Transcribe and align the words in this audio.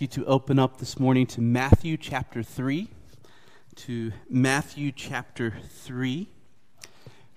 you 0.00 0.06
to 0.08 0.26
open 0.26 0.58
up 0.58 0.78
this 0.78 0.98
morning 0.98 1.26
to 1.26 1.40
Matthew 1.40 1.96
chapter 1.96 2.42
3. 2.42 2.88
To 3.76 4.12
Matthew 4.28 4.92
chapter 4.92 5.58
3. 5.70 6.28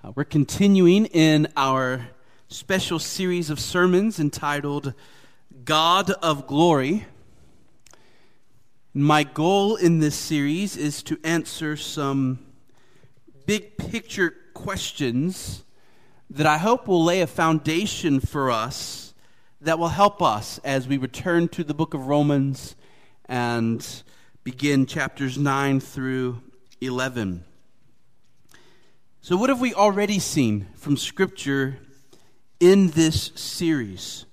Uh, 0.04 0.12
we're 0.16 0.24
continuing 0.24 1.06
in 1.06 1.48
our 1.56 2.08
special 2.48 3.00
series 3.00 3.50
of 3.50 3.60
sermons 3.60 4.20
entitled 4.20 4.94
God 5.64 6.10
of 6.10 6.48
Glory. 6.48 7.06
My 8.94 9.24
goal 9.24 9.76
in 9.76 10.00
this 10.00 10.16
series 10.16 10.76
is 10.76 11.02
to 11.04 11.20
answer 11.24 11.78
some 11.78 12.40
big 13.46 13.78
picture 13.78 14.34
questions 14.54 15.64
that 16.30 16.46
I 16.48 16.58
hope 16.58 16.88
will 16.88 17.04
lay 17.04 17.22
a 17.22 17.28
foundation 17.28 18.20
for 18.20 18.52
us 18.52 19.09
that 19.62 19.78
will 19.78 19.90
help 19.90 20.22
us 20.22 20.60
as 20.64 20.88
we 20.88 20.98
return 20.98 21.50
to 21.50 21.64
the 21.64 21.74
book 21.74 21.94
of 21.94 22.08
Romans 22.08 22.76
and 23.26 23.86
begin 24.44 24.86
chapters 24.86 25.38
9 25.38 25.82
through 25.82 26.42
11. 26.80 27.44
So, 29.22 29.36
what 29.36 29.50
have 29.50 29.60
we 29.60 29.74
already 29.74 30.18
seen 30.18 30.68
from 30.76 30.96
Scripture 30.96 31.78
in 32.62 32.92
this 32.92 33.32
series? 33.36 34.26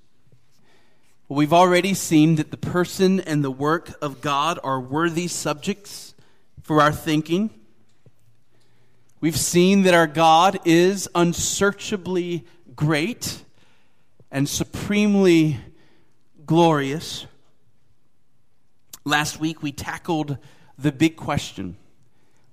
Well, 1.29 1.39
we've 1.39 1.53
already 1.53 1.93
seen 1.93 2.37
that 2.37 2.53
the 2.53 2.57
person 2.57 3.19
and 3.19 3.43
the 3.43 3.51
work 3.51 4.01
of 4.01 4.21
God 4.21 4.61
are 4.63 4.81
worthy 4.81 5.27
subjects 5.27 6.15
for 6.63 6.81
our 6.81 6.93
thinking. 6.93 7.51
We've 9.21 9.37
seen 9.37 9.83
that 9.83 9.95
our 9.95 10.07
God 10.07 10.61
is 10.65 11.09
unsearchably 11.17 12.47
great 12.77 13.43
and 14.37 14.47
supremely 14.47 15.57
glorious. 16.45 17.25
Last 19.03 19.41
week 19.41 19.63
we 19.63 19.73
tackled 19.73 20.37
the 20.77 20.93
big 20.93 21.17
question 21.17 21.79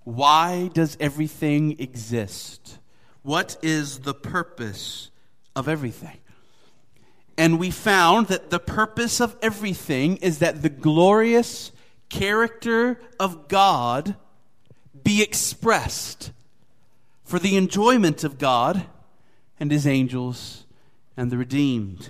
why 0.06 0.70
does 0.74 0.96
everything 1.02 1.78
exist? 1.80 2.80
What 3.22 3.58
is 3.62 4.00
the 4.00 4.14
purpose 4.14 5.12
of 5.58 5.68
everything? 5.68 6.20
And 7.38 7.60
we 7.60 7.70
found 7.70 8.28
that 8.28 8.50
the 8.50 8.60
purpose 8.60 9.20
of 9.20 9.36
everything 9.42 10.18
is 10.18 10.40
that 10.40 10.62
the 10.62 10.70
glorious 10.70 11.74
character 12.08 12.98
of 13.20 13.50
God 13.50 14.16
be 15.04 15.22
expressed 15.22 16.32
for 17.26 17.40
the 17.40 17.58
enjoyment 17.58 18.24
of 18.24 18.38
God 18.38 18.86
and 19.60 19.70
his 19.70 19.86
angels 19.86 20.63
and 21.16 21.32
the 21.32 21.38
redeemed. 21.38 22.10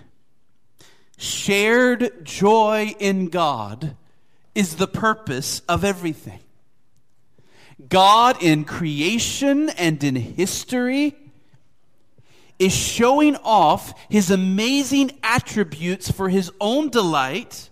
Shared 1.18 2.26
joy 2.26 2.96
in 3.00 3.28
God 3.28 3.96
is 4.56 4.76
the 4.76 4.88
purpose 4.88 5.62
of 5.68 5.84
everything. 5.84 6.40
God 7.90 8.42
in 8.42 8.66
creation 8.66 9.70
and 9.70 10.04
in 10.04 10.16
history 10.16 11.16
is 12.60 12.74
showing 12.74 13.36
off 13.38 13.94
his 14.10 14.30
amazing 14.32 15.12
attributes 15.24 16.12
for 16.12 16.30
his 16.30 16.52
own 16.62 16.90
delight, 16.90 17.70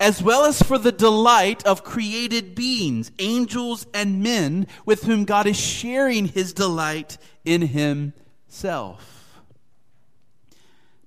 as 0.00 0.22
well 0.22 0.44
as 0.44 0.60
for 0.60 0.76
the 0.76 0.92
delight 0.92 1.64
of 1.64 1.84
created 1.84 2.54
beings, 2.54 3.12
angels 3.18 3.86
and 3.94 4.22
men, 4.22 4.66
with 4.84 5.04
whom 5.04 5.24
God 5.24 5.46
is 5.46 5.58
sharing 5.58 6.26
his 6.26 6.52
delight 6.52 7.16
in 7.44 7.62
himself. 7.62 9.11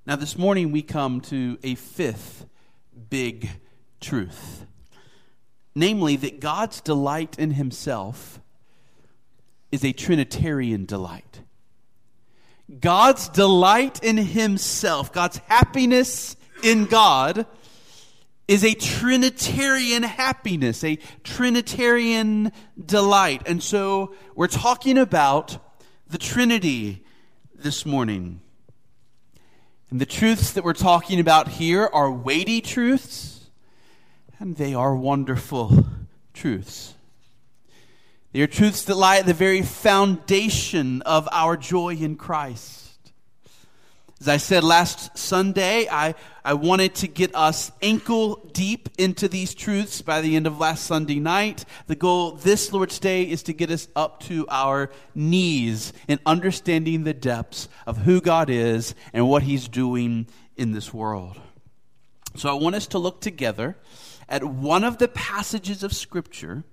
Now, 0.05 0.15
this 0.15 0.37
morning 0.37 0.71
we 0.71 0.81
come 0.81 1.21
to 1.21 1.57
a 1.63 1.75
fifth 1.75 2.45
big 3.09 3.49
truth 3.99 4.65
namely, 5.75 6.15
that 6.15 6.39
God's 6.39 6.79
delight 6.81 7.37
in 7.37 7.51
Himself 7.51 8.39
is 9.71 9.83
a 9.83 9.91
Trinitarian 9.91 10.85
delight. 10.85 11.41
God's 12.79 13.29
delight 13.29 14.01
in 14.01 14.17
Himself, 14.17 15.11
God's 15.11 15.37
happiness 15.47 16.37
in 16.63 16.85
God, 16.85 17.45
is 18.47 18.63
a 18.63 18.73
Trinitarian 18.73 20.03
happiness, 20.03 20.83
a 20.83 20.97
Trinitarian 21.23 22.51
delight. 22.83 23.41
And 23.47 23.61
so 23.61 24.15
we're 24.35 24.47
talking 24.47 24.97
about 24.97 25.57
the 26.07 26.17
Trinity 26.17 27.03
this 27.53 27.85
morning. 27.85 28.39
And 29.95 30.01
the 30.01 30.05
truths 30.05 30.51
that 30.51 30.65
we're 30.65 30.73
talking 30.73 31.21
about 31.21 31.47
here 31.47 31.89
are 31.93 32.11
weighty 32.11 32.59
truths, 32.59 33.45
and 34.39 34.57
they 34.57 34.73
are 34.73 34.93
wonderful 34.93 35.85
truths. 36.33 36.95
They 38.33 38.41
are 38.41 38.47
truths 38.47 38.83
that 38.83 38.95
lie 38.95 39.19
at 39.19 39.25
the 39.25 39.33
very 39.33 39.61
foundation 39.61 41.01
of 41.03 41.29
our 41.31 41.55
joy 41.55 41.95
in 41.95 42.17
Christ. 42.17 42.84
As 44.21 44.29
I 44.29 44.37
said 44.37 44.63
last 44.63 45.17
Sunday, 45.17 45.89
I, 45.91 46.15
I 46.43 46.53
wanted 46.53 46.95
to 46.95 47.07
get 47.07 47.35
us 47.35 47.71
ankle 47.81 48.37
deep 48.53 48.87
into 48.97 49.27
these 49.27 49.53
truths 49.53 50.01
by 50.01 50.21
the 50.21 50.37
end 50.37 50.47
of 50.47 50.57
last 50.57 50.85
Sunday 50.85 51.19
night. 51.19 51.65
The 51.87 51.97
goal 51.97 52.31
this 52.31 52.71
Lord's 52.71 52.97
Day 52.97 53.23
is 53.23 53.43
to 53.43 53.53
get 53.53 53.69
us 53.69 53.89
up 53.93 54.21
to 54.21 54.45
our 54.49 54.89
knees 55.13 55.91
in 56.07 56.19
understanding 56.25 57.03
the 57.03 57.13
depths 57.13 57.67
of 57.85 57.97
who 57.97 58.21
God 58.21 58.49
is 58.49 58.95
and 59.11 59.27
what 59.27 59.43
He's 59.43 59.67
doing 59.67 60.27
in 60.55 60.71
this 60.71 60.93
world. 60.93 61.37
So 62.37 62.49
I 62.49 62.53
want 62.53 62.75
us 62.75 62.87
to 62.87 62.99
look 62.99 63.19
together 63.19 63.75
at 64.29 64.45
one 64.45 64.85
of 64.85 64.97
the 64.97 65.09
passages 65.09 65.83
of 65.83 65.93
Scripture 65.93 66.63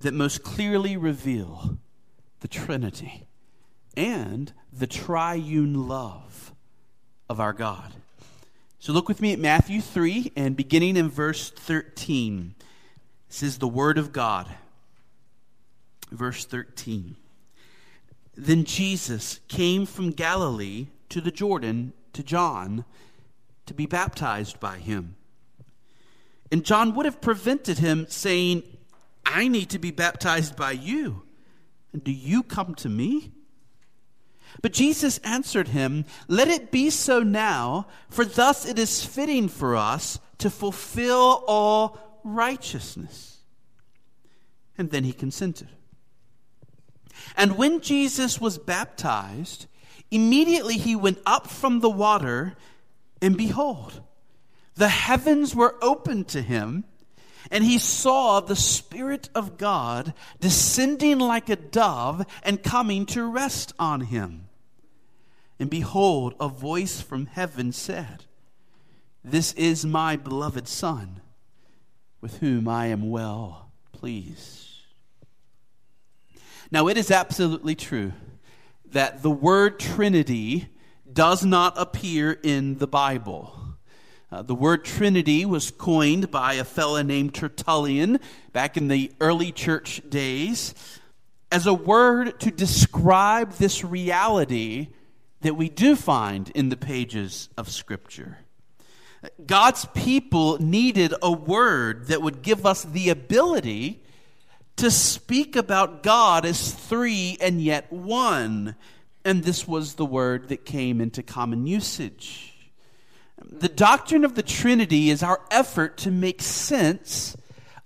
that 0.00 0.14
most 0.14 0.44
clearly 0.44 0.96
reveal 0.96 1.78
the 2.40 2.48
Trinity 2.48 3.26
and 3.96 4.52
the 4.72 4.86
triune 4.86 5.88
love 5.88 6.52
of 7.28 7.40
our 7.40 7.52
God. 7.52 7.92
So 8.78 8.92
look 8.92 9.08
with 9.08 9.20
me 9.20 9.32
at 9.32 9.38
Matthew 9.38 9.80
3 9.80 10.32
and 10.36 10.56
beginning 10.56 10.96
in 10.96 11.08
verse 11.08 11.50
13. 11.50 12.54
This 13.28 13.42
is 13.42 13.58
the 13.58 13.68
Word 13.68 13.96
of 13.96 14.12
God. 14.12 14.48
Verse 16.10 16.44
13. 16.44 17.16
Then 18.36 18.64
Jesus 18.64 19.40
came 19.48 19.86
from 19.86 20.10
Galilee 20.10 20.88
to 21.08 21.20
the 21.20 21.30
Jordan 21.30 21.92
to 22.12 22.22
John 22.22 22.84
to 23.66 23.74
be 23.74 23.86
baptized 23.86 24.60
by 24.60 24.78
him. 24.78 25.16
And 26.52 26.64
John 26.64 26.94
would 26.94 27.06
have 27.06 27.20
prevented 27.20 27.78
him, 27.78 28.06
saying, 28.08 28.62
I 29.24 29.48
need 29.48 29.70
to 29.70 29.78
be 29.78 29.90
baptized 29.90 30.56
by 30.56 30.72
you. 30.72 31.22
And 31.92 32.04
do 32.04 32.12
you 32.12 32.42
come 32.42 32.74
to 32.76 32.88
me? 32.88 33.32
But 34.62 34.72
Jesus 34.72 35.18
answered 35.18 35.68
him, 35.68 36.04
Let 36.28 36.48
it 36.48 36.70
be 36.70 36.90
so 36.90 37.22
now, 37.22 37.86
for 38.08 38.24
thus 38.24 38.66
it 38.66 38.78
is 38.78 39.04
fitting 39.04 39.48
for 39.48 39.76
us 39.76 40.18
to 40.38 40.50
fulfill 40.50 41.44
all 41.46 42.20
righteousness. 42.24 43.38
And 44.76 44.90
then 44.90 45.04
he 45.04 45.12
consented. 45.12 45.68
And 47.36 47.56
when 47.56 47.80
Jesus 47.80 48.40
was 48.40 48.58
baptized, 48.58 49.66
immediately 50.10 50.78
he 50.78 50.96
went 50.96 51.18
up 51.26 51.48
from 51.48 51.80
the 51.80 51.90
water, 51.90 52.56
and 53.20 53.36
behold, 53.36 54.02
the 54.74 54.88
heavens 54.88 55.54
were 55.54 55.76
opened 55.80 56.28
to 56.28 56.42
him, 56.42 56.84
and 57.50 57.62
he 57.62 57.78
saw 57.78 58.40
the 58.40 58.56
Spirit 58.56 59.28
of 59.34 59.58
God 59.58 60.14
descending 60.40 61.18
like 61.18 61.48
a 61.48 61.56
dove 61.56 62.24
and 62.42 62.62
coming 62.62 63.06
to 63.06 63.24
rest 63.24 63.72
on 63.78 64.00
him. 64.00 64.43
And 65.64 65.70
behold, 65.70 66.34
a 66.38 66.48
voice 66.50 67.00
from 67.00 67.24
heaven 67.24 67.72
said, 67.72 68.26
This 69.24 69.54
is 69.54 69.86
my 69.86 70.14
beloved 70.14 70.68
Son, 70.68 71.22
with 72.20 72.40
whom 72.40 72.68
I 72.68 72.88
am 72.88 73.08
well 73.08 73.72
pleased. 73.90 74.68
Now, 76.70 76.86
it 76.88 76.98
is 76.98 77.10
absolutely 77.10 77.74
true 77.74 78.12
that 78.92 79.22
the 79.22 79.30
word 79.30 79.80
Trinity 79.80 80.68
does 81.10 81.46
not 81.46 81.72
appear 81.78 82.38
in 82.42 82.76
the 82.76 82.86
Bible. 82.86 83.58
Uh, 84.30 84.42
the 84.42 84.54
word 84.54 84.84
Trinity 84.84 85.46
was 85.46 85.70
coined 85.70 86.30
by 86.30 86.52
a 86.52 86.64
fellow 86.64 87.00
named 87.00 87.34
Tertullian 87.34 88.20
back 88.52 88.76
in 88.76 88.88
the 88.88 89.10
early 89.18 89.50
church 89.50 90.02
days 90.10 90.74
as 91.50 91.66
a 91.66 91.72
word 91.72 92.38
to 92.40 92.50
describe 92.50 93.52
this 93.52 93.82
reality 93.82 94.88
that 95.44 95.56
we 95.56 95.68
do 95.68 95.94
find 95.94 96.50
in 96.54 96.70
the 96.70 96.76
pages 96.76 97.50
of 97.58 97.68
Scripture. 97.70 98.38
God's 99.44 99.84
people 99.94 100.58
needed 100.58 101.12
a 101.22 101.30
word 101.30 102.06
that 102.06 102.22
would 102.22 102.40
give 102.40 102.64
us 102.64 102.82
the 102.82 103.10
ability 103.10 104.02
to 104.76 104.90
speak 104.90 105.54
about 105.54 106.02
God 106.02 106.46
as 106.46 106.72
three 106.72 107.36
and 107.42 107.60
yet 107.60 107.92
one. 107.92 108.74
And 109.22 109.44
this 109.44 109.68
was 109.68 109.94
the 109.94 110.06
word 110.06 110.48
that 110.48 110.64
came 110.64 110.98
into 110.98 111.22
common 111.22 111.66
usage. 111.66 112.54
The 113.38 113.68
doctrine 113.68 114.24
of 114.24 114.36
the 114.36 114.42
Trinity 114.42 115.10
is 115.10 115.22
our 115.22 115.42
effort 115.50 115.98
to 115.98 116.10
make 116.10 116.40
sense 116.40 117.36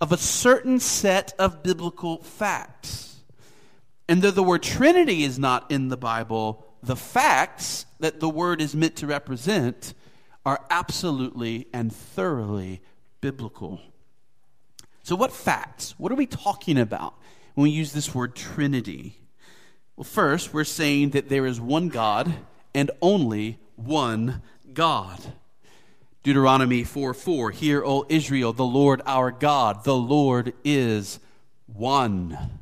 of 0.01 0.13
a 0.13 0.17
certain 0.17 0.79
set 0.79 1.35
of 1.41 1.65
biblical 1.65 2.23
facts. 2.23 3.17
And 4.09 4.23
though 4.23 4.31
the 4.31 4.45
word 4.45 4.63
Trinity 4.63 5.25
is 5.25 5.41
not 5.41 5.73
in 5.73 5.89
the 5.89 5.97
Bible, 5.97 6.65
the 6.83 6.97
facts 6.97 7.87
that 8.01 8.21
the 8.21 8.29
word 8.29 8.61
is 8.61 8.75
meant 8.75 8.97
to 8.97 9.07
represent 9.07 9.95
are 10.45 10.65
absolutely 10.71 11.67
and 11.73 11.93
thoroughly 11.93 12.81
biblical. 13.21 13.81
So, 15.03 15.17
what 15.17 15.33
facts? 15.33 15.95
What 15.99 16.13
are 16.13 16.17
we 16.17 16.27
talking 16.27 16.79
about 16.79 17.15
when 17.55 17.65
we 17.65 17.71
use 17.71 17.93
this 17.93 18.15
word 18.15 18.35
Trinity? 18.35 19.19
Well, 19.97 20.05
first, 20.05 20.55
we're 20.55 20.65
saying 20.65 21.11
that 21.11 21.29
there 21.29 21.47
is 21.47 21.61
one 21.61 21.89
God 21.89 22.33
and 22.75 22.91
only 23.03 23.59
one 23.77 24.43
God. 24.73 25.33
Deuteronomy 26.23 26.85
4 26.85 27.15
4, 27.15 27.51
Hear, 27.53 27.85
O 27.85 28.05
Israel, 28.09 28.53
the 28.53 28.65
Lord 28.65 29.03
our 29.07 29.31
God, 29.31 29.85
the 29.85 29.97
Lord 29.97 30.53
is 30.63 31.21
one. 31.67 32.61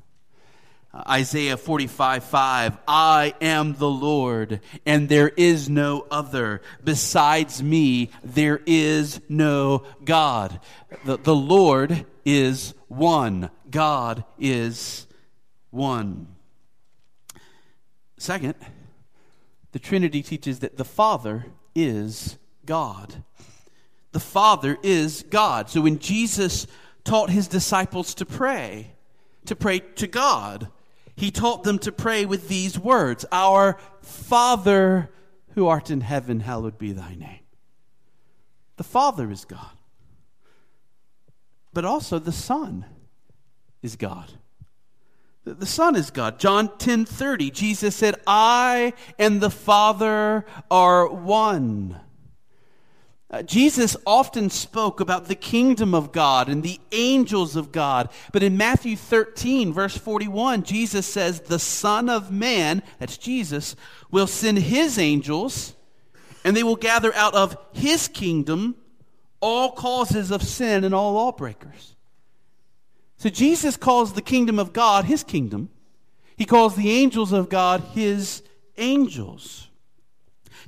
Isaiah 1.09 1.57
45 1.57 2.25
5, 2.25 2.79
I 2.89 3.35
am 3.41 3.75
the 3.75 3.89
Lord, 3.89 4.61
and 4.85 5.09
there 5.09 5.29
is 5.29 5.69
no 5.69 6.07
other. 6.11 6.63
Besides 6.83 7.63
me, 7.63 8.11
there 8.25 8.61
is 8.67 9.21
no 9.29 9.85
God. 10.05 10.61
The, 11.05 11.19
the 11.19 11.35
Lord 11.35 12.07
is 12.25 12.75
one. 12.89 13.51
God 13.71 14.25
is 14.39 15.07
one. 15.71 16.29
Second, 18.19 18.55
the 19.73 19.79
Trinity 19.79 20.23
teaches 20.23 20.61
that 20.61 20.77
the 20.77 20.85
Father 20.85 21.47
is 21.75 22.39
God 22.65 23.23
the 24.17 24.21
Father 24.21 24.79
is 24.83 25.27
God. 25.29 25.69
So 25.69 25.83
when 25.83 25.99
Jesus 25.99 26.67
taught 27.05 27.29
his 27.29 27.49
disciples 27.49 28.15
to 28.15 28.25
pray, 28.25 28.93
to 29.45 29.55
pray 29.55 29.81
to 29.97 30.07
God, 30.07 30.69
he 31.17 31.31
taught 31.31 31.65
them 31.65 31.79
to 31.81 31.91
pray 31.91 32.27
with 32.27 32.49
these 32.49 32.79
words 32.79 33.25
Our 33.33 33.79
Father 34.03 35.11
who 35.55 35.67
art 35.67 35.91
in 35.91 36.03
heaven, 36.03 36.41
hallowed 36.41 36.79
be 36.79 36.93
thy 36.93 37.15
name. 37.15 37.41
The 38.77 38.85
Father 38.85 39.31
is 39.31 39.47
God. 39.47 39.71
But 41.73 41.87
also 41.87 42.19
the 42.19 42.33
Son 42.33 42.85
is 43.83 43.97
God. 43.97 44.33
The 45.45 45.67
Son 45.67 45.97
is 45.97 46.11
God. 46.11 46.39
John 46.39 46.77
10 46.77 47.05
30, 47.07 47.51
Jesus 47.51 47.97
said, 47.97 48.17
I 48.27 48.93
and 49.19 49.41
the 49.41 49.51
Father 49.51 50.45
are 50.71 51.09
one. 51.09 52.01
Uh, 53.29 53.43
Jesus 53.43 53.97
often 54.07 54.51
spoke 54.51 55.01
about 55.01 55.27
the 55.27 55.35
kingdom 55.35 55.95
of 55.95 56.13
God 56.13 56.49
and 56.49 56.63
the 56.63 56.81
angels 56.93 57.57
of 57.57 57.73
God. 57.73 58.09
But 58.33 58.45
in 58.45 58.57
Matthew 58.57 58.97
13, 58.97 59.73
verse 59.73 59.97
41, 59.97 60.63
Jesus 60.63 61.07
says, 61.07 61.41
The 61.41 61.59
Son 61.59 62.09
of 62.09 62.31
Man, 62.31 62.85
that's 63.01 63.19
Jesus, 63.19 63.75
will 64.13 64.29
send 64.29 64.59
his 64.59 64.97
angels, 64.97 65.75
and 66.45 66.57
they 66.57 66.63
will 66.63 66.77
gather 66.77 67.13
out 67.17 67.35
of 67.35 67.57
his 67.73 68.07
kingdom 68.07 68.77
all 69.41 69.73
causes 69.73 70.31
of 70.31 70.43
sin 70.43 70.85
and 70.85 70.95
all 70.95 71.15
lawbreakers. 71.15 71.97
So 73.19 73.29
Jesus 73.29 73.77
calls 73.77 74.13
the 74.13 74.23
kingdom 74.23 74.61
of 74.61 74.73
God 74.73 75.07
his 75.07 75.25
kingdom, 75.25 75.71
he 76.37 76.45
calls 76.45 76.77
the 76.77 76.91
angels 76.91 77.33
of 77.33 77.49
God 77.49 77.81
his 77.93 78.43
angels. 78.77 79.66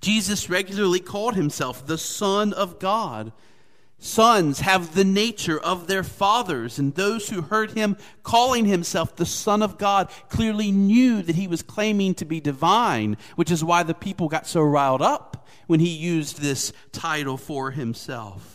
Jesus 0.01 0.49
regularly 0.49 1.01
called 1.01 1.35
himself 1.35 1.87
the 1.87 1.99
Son 1.99 2.53
of 2.53 2.79
God. 2.79 3.33
Sons 4.01 4.61
have 4.61 4.95
the 4.95 5.05
nature 5.05 5.59
of 5.59 5.89
their 5.89 6.05
fathers, 6.05 6.79
and 6.79 6.95
those 6.95 7.29
who 7.29 7.43
heard 7.43 7.73
him 7.73 7.97
calling 8.23 8.65
himself 8.65 9.17
the 9.17 9.27
Son 9.27 9.61
of 9.61 9.77
God 9.77 10.09
clearly 10.29 10.71
knew 10.71 11.21
that 11.23 11.35
he 11.35 11.49
was 11.49 11.63
claiming 11.63 12.15
to 12.15 12.25
be 12.25 12.41
divine, 12.41 13.17
which 13.35 13.51
is 13.51 13.65
why 13.65 13.83
the 13.83 13.95
people 13.95 14.29
got 14.29 14.47
so 14.47 14.63
riled 14.63 15.03
up 15.03 15.49
when 15.67 15.81
he 15.81 15.89
used 15.89 16.41
this 16.41 16.73
title 16.93 17.37
for 17.37 17.73
himself. 17.73 18.55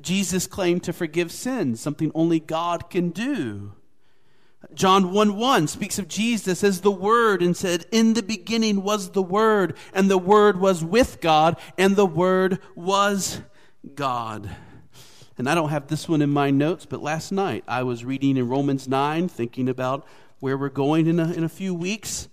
Jesus 0.00 0.48
claimed 0.48 0.82
to 0.84 0.92
forgive 0.92 1.30
sins, 1.30 1.80
something 1.80 2.10
only 2.12 2.40
God 2.40 2.90
can 2.90 3.10
do. 3.10 3.72
John 4.72 5.12
1 5.12 5.36
1 5.36 5.68
speaks 5.68 5.98
of 5.98 6.08
Jesus 6.08 6.64
as 6.64 6.80
the 6.80 6.90
Word 6.90 7.42
and 7.42 7.56
said, 7.56 7.86
In 7.92 8.14
the 8.14 8.22
beginning 8.22 8.82
was 8.82 9.10
the 9.10 9.22
Word, 9.22 9.76
and 9.92 10.10
the 10.10 10.18
Word 10.18 10.60
was 10.60 10.84
with 10.84 11.20
God, 11.20 11.58
and 11.76 11.96
the 11.96 12.06
Word 12.06 12.58
was 12.74 13.42
God. 13.94 14.48
And 15.36 15.48
I 15.48 15.54
don't 15.54 15.70
have 15.70 15.88
this 15.88 16.08
one 16.08 16.22
in 16.22 16.30
my 16.30 16.50
notes, 16.50 16.86
but 16.86 17.02
last 17.02 17.32
night 17.32 17.64
I 17.66 17.82
was 17.82 18.04
reading 18.04 18.36
in 18.36 18.48
Romans 18.48 18.86
9, 18.86 19.28
thinking 19.28 19.68
about 19.68 20.06
where 20.38 20.56
we're 20.56 20.68
going 20.68 21.06
in 21.06 21.18
a, 21.18 21.32
in 21.32 21.44
a 21.44 21.48
few 21.48 21.74
weeks, 21.74 22.28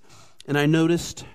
and 0.45 0.57
I 0.57 0.65
noticed 0.65 1.25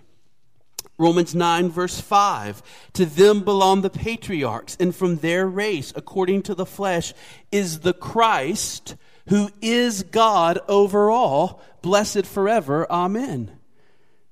Romans 0.99 1.35
9, 1.35 1.69
verse 1.69 2.01
5 2.01 2.63
To 2.95 3.07
them 3.07 3.45
belong 3.45 3.83
the 3.83 3.91
patriarchs, 3.91 4.77
and 4.79 4.95
from 4.95 5.17
their 5.17 5.47
race, 5.47 5.93
according 5.97 6.43
to 6.43 6.55
the 6.55 6.67
flesh, 6.67 7.13
is 7.51 7.81
the 7.81 7.93
Christ 7.93 8.97
who 9.29 9.51
is 9.61 10.03
God 10.03 10.59
over 10.69 11.11
all, 11.11 11.63
blessed 11.83 12.27
forever. 12.27 12.91
Amen. 12.91 13.59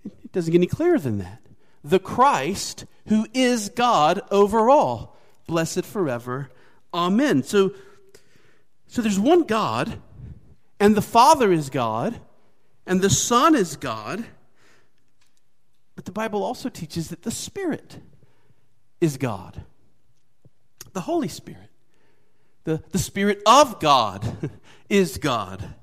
It 0.05 0.33
doesn't 0.33 0.53
get 0.53 0.59
any 0.59 0.67
clearer 0.67 0.99
than 0.99 1.19
that. 1.19 1.41
The 1.83 1.99
Christ, 1.99 2.87
who 3.09 3.27
is 3.35 3.69
God 3.69 4.21
over 4.31 4.71
all, 4.71 5.17
blessed 5.47 5.85
forever. 5.85 6.51
Amen. 6.93 7.43
So, 7.43 7.73
so 8.87 9.03
there's 9.03 9.19
one 9.19 9.43
God, 9.43 10.01
and 10.79 10.95
the 10.95 11.03
Father 11.03 11.53
is 11.53 11.71
God, 11.71 12.21
and 12.87 13.01
the 13.01 13.11
Son 13.11 13.55
is 13.55 13.77
God. 13.77 14.25
But 15.97 16.05
the 16.05 16.13
Bible 16.13 16.43
also 16.43 16.69
teaches 16.69 17.09
that 17.09 17.23
the 17.23 17.31
Spirit 17.31 17.99
is 19.01 19.17
God, 19.17 19.65
the 20.93 21.03
Holy 21.03 21.29
Spirit, 21.29 21.71
the, 22.65 22.83
the 22.91 22.99
Spirit 22.99 23.43
of 23.47 23.79
God 23.81 24.51
is 24.89 25.19
God. 25.19 25.75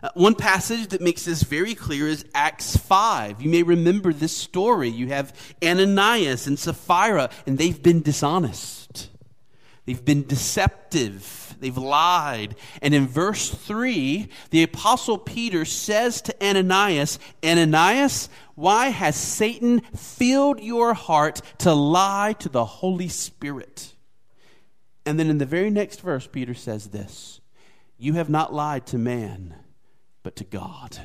Uh, 0.00 0.10
one 0.14 0.36
passage 0.36 0.88
that 0.88 1.00
makes 1.00 1.24
this 1.24 1.42
very 1.42 1.74
clear 1.74 2.06
is 2.06 2.24
Acts 2.32 2.76
5. 2.76 3.42
You 3.42 3.50
may 3.50 3.64
remember 3.64 4.12
this 4.12 4.36
story. 4.36 4.88
You 4.88 5.08
have 5.08 5.34
Ananias 5.62 6.46
and 6.46 6.58
Sapphira, 6.58 7.30
and 7.46 7.58
they've 7.58 7.82
been 7.82 8.02
dishonest. 8.02 9.10
They've 9.86 10.04
been 10.04 10.26
deceptive. 10.26 11.56
They've 11.58 11.76
lied. 11.76 12.54
And 12.80 12.94
in 12.94 13.08
verse 13.08 13.50
3, 13.50 14.28
the 14.50 14.62
Apostle 14.62 15.18
Peter 15.18 15.64
says 15.64 16.22
to 16.22 16.44
Ananias, 16.44 17.18
Ananias, 17.44 18.28
why 18.54 18.88
has 18.88 19.16
Satan 19.16 19.80
filled 19.96 20.60
your 20.60 20.94
heart 20.94 21.40
to 21.58 21.72
lie 21.72 22.34
to 22.40 22.48
the 22.48 22.64
Holy 22.64 23.08
Spirit? 23.08 23.94
And 25.08 25.18
then 25.18 25.30
in 25.30 25.38
the 25.38 25.46
very 25.46 25.70
next 25.70 26.02
verse, 26.02 26.26
Peter 26.26 26.52
says 26.52 26.88
this 26.88 27.40
you 27.96 28.12
have 28.12 28.28
not 28.28 28.52
lied 28.52 28.84
to 28.88 28.98
man, 28.98 29.54
but 30.22 30.36
to 30.36 30.44
God. 30.44 30.98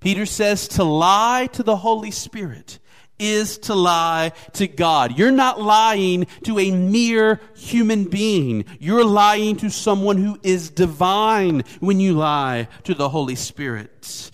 Peter 0.00 0.26
says 0.26 0.68
to 0.68 0.84
lie 0.84 1.48
to 1.54 1.62
the 1.62 1.76
Holy 1.76 2.10
Spirit 2.10 2.78
is 3.18 3.56
to 3.56 3.74
lie 3.74 4.32
to 4.52 4.68
God. 4.68 5.16
You're 5.16 5.30
not 5.30 5.62
lying 5.62 6.26
to 6.42 6.58
a 6.58 6.72
mere 6.72 7.40
human 7.56 8.04
being. 8.04 8.66
You're 8.78 9.04
lying 9.04 9.56
to 9.58 9.70
someone 9.70 10.18
who 10.18 10.38
is 10.42 10.68
divine 10.68 11.62
when 11.80 12.00
you 12.00 12.12
lie 12.12 12.68
to 12.82 12.92
the 12.92 13.08
Holy 13.08 13.36
Spirit. 13.36 14.30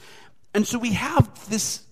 And 0.54 0.66
so 0.66 0.76
we 0.76 0.95
have 0.95 1.49
this 1.49 1.85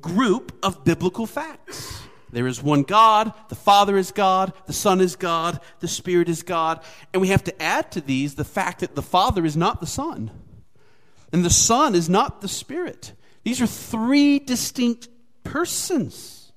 group 0.00 0.58
of 0.62 0.84
biblical 0.84 1.26
facts. 1.26 2.00
There 2.34 2.48
is 2.48 2.60
one 2.60 2.82
God, 2.82 3.32
the 3.48 3.54
Father 3.54 3.96
is 3.96 4.10
God, 4.10 4.52
the 4.66 4.72
Son 4.72 5.00
is 5.00 5.14
God, 5.14 5.60
the 5.78 5.86
Spirit 5.86 6.28
is 6.28 6.42
God. 6.42 6.82
And 7.12 7.22
we 7.22 7.28
have 7.28 7.44
to 7.44 7.62
add 7.62 7.92
to 7.92 8.00
these 8.00 8.34
the 8.34 8.44
fact 8.44 8.80
that 8.80 8.96
the 8.96 9.02
Father 9.02 9.44
is 9.46 9.56
not 9.56 9.78
the 9.78 9.86
Son, 9.86 10.32
and 11.32 11.44
the 11.44 11.50
Son 11.50 11.94
is 11.94 12.08
not 12.08 12.40
the 12.40 12.48
Spirit. 12.48 13.12
These 13.44 13.60
are 13.60 13.68
three 13.68 14.40
distinct 14.40 15.08
persons. 15.44 16.50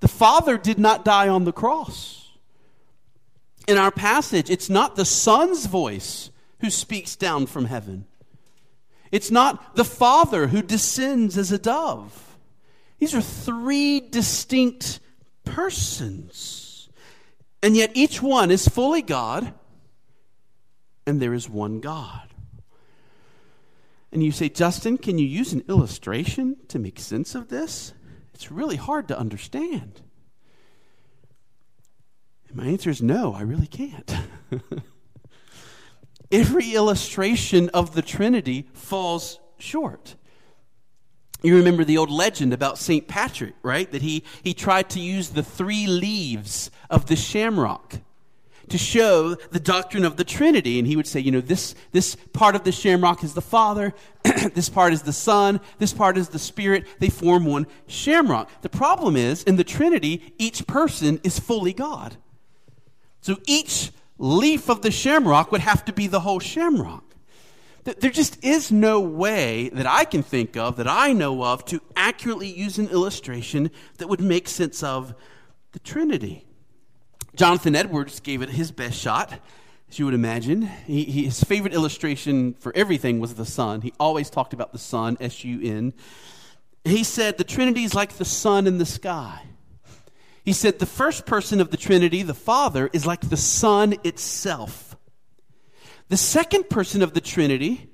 The 0.00 0.08
Father 0.08 0.58
did 0.58 0.78
not 0.80 1.04
die 1.04 1.28
on 1.28 1.44
the 1.44 1.52
cross. 1.52 2.32
In 3.68 3.78
our 3.78 3.92
passage, 3.92 4.50
it's 4.50 4.68
not 4.68 4.96
the 4.96 5.04
Son's 5.04 5.66
voice 5.66 6.30
who 6.62 6.70
speaks 6.70 7.14
down 7.14 7.46
from 7.46 7.66
heaven. 7.66 8.06
It's 9.12 9.30
not 9.30 9.76
the 9.76 9.84
Father 9.84 10.48
who 10.48 10.62
descends 10.62 11.38
as 11.38 11.52
a 11.52 11.58
dove. 11.58 12.29
These 13.00 13.14
are 13.14 13.22
three 13.22 14.00
distinct 14.00 15.00
persons. 15.44 16.88
And 17.62 17.74
yet 17.74 17.90
each 17.94 18.22
one 18.22 18.50
is 18.50 18.68
fully 18.68 19.02
God, 19.02 19.52
and 21.06 21.20
there 21.20 21.34
is 21.34 21.48
one 21.48 21.80
God. 21.80 22.28
And 24.12 24.22
you 24.22 24.32
say, 24.32 24.48
Justin, 24.48 24.98
can 24.98 25.18
you 25.18 25.26
use 25.26 25.52
an 25.52 25.64
illustration 25.68 26.56
to 26.68 26.78
make 26.78 26.98
sense 26.98 27.34
of 27.34 27.48
this? 27.48 27.94
It's 28.34 28.50
really 28.50 28.76
hard 28.76 29.08
to 29.08 29.18
understand. 29.18 30.02
And 32.48 32.56
my 32.56 32.66
answer 32.66 32.90
is 32.90 33.00
no, 33.00 33.32
I 33.32 33.42
really 33.42 33.66
can't. 33.66 34.14
Every 36.32 36.74
illustration 36.74 37.70
of 37.70 37.94
the 37.94 38.02
Trinity 38.02 38.68
falls 38.72 39.38
short. 39.58 40.16
You 41.42 41.56
remember 41.56 41.84
the 41.84 41.98
old 41.98 42.10
legend 42.10 42.52
about 42.52 42.78
St. 42.78 43.08
Patrick, 43.08 43.54
right? 43.62 43.90
That 43.90 44.02
he, 44.02 44.24
he 44.42 44.52
tried 44.54 44.90
to 44.90 45.00
use 45.00 45.30
the 45.30 45.42
three 45.42 45.86
leaves 45.86 46.70
of 46.90 47.06
the 47.06 47.16
shamrock 47.16 48.00
to 48.68 48.78
show 48.78 49.34
the 49.34 49.60
doctrine 49.60 50.04
of 50.04 50.16
the 50.16 50.24
Trinity. 50.24 50.78
And 50.78 50.86
he 50.86 50.96
would 50.96 51.06
say, 51.06 51.20
you 51.20 51.30
know, 51.30 51.40
this, 51.40 51.74
this 51.92 52.16
part 52.32 52.54
of 52.54 52.64
the 52.64 52.72
shamrock 52.72 53.22
is 53.22 53.34
the 53.34 53.40
Father, 53.40 53.92
this 54.54 54.68
part 54.68 54.92
is 54.92 55.02
the 55.02 55.12
Son, 55.12 55.60
this 55.78 55.92
part 55.92 56.16
is 56.16 56.28
the 56.28 56.38
Spirit. 56.38 56.86
They 56.98 57.10
form 57.10 57.44
one 57.44 57.66
shamrock. 57.86 58.48
The 58.62 58.68
problem 58.68 59.16
is, 59.16 59.42
in 59.42 59.56
the 59.56 59.64
Trinity, 59.64 60.34
each 60.38 60.66
person 60.66 61.20
is 61.22 61.38
fully 61.38 61.72
God. 61.72 62.16
So 63.20 63.36
each 63.46 63.92
leaf 64.18 64.70
of 64.70 64.82
the 64.82 64.90
shamrock 64.90 65.52
would 65.52 65.60
have 65.60 65.84
to 65.86 65.92
be 65.92 66.06
the 66.06 66.20
whole 66.20 66.40
shamrock. 66.40 67.04
There 67.84 68.10
just 68.10 68.44
is 68.44 68.70
no 68.70 69.00
way 69.00 69.70
that 69.70 69.86
I 69.86 70.04
can 70.04 70.22
think 70.22 70.56
of, 70.56 70.76
that 70.76 70.88
I 70.88 71.12
know 71.12 71.42
of, 71.42 71.64
to 71.66 71.80
accurately 71.96 72.48
use 72.48 72.78
an 72.78 72.88
illustration 72.88 73.70
that 73.98 74.08
would 74.08 74.20
make 74.20 74.48
sense 74.48 74.82
of 74.82 75.14
the 75.72 75.78
Trinity. 75.78 76.44
Jonathan 77.34 77.74
Edwards 77.74 78.20
gave 78.20 78.42
it 78.42 78.50
his 78.50 78.70
best 78.70 78.98
shot, 78.98 79.32
as 79.88 79.98
you 79.98 80.04
would 80.04 80.14
imagine. 80.14 80.62
He, 80.62 81.04
he, 81.04 81.24
his 81.24 81.42
favorite 81.42 81.72
illustration 81.72 82.54
for 82.54 82.72
everything 82.76 83.18
was 83.18 83.34
the 83.34 83.46
sun. 83.46 83.80
He 83.80 83.94
always 83.98 84.28
talked 84.28 84.52
about 84.52 84.72
the 84.72 84.78
sun, 84.78 85.16
S 85.20 85.42
U 85.44 85.60
N. 85.62 85.94
He 86.84 87.02
said, 87.02 87.38
The 87.38 87.44
Trinity 87.44 87.84
is 87.84 87.94
like 87.94 88.14
the 88.14 88.24
sun 88.24 88.66
in 88.66 88.78
the 88.78 88.86
sky. 88.86 89.42
He 90.44 90.52
said, 90.52 90.78
The 90.78 90.86
first 90.86 91.24
person 91.24 91.60
of 91.60 91.70
the 91.70 91.76
Trinity, 91.76 92.22
the 92.22 92.34
Father, 92.34 92.90
is 92.92 93.06
like 93.06 93.20
the 93.20 93.36
sun 93.36 93.94
itself. 94.04 94.89
The 96.10 96.16
second 96.16 96.68
person 96.68 97.02
of 97.02 97.14
the 97.14 97.20
Trinity 97.20 97.88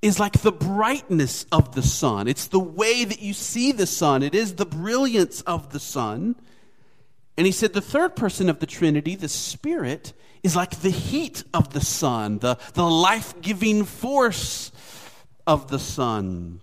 is 0.00 0.20
like 0.20 0.40
the 0.40 0.52
brightness 0.52 1.46
of 1.50 1.74
the 1.74 1.82
sun. 1.82 2.28
It's 2.28 2.46
the 2.46 2.60
way 2.60 3.04
that 3.04 3.20
you 3.20 3.32
see 3.32 3.72
the 3.72 3.88
sun, 3.88 4.22
it 4.22 4.36
is 4.36 4.54
the 4.54 4.64
brilliance 4.64 5.40
of 5.42 5.72
the 5.72 5.80
sun. 5.80 6.36
And 7.36 7.44
he 7.44 7.52
said 7.52 7.72
the 7.72 7.80
third 7.80 8.14
person 8.14 8.48
of 8.48 8.60
the 8.60 8.66
Trinity, 8.66 9.16
the 9.16 9.28
Spirit, 9.28 10.12
is 10.44 10.54
like 10.54 10.80
the 10.80 10.90
heat 10.90 11.42
of 11.52 11.72
the 11.72 11.80
sun, 11.80 12.38
the, 12.38 12.56
the 12.74 12.88
life 12.88 13.34
giving 13.42 13.84
force 13.84 14.70
of 15.44 15.68
the 15.68 15.80
sun. 15.80 16.62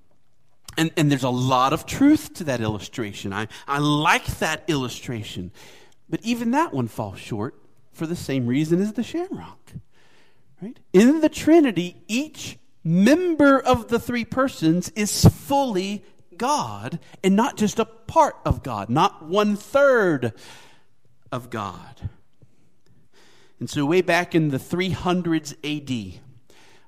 And, 0.77 0.91
and 0.95 1.11
there's 1.11 1.23
a 1.23 1.29
lot 1.29 1.73
of 1.73 1.85
truth 1.85 2.33
to 2.35 2.45
that 2.45 2.61
illustration. 2.61 3.33
I, 3.33 3.49
I 3.67 3.79
like 3.79 4.25
that 4.39 4.63
illustration. 4.69 5.51
But 6.09 6.21
even 6.23 6.51
that 6.51 6.73
one 6.73 6.87
falls 6.87 7.19
short 7.19 7.55
for 7.91 8.07
the 8.07 8.15
same 8.15 8.47
reason 8.47 8.81
as 8.81 8.93
the 8.93 9.03
shamrock. 9.03 9.73
Right? 10.63 10.79
In 10.93 11.19
the 11.19 11.27
Trinity, 11.27 11.97
each 12.07 12.57
member 12.85 13.59
of 13.59 13.89
the 13.89 13.99
three 13.99 14.23
persons 14.23 14.87
is 14.95 15.25
fully 15.25 16.05
God 16.37 16.99
and 17.21 17.35
not 17.35 17.57
just 17.57 17.79
a 17.79 17.85
part 17.85 18.37
of 18.45 18.63
God, 18.63 18.89
not 18.89 19.25
one 19.25 19.57
third 19.57 20.31
of 21.33 21.49
God. 21.49 22.09
And 23.59 23.69
so, 23.69 23.85
way 23.85 24.01
back 24.01 24.35
in 24.35 24.51
the 24.51 24.57
300s 24.57 25.51
AD, 25.65 26.21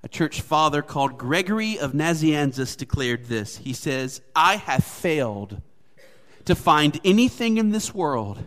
a 0.04 0.08
church 0.08 0.40
father 0.40 0.82
called 0.82 1.18
Gregory 1.18 1.78
of 1.78 1.92
Nazianzus 1.92 2.78
declared 2.78 3.26
this. 3.26 3.58
He 3.58 3.74
says, 3.74 4.22
I 4.34 4.56
have 4.56 4.86
failed 4.86 5.62
to 6.46 6.56
find 6.56 6.98
anything 7.04 7.58
in 7.58 7.72
this 7.72 7.94
world 7.94 8.42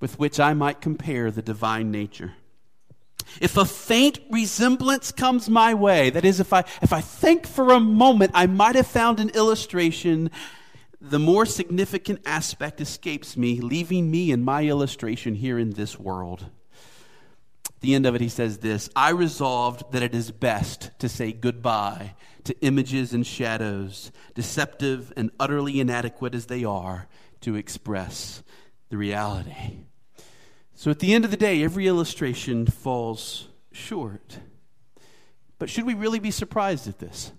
with 0.00 0.18
which 0.18 0.40
I 0.40 0.54
might 0.54 0.80
compare 0.80 1.30
the 1.30 1.42
divine 1.42 1.90
nature. 1.90 2.32
If 3.40 3.56
a 3.56 3.64
faint 3.64 4.20
resemblance 4.30 5.12
comes 5.12 5.48
my 5.48 5.74
way, 5.74 6.10
that 6.10 6.24
is, 6.24 6.40
if 6.40 6.52
I, 6.52 6.64
if 6.82 6.92
I 6.92 7.00
think 7.00 7.46
for 7.46 7.72
a 7.72 7.80
moment 7.80 8.32
I 8.34 8.46
might 8.46 8.74
have 8.76 8.86
found 8.86 9.20
an 9.20 9.30
illustration, 9.30 10.30
the 11.00 11.18
more 11.18 11.44
significant 11.44 12.20
aspect 12.24 12.80
escapes 12.80 13.36
me, 13.36 13.60
leaving 13.60 14.10
me 14.10 14.32
and 14.32 14.44
my 14.44 14.64
illustration 14.64 15.34
here 15.34 15.58
in 15.58 15.70
this 15.70 15.98
world. 15.98 16.46
At 17.68 17.80
the 17.80 17.94
end 17.94 18.06
of 18.06 18.14
it, 18.14 18.20
he 18.20 18.28
says 18.28 18.58
this 18.58 18.88
I 18.96 19.10
resolved 19.10 19.92
that 19.92 20.02
it 20.02 20.14
is 20.14 20.30
best 20.30 20.90
to 21.00 21.08
say 21.08 21.32
goodbye 21.32 22.14
to 22.44 22.58
images 22.60 23.12
and 23.12 23.26
shadows, 23.26 24.12
deceptive 24.34 25.12
and 25.16 25.30
utterly 25.40 25.80
inadequate 25.80 26.34
as 26.34 26.46
they 26.46 26.64
are, 26.64 27.08
to 27.40 27.56
express 27.56 28.42
the 28.90 28.96
reality. 28.96 29.84
So 30.84 30.90
at 30.90 30.98
the 30.98 31.14
end 31.14 31.24
of 31.24 31.30
the 31.30 31.38
day, 31.38 31.64
every 31.64 31.86
illustration 31.86 32.66
falls 32.66 33.48
short. 33.72 34.40
But 35.58 35.70
should 35.70 35.86
we 35.86 35.94
really 35.94 36.18
be 36.18 36.30
surprised 36.30 36.86
at 36.86 36.98
this? 36.98 37.32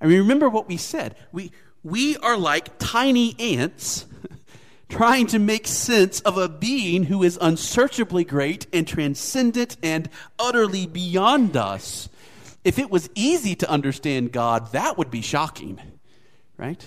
I 0.00 0.06
mean, 0.06 0.18
remember 0.18 0.48
what 0.48 0.66
we 0.66 0.76
said. 0.76 1.14
We, 1.30 1.52
we 1.84 2.16
are 2.16 2.36
like 2.36 2.76
tiny 2.80 3.36
ants 3.38 4.04
trying 4.88 5.28
to 5.28 5.38
make 5.38 5.68
sense 5.68 6.18
of 6.22 6.38
a 6.38 6.48
being 6.48 7.04
who 7.04 7.22
is 7.22 7.38
unsearchably 7.40 8.24
great 8.24 8.66
and 8.72 8.84
transcendent 8.84 9.76
and 9.80 10.08
utterly 10.36 10.88
beyond 10.88 11.56
us. 11.56 12.08
If 12.64 12.80
it 12.80 12.90
was 12.90 13.08
easy 13.14 13.54
to 13.54 13.70
understand 13.70 14.32
God, 14.32 14.72
that 14.72 14.98
would 14.98 15.12
be 15.12 15.22
shocking, 15.22 15.80
right? 16.56 16.84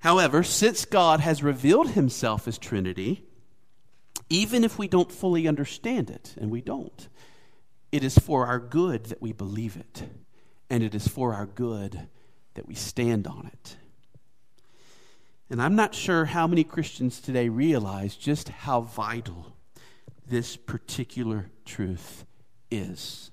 However, 0.00 0.42
since 0.42 0.84
God 0.84 1.20
has 1.20 1.40
revealed 1.40 1.90
himself 1.90 2.48
as 2.48 2.58
Trinity, 2.58 3.26
even 4.30 4.64
if 4.64 4.78
we 4.78 4.88
don't 4.88 5.10
fully 5.10 5.48
understand 5.48 6.10
it, 6.10 6.34
and 6.40 6.50
we 6.50 6.60
don't, 6.60 7.08
it 7.90 8.04
is 8.04 8.18
for 8.18 8.46
our 8.46 8.58
good 8.58 9.06
that 9.06 9.22
we 9.22 9.32
believe 9.32 9.76
it, 9.76 10.02
and 10.68 10.82
it 10.82 10.94
is 10.94 11.08
for 11.08 11.34
our 11.34 11.46
good 11.46 12.08
that 12.54 12.66
we 12.66 12.74
stand 12.74 13.26
on 13.26 13.50
it. 13.52 13.76
And 15.50 15.62
I'm 15.62 15.76
not 15.76 15.94
sure 15.94 16.26
how 16.26 16.46
many 16.46 16.62
Christians 16.64 17.20
today 17.20 17.48
realize 17.48 18.16
just 18.16 18.50
how 18.50 18.82
vital 18.82 19.56
this 20.28 20.56
particular 20.56 21.50
truth 21.64 22.26
is. 22.70 23.30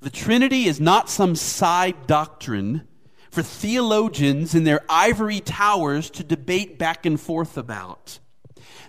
The 0.00 0.10
Trinity 0.10 0.66
is 0.66 0.80
not 0.80 1.08
some 1.08 1.34
side 1.34 2.06
doctrine 2.06 2.86
for 3.30 3.42
theologians 3.42 4.54
in 4.54 4.62
their 4.62 4.82
ivory 4.88 5.40
towers 5.40 6.10
to 6.10 6.22
debate 6.22 6.78
back 6.78 7.04
and 7.04 7.20
forth 7.20 7.56
about. 7.56 8.20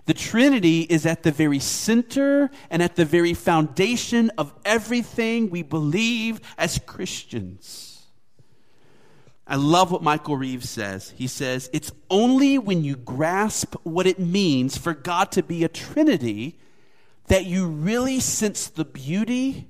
The 0.05 0.13
Trinity 0.13 0.81
is 0.81 1.05
at 1.05 1.23
the 1.23 1.31
very 1.31 1.59
center 1.59 2.51
and 2.69 2.83
at 2.83 2.95
the 2.95 3.05
very 3.05 3.33
foundation 3.33 4.31
of 4.37 4.53
everything 4.63 5.49
we 5.49 5.63
believe 5.63 6.39
as 6.57 6.79
Christians. 6.79 7.85
I 9.47 9.55
love 9.55 9.91
what 9.91 10.03
Michael 10.03 10.37
Reeves 10.37 10.69
says. 10.69 11.13
He 11.15 11.27
says, 11.27 11.69
It's 11.73 11.91
only 12.09 12.57
when 12.57 12.83
you 12.83 12.95
grasp 12.95 13.75
what 13.83 14.07
it 14.07 14.19
means 14.19 14.77
for 14.77 14.93
God 14.93 15.31
to 15.33 15.43
be 15.43 15.63
a 15.63 15.69
Trinity 15.69 16.57
that 17.27 17.45
you 17.45 17.67
really 17.67 18.19
sense 18.19 18.67
the 18.67 18.85
beauty, 18.85 19.67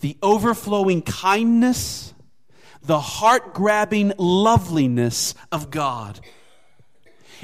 the 0.00 0.16
overflowing 0.22 1.02
kindness, 1.02 2.12
the 2.82 3.00
heart 3.00 3.54
grabbing 3.54 4.12
loveliness 4.18 5.34
of 5.50 5.70
God. 5.70 6.20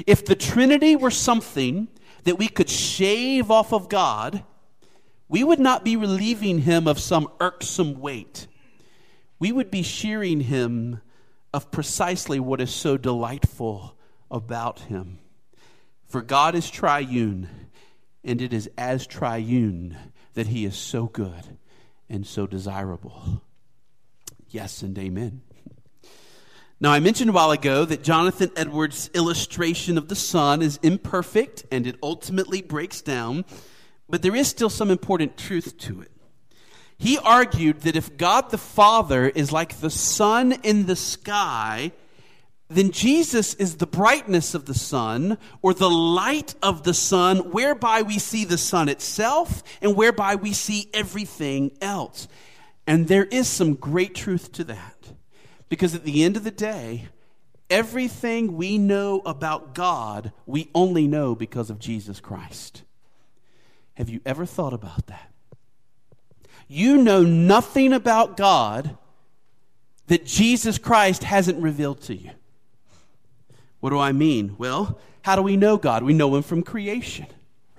If 0.05 0.25
the 0.25 0.35
Trinity 0.35 0.95
were 0.95 1.11
something 1.11 1.87
that 2.23 2.37
we 2.37 2.47
could 2.47 2.69
shave 2.69 3.51
off 3.51 3.73
of 3.73 3.89
God, 3.89 4.43
we 5.27 5.43
would 5.43 5.59
not 5.59 5.83
be 5.83 5.95
relieving 5.95 6.59
him 6.59 6.87
of 6.87 6.99
some 6.99 7.27
irksome 7.39 7.99
weight. 7.99 8.47
We 9.39 9.51
would 9.51 9.71
be 9.71 9.83
shearing 9.83 10.41
him 10.41 11.01
of 11.53 11.71
precisely 11.71 12.39
what 12.39 12.61
is 12.61 12.73
so 12.73 12.97
delightful 12.97 13.97
about 14.29 14.81
him. 14.81 15.19
For 16.07 16.21
God 16.21 16.55
is 16.55 16.69
triune, 16.69 17.49
and 18.23 18.41
it 18.41 18.53
is 18.53 18.69
as 18.77 19.07
triune 19.07 19.97
that 20.33 20.47
he 20.47 20.65
is 20.65 20.75
so 20.75 21.05
good 21.05 21.57
and 22.09 22.25
so 22.25 22.45
desirable. 22.45 23.41
Yes 24.49 24.81
and 24.81 24.97
amen. 24.97 25.41
Now, 26.79 26.91
I 26.91 26.99
mentioned 26.99 27.29
a 27.29 27.33
while 27.33 27.51
ago 27.51 27.85
that 27.85 28.03
Jonathan 28.03 28.51
Edwards' 28.57 29.09
illustration 29.13 29.97
of 29.97 30.09
the 30.09 30.15
sun 30.15 30.61
is 30.61 30.77
imperfect 30.83 31.65
and 31.71 31.87
it 31.87 31.95
ultimately 32.03 32.61
breaks 32.61 33.01
down, 33.01 33.45
but 34.09 34.21
there 34.21 34.35
is 34.35 34.49
still 34.49 34.69
some 34.69 34.91
important 34.91 35.37
truth 35.37 35.77
to 35.79 36.01
it. 36.01 36.11
He 36.97 37.17
argued 37.17 37.81
that 37.81 37.95
if 37.95 38.17
God 38.17 38.51
the 38.51 38.57
Father 38.57 39.27
is 39.27 39.53
like 39.53 39.79
the 39.79 39.89
sun 39.89 40.53
in 40.63 40.85
the 40.85 40.97
sky, 40.97 41.93
then 42.67 42.91
Jesus 42.91 43.53
is 43.53 43.77
the 43.77 43.87
brightness 43.87 44.53
of 44.53 44.65
the 44.65 44.73
sun 44.73 45.37
or 45.61 45.73
the 45.73 45.89
light 45.89 46.55
of 46.61 46.83
the 46.83 46.93
sun, 46.93 47.51
whereby 47.51 48.01
we 48.01 48.19
see 48.19 48.43
the 48.43 48.57
sun 48.57 48.89
itself 48.89 49.63
and 49.81 49.95
whereby 49.95 50.35
we 50.35 50.51
see 50.51 50.89
everything 50.93 51.71
else. 51.81 52.27
And 52.87 53.07
there 53.07 53.25
is 53.25 53.47
some 53.47 53.75
great 53.75 54.13
truth 54.13 54.51
to 54.53 54.65
that. 54.65 54.94
Because 55.69 55.95
at 55.95 56.03
the 56.03 56.23
end 56.23 56.37
of 56.37 56.43
the 56.43 56.51
day, 56.51 57.09
Everything 57.69 58.55
we 58.57 58.77
know 58.77 59.21
about 59.25 59.73
God, 59.73 60.31
we 60.45 60.69
only 60.75 61.07
know 61.07 61.33
because 61.33 61.71
of 61.71 61.79
Jesus 61.79 62.19
Christ. 62.19 62.83
Have 63.95 64.07
you 64.09 64.21
ever 64.25 64.45
thought 64.45 64.73
about 64.73 65.07
that? 65.07 65.31
You 66.67 66.97
know 66.97 67.23
nothing 67.23 67.91
about 67.91 68.37
God 68.37 68.97
that 70.07 70.25
Jesus 70.25 70.77
Christ 70.77 71.23
hasn't 71.23 71.61
revealed 71.61 72.01
to 72.01 72.15
you. 72.15 72.31
What 73.79 73.89
do 73.89 73.99
I 73.99 74.11
mean? 74.11 74.55
Well, 74.59 74.99
how 75.23 75.35
do 75.35 75.41
we 75.41 75.57
know 75.57 75.77
God? 75.77 76.03
We 76.03 76.13
know 76.13 76.35
Him 76.35 76.43
from 76.43 76.61
creation, 76.61 77.25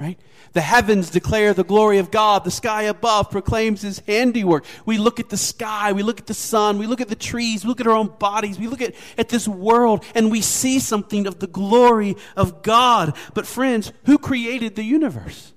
right? 0.01 0.19
The 0.53 0.61
heavens 0.61 1.11
declare 1.11 1.55
the 1.55 1.65
glory 1.65 1.99
of 1.99 2.11
God. 2.11 2.45
The 2.45 2.51
sky 2.51 2.83
above 2.83 3.31
proclaims 3.31 3.83
his 3.83 4.01
handiwork. 4.01 4.65
We 4.85 4.99
look 4.99 5.21
at 5.21 5.31
the 5.31 5.37
sky, 5.37 5.93
we 5.93 6.03
look 6.03 6.21
at 6.21 6.27
the 6.27 6.35
sun, 6.35 6.79
we 6.79 6.87
look 6.87 7.01
at 7.01 7.09
the 7.09 7.15
trees, 7.15 7.65
we 7.65 7.69
look 7.69 7.81
at 7.81 7.87
our 7.87 7.97
own 7.97 8.13
bodies, 8.19 8.59
we 8.59 8.67
look 8.67 8.83
at, 8.83 8.95
at 9.17 9.31
this 9.31 9.49
world, 9.49 10.05
and 10.15 10.31
we 10.31 10.43
see 10.43 10.79
something 10.81 11.27
of 11.27 11.39
the 11.39 11.47
glory 11.47 12.17
of 12.37 12.63
God. 12.63 13.17
But, 13.33 13.47
friends, 13.47 13.93
who 14.05 14.19
created 14.19 14.77
the 14.77 14.83
universe? 14.83 15.55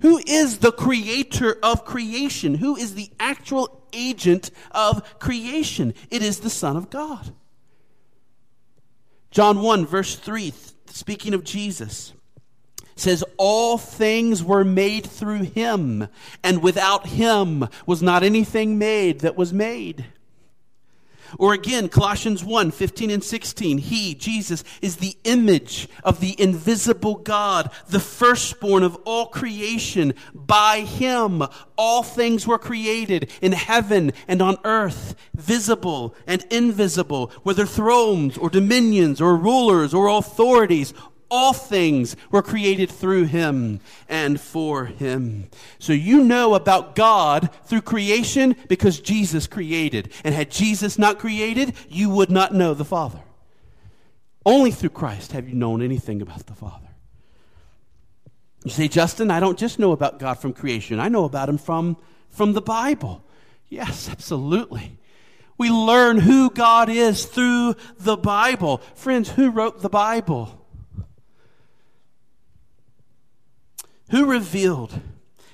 Who 0.00 0.18
is 0.18 0.58
the 0.58 0.72
creator 0.72 1.58
of 1.62 1.84
creation? 1.84 2.56
Who 2.56 2.76
is 2.76 2.94
the 2.94 3.10
actual 3.20 3.86
agent 3.92 4.50
of 4.72 5.18
creation? 5.18 5.94
It 6.10 6.22
is 6.22 6.40
the 6.40 6.50
Son 6.50 6.76
of 6.76 6.90
God. 6.90 7.32
John 9.30 9.62
1, 9.62 9.86
verse 9.86 10.14
3, 10.16 10.52
speaking 10.86 11.34
of 11.34 11.42
Jesus 11.42 12.12
says 12.96 13.24
all 13.36 13.78
things 13.78 14.42
were 14.42 14.64
made 14.64 15.06
through 15.06 15.42
him 15.42 16.08
and 16.42 16.62
without 16.62 17.06
him 17.06 17.68
was 17.86 18.02
not 18.02 18.22
anything 18.22 18.78
made 18.78 19.20
that 19.20 19.36
was 19.36 19.52
made. 19.52 20.06
Or 21.38 21.54
again 21.54 21.88
colossians 21.88 22.44
1 22.44 22.70
15 22.70 23.10
and 23.10 23.24
16 23.24 23.78
he 23.78 24.14
jesus 24.14 24.64
is 24.80 24.96
the 24.96 25.16
image 25.24 25.88
of 26.04 26.20
the 26.20 26.38
invisible 26.40 27.16
god 27.16 27.70
the 27.88 28.00
firstborn 28.00 28.82
of 28.82 28.96
all 29.04 29.26
creation. 29.26 30.14
By 30.34 30.80
him 30.80 31.42
all 31.76 32.02
things 32.02 32.46
were 32.46 32.58
created 32.58 33.30
in 33.40 33.52
heaven 33.52 34.12
and 34.28 34.42
on 34.42 34.58
earth 34.64 35.14
visible 35.34 36.14
and 36.26 36.44
invisible 36.50 37.32
whether 37.42 37.66
thrones 37.66 38.36
or 38.36 38.50
dominions 38.50 39.20
or 39.20 39.36
rulers 39.36 39.94
or 39.94 40.08
authorities 40.08 40.92
all 41.32 41.54
things 41.54 42.14
were 42.30 42.42
created 42.42 42.90
through 42.90 43.24
him 43.24 43.80
and 44.06 44.38
for 44.38 44.84
him. 44.84 45.48
So 45.78 45.94
you 45.94 46.22
know 46.22 46.54
about 46.54 46.94
God 46.94 47.48
through 47.64 47.80
creation 47.80 48.54
because 48.68 49.00
Jesus 49.00 49.46
created. 49.46 50.12
And 50.24 50.34
had 50.34 50.50
Jesus 50.50 50.98
not 50.98 51.18
created, 51.18 51.72
you 51.88 52.10
would 52.10 52.30
not 52.30 52.54
know 52.54 52.74
the 52.74 52.84
Father. 52.84 53.20
Only 54.44 54.72
through 54.72 54.90
Christ 54.90 55.32
have 55.32 55.48
you 55.48 55.54
known 55.54 55.80
anything 55.80 56.20
about 56.20 56.46
the 56.46 56.54
Father. 56.54 56.88
You 58.64 58.70
say, 58.70 58.86
Justin, 58.86 59.30
I 59.30 59.40
don't 59.40 59.58
just 59.58 59.78
know 59.78 59.92
about 59.92 60.18
God 60.18 60.34
from 60.34 60.52
creation, 60.52 61.00
I 61.00 61.08
know 61.08 61.24
about 61.24 61.48
him 61.48 61.58
from, 61.58 61.96
from 62.28 62.52
the 62.52 62.60
Bible. 62.60 63.24
Yes, 63.70 64.10
absolutely. 64.10 64.98
We 65.56 65.70
learn 65.70 66.18
who 66.18 66.50
God 66.50 66.90
is 66.90 67.24
through 67.24 67.76
the 67.98 68.18
Bible. 68.18 68.82
Friends, 68.94 69.30
who 69.30 69.50
wrote 69.50 69.80
the 69.80 69.88
Bible? 69.88 70.61
Who 74.12 74.26
revealed 74.26 75.00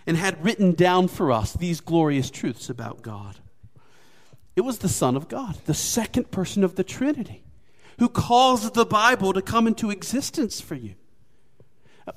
and 0.06 0.16
had 0.16 0.44
written 0.44 0.72
down 0.72 1.08
for 1.08 1.32
us 1.32 1.52
these 1.54 1.80
glorious 1.80 2.28
truths 2.28 2.68
about 2.68 3.02
God? 3.02 3.36
It 4.56 4.62
was 4.62 4.78
the 4.78 4.88
Son 4.88 5.16
of 5.16 5.28
God, 5.28 5.56
the 5.66 5.74
second 5.74 6.32
person 6.32 6.64
of 6.64 6.74
the 6.74 6.82
Trinity, 6.82 7.44
who 8.00 8.08
caused 8.08 8.74
the 8.74 8.84
Bible 8.84 9.32
to 9.32 9.40
come 9.40 9.68
into 9.68 9.90
existence 9.90 10.60
for 10.60 10.74
you. 10.74 10.96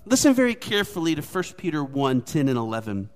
Listen 0.06 0.34
very 0.34 0.56
carefully 0.56 1.14
to 1.14 1.22
1 1.22 1.44
Peter 1.58 1.84
1 1.84 2.22
10 2.22 2.50
and 2.50 2.58
11, 2.58 3.10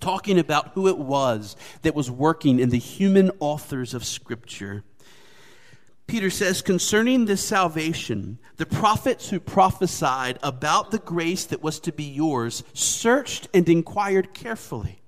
talking 0.00 0.38
about 0.38 0.72
who 0.74 0.88
it 0.88 0.98
was 0.98 1.56
that 1.82 1.94
was 1.94 2.10
working 2.10 2.60
in 2.60 2.68
the 2.68 2.78
human 2.78 3.30
authors 3.40 3.94
of 3.94 4.04
Scripture. 4.04 4.84
Peter 6.08 6.30
says, 6.30 6.62
concerning 6.62 7.26
this 7.26 7.44
salvation, 7.44 8.38
the 8.56 8.66
prophets 8.66 9.28
who 9.28 9.38
prophesied 9.38 10.38
about 10.42 10.90
the 10.90 10.98
grace 10.98 11.44
that 11.44 11.62
was 11.62 11.78
to 11.78 11.92
be 11.92 12.02
yours 12.02 12.64
searched 12.72 13.46
and 13.52 13.68
inquired 13.68 14.32
carefully, 14.32 15.02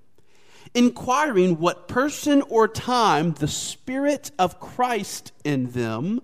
inquiring 0.75 1.57
what 1.57 1.87
person 1.87 2.43
or 2.43 2.67
time 2.67 3.33
the 3.33 3.47
Spirit 3.47 4.29
of 4.37 4.59
Christ 4.59 5.31
in 5.43 5.71
them 5.71 6.21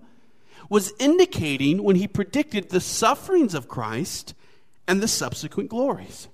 was 0.70 0.92
indicating 1.00 1.82
when 1.82 1.96
he 1.96 2.06
predicted 2.06 2.68
the 2.68 2.80
sufferings 2.80 3.54
of 3.54 3.66
Christ 3.66 4.32
and 4.86 5.02
the 5.02 5.08
subsequent 5.08 5.70
glories. 5.70 6.28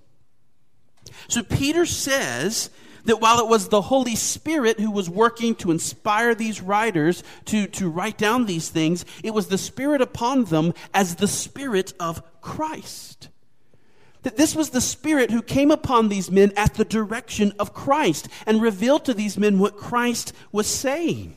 So 1.28 1.42
Peter 1.42 1.86
says 1.86 2.68
that 3.04 3.20
while 3.20 3.38
it 3.38 3.48
was 3.48 3.68
the 3.68 3.82
Holy 3.82 4.16
Spirit 4.16 4.80
who 4.80 4.90
was 4.90 5.08
working 5.10 5.54
to 5.56 5.70
inspire 5.70 6.34
these 6.34 6.60
writers 6.60 7.22
to, 7.46 7.66
to 7.68 7.88
write 7.88 8.18
down 8.18 8.46
these 8.46 8.68
things, 8.68 9.04
it 9.22 9.34
was 9.34 9.48
the 9.48 9.58
Spirit 9.58 10.00
upon 10.00 10.44
them 10.44 10.72
as 10.92 11.16
the 11.16 11.28
Spirit 11.28 11.92
of 12.00 12.22
Christ. 12.40 13.28
That 14.22 14.36
this 14.38 14.56
was 14.56 14.70
the 14.70 14.80
Spirit 14.80 15.30
who 15.30 15.42
came 15.42 15.70
upon 15.70 16.08
these 16.08 16.30
men 16.30 16.52
at 16.56 16.74
the 16.74 16.84
direction 16.84 17.52
of 17.58 17.74
Christ 17.74 18.28
and 18.46 18.62
revealed 18.62 19.04
to 19.04 19.14
these 19.14 19.36
men 19.36 19.58
what 19.58 19.76
Christ 19.76 20.32
was 20.50 20.66
saying. 20.66 21.36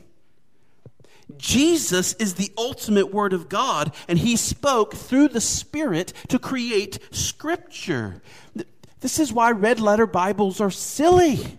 Jesus 1.36 2.14
is 2.14 2.34
the 2.34 2.50
ultimate 2.56 3.12
Word 3.12 3.34
of 3.34 3.50
God, 3.50 3.94
and 4.08 4.18
He 4.18 4.36
spoke 4.36 4.94
through 4.94 5.28
the 5.28 5.42
Spirit 5.42 6.14
to 6.28 6.38
create 6.38 6.98
Scripture. 7.10 8.22
This 9.00 9.18
is 9.18 9.32
why 9.32 9.50
red 9.50 9.80
letter 9.80 10.06
Bibles 10.06 10.60
are 10.60 10.70
silly. 10.70 11.58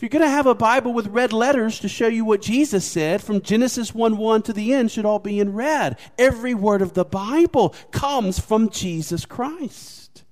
If 0.00 0.02
you're 0.02 0.08
going 0.08 0.24
to 0.24 0.30
have 0.30 0.46
a 0.46 0.54
Bible 0.54 0.94
with 0.94 1.08
red 1.08 1.32
letters 1.32 1.78
to 1.80 1.88
show 1.88 2.06
you 2.06 2.24
what 2.24 2.40
Jesus 2.40 2.86
said, 2.86 3.22
from 3.22 3.42
Genesis 3.42 3.94
1 3.94 4.16
1 4.16 4.42
to 4.44 4.52
the 4.54 4.72
end, 4.72 4.90
should 4.90 5.04
all 5.04 5.18
be 5.18 5.38
in 5.38 5.52
red. 5.52 5.98
Every 6.18 6.54
word 6.54 6.80
of 6.80 6.94
the 6.94 7.04
Bible 7.04 7.74
comes 7.90 8.38
from 8.38 8.70
Jesus 8.70 9.26
Christ. 9.26 10.24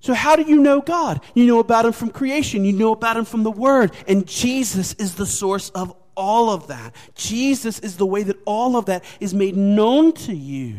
So, 0.00 0.14
how 0.14 0.34
do 0.34 0.42
you 0.42 0.62
know 0.62 0.80
God? 0.80 1.20
You 1.34 1.46
know 1.46 1.58
about 1.58 1.84
Him 1.84 1.92
from 1.92 2.10
creation, 2.10 2.64
you 2.64 2.72
know 2.72 2.92
about 2.92 3.18
Him 3.18 3.26
from 3.26 3.42
the 3.42 3.50
Word, 3.50 3.92
and 4.08 4.26
Jesus 4.26 4.94
is 4.94 5.16
the 5.16 5.26
source 5.26 5.68
of 5.70 5.94
all 6.16 6.48
of 6.48 6.68
that. 6.68 6.94
Jesus 7.14 7.78
is 7.80 7.98
the 7.98 8.06
way 8.06 8.22
that 8.22 8.38
all 8.46 8.76
of 8.76 8.86
that 8.86 9.04
is 9.20 9.34
made 9.34 9.56
known 9.56 10.12
to 10.14 10.34
you 10.34 10.76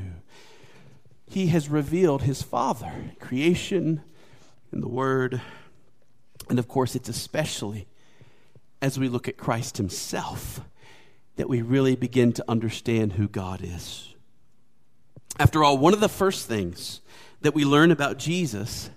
he 1.30 1.48
has 1.48 1.70
revealed 1.70 2.24
his 2.24 2.42
Father, 2.42 2.92
creation 3.20 4.02
and 4.72 4.82
the 4.82 4.88
Word. 4.88 5.42
And 6.50 6.60
of 6.60 6.68
course, 6.68 6.96
it's 6.96 7.10
especially 7.10 7.88
as 8.82 8.98
we 8.98 9.10
look 9.10 9.28
at 9.28 9.38
Christ 9.38 9.78
himself 9.78 10.62
that 11.36 11.50
we 11.50 11.62
really 11.62 11.96
begin 11.96 12.34
to 12.34 12.46
understand 12.48 13.14
who 13.14 13.28
God 13.28 13.62
is. 13.62 14.16
After 15.40 15.64
all, 15.64 15.78
one 15.78 15.94
of 15.94 16.00
the 16.00 16.10
first 16.10 16.48
things 16.48 17.02
that 17.42 17.54
we 17.54 17.66
learn 17.66 17.92
about 17.92 18.18
Jesus 18.18 18.90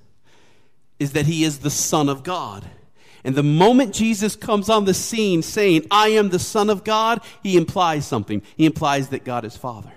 is 0.98 1.12
that 1.12 1.26
he 1.26 1.44
is 1.44 1.58
the 1.58 1.70
Son 1.70 2.08
of 2.08 2.22
God. 2.22 2.64
And 3.24 3.34
the 3.34 3.42
moment 3.42 3.92
Jesus 3.92 4.36
comes 4.36 4.70
on 4.70 4.86
the 4.86 4.94
scene 4.94 5.42
saying, 5.42 5.86
I 5.90 6.08
am 6.08 6.30
the 6.30 6.38
Son 6.38 6.70
of 6.70 6.84
God, 6.84 7.20
he 7.42 7.58
implies 7.58 8.06
something. 8.06 8.40
He 8.56 8.64
implies 8.64 9.08
that 9.08 9.24
God 9.24 9.44
is 9.44 9.56
Father 9.56 9.92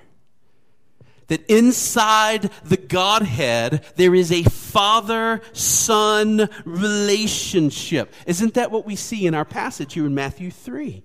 that 1.28 1.46
inside 1.50 2.50
the 2.64 2.78
Godhead, 2.78 3.86
there 3.96 4.14
is 4.16 4.32
a 4.32 4.44
father 4.44 5.42
son 5.54 6.50
relationship. 6.66 8.14
Isn't 8.26 8.56
that 8.56 8.72
what 8.72 8.86
we 8.86 8.96
see 8.96 9.26
in 9.26 9.34
our 9.34 9.46
passage 9.46 9.94
here 9.94 10.06
in 10.06 10.16
Matthew 10.16 10.52
3? 10.52 11.04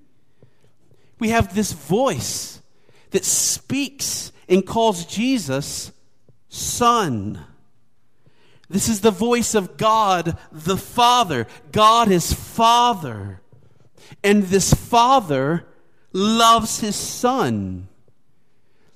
We 1.18 1.31
have 1.31 1.54
this 1.54 1.72
voice 1.72 2.61
that 3.11 3.24
speaks 3.24 4.33
and 4.48 4.66
calls 4.66 5.04
Jesus 5.04 5.92
son. 6.48 7.44
This 8.68 8.88
is 8.88 9.00
the 9.00 9.11
voice 9.11 9.54
of 9.54 9.76
God 9.76 10.37
the 10.52 10.76
Father. 10.76 11.46
God 11.72 12.11
is 12.11 12.33
Father. 12.33 13.40
And 14.22 14.44
this 14.44 14.74
Father 14.74 15.66
loves 16.12 16.81
his 16.81 16.96
Son 16.96 17.88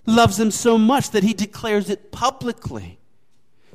loves 0.07 0.38
him 0.38 0.51
so 0.51 0.79
much 0.79 1.11
that 1.11 1.23
he 1.23 1.33
declares 1.33 1.88
it 1.88 2.11
publicly 2.11 2.99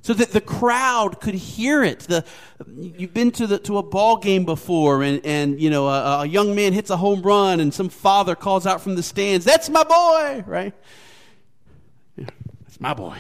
so 0.01 0.13
that 0.13 0.31
the 0.31 0.41
crowd 0.41 1.19
could 1.19 1.33
hear 1.33 1.83
it. 1.83 1.99
The, 1.99 2.23
you've 2.77 3.13
been 3.13 3.31
to, 3.31 3.47
the, 3.47 3.59
to 3.59 3.77
a 3.77 3.83
ball 3.83 4.17
game 4.17 4.45
before, 4.45 5.03
and, 5.03 5.25
and 5.25 5.59
you 5.59 5.69
know 5.69 5.87
a, 5.87 6.21
a, 6.21 6.25
young 6.25 6.55
man 6.55 6.73
hits 6.73 6.89
a 6.89 6.97
home 6.97 7.21
run, 7.21 7.59
and 7.59 7.73
some 7.73 7.89
father 7.89 8.35
calls 8.35 8.65
out 8.65 8.81
from 8.81 8.95
the 8.95 9.03
stands, 9.03 9.43
"That's 9.43 9.69
my 9.69 9.83
boy!" 9.83 10.43
Right? 10.47 10.73
Yeah, 12.15 12.29
that's 12.63 12.79
my 12.79 12.93
boy. 12.93 13.17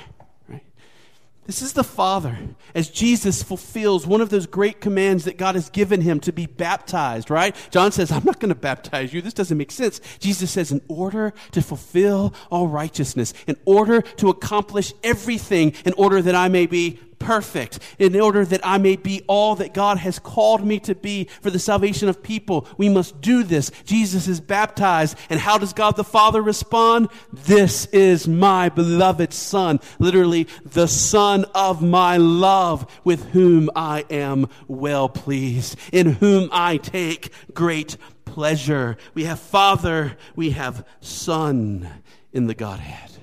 This 1.47 1.61
is 1.61 1.71
the 1.71 1.83
Father 1.83 2.37
as 2.75 2.89
Jesus 2.89 3.41
fulfills 3.41 4.05
one 4.05 4.19
of 4.19 4.29
those 4.29 4.45
great 4.45 4.81
commands 4.81 5.23
that 5.23 5.37
God 5.37 5.55
has 5.55 5.69
given 5.69 6.01
him 6.01 6.19
to 6.19 6.33
be 6.33 6.45
baptized, 6.45 7.31
right? 7.31 7.55
John 7.71 7.93
says, 7.93 8.11
I'm 8.11 8.25
not 8.25 8.41
going 8.41 8.49
to 8.49 8.55
baptize 8.55 9.13
you. 9.13 9.21
This 9.21 9.33
doesn't 9.33 9.57
make 9.57 9.71
sense. 9.71 10.01
Jesus 10.19 10.51
says, 10.51 10.73
in 10.73 10.81
order 10.89 11.33
to 11.53 11.61
fulfill 11.61 12.33
all 12.51 12.67
righteousness, 12.67 13.33
in 13.47 13.55
order 13.63 14.01
to 14.01 14.27
accomplish 14.27 14.93
everything, 15.05 15.73
in 15.85 15.93
order 15.93 16.21
that 16.21 16.35
I 16.35 16.49
may 16.49 16.65
be 16.65 16.99
perfect 17.27 17.79
in 17.99 18.17
order 18.17 18.45
that 18.45 18.65
I 18.65 18.77
may 18.77 18.95
be 18.95 19.21
all 19.27 19.55
that 19.55 19.73
God 19.73 19.97
has 19.97 20.17
called 20.17 20.65
me 20.65 20.79
to 20.79 20.95
be 20.95 21.25
for 21.41 21.49
the 21.49 21.59
salvation 21.59 22.07
of 22.07 22.23
people. 22.23 22.65
We 22.77 22.87
must 22.87 23.19
do 23.19 23.43
this. 23.43 23.69
Jesus 23.83 24.29
is 24.29 24.39
baptized. 24.39 25.17
And 25.29 25.37
how 25.37 25.57
does 25.57 25.73
God 25.73 25.97
the 25.97 26.05
Father 26.05 26.41
respond? 26.41 27.09
This 27.33 27.85
is 27.87 28.29
my 28.29 28.69
beloved 28.69 29.33
Son. 29.33 29.81
Literally, 29.99 30.47
the 30.63 30.87
Son 30.87 31.43
of 31.53 31.81
my 31.81 32.15
love 32.15 32.89
with 33.03 33.31
whom 33.31 33.69
I 33.75 34.05
am 34.09 34.47
well 34.69 35.09
pleased, 35.09 35.77
in 35.91 36.13
whom 36.13 36.47
I 36.53 36.77
take 36.77 37.33
great 37.53 37.97
pleasure. 38.23 38.95
We 39.13 39.25
have 39.25 39.41
Father, 39.41 40.15
we 40.37 40.51
have 40.51 40.87
Son 41.01 41.89
in 42.31 42.47
the 42.47 42.55
Godhead. 42.55 43.16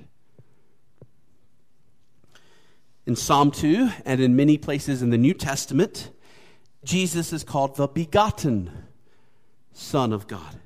In 3.07 3.17
Psalm 3.17 3.51
2 3.51 3.91
and 4.07 4.21
in 4.21 4.35
many 4.35 4.57
places 4.57 5.03
in 5.03 5.11
the 5.11 5.19
New 5.19 5.35
Testament, 5.35 6.11
Jesus 6.85 7.33
is 7.33 7.45
called 7.45 7.77
the 7.77 7.87
begotten 7.87 8.71
Son 9.73 10.13
of 10.13 10.27
God. 10.27 10.59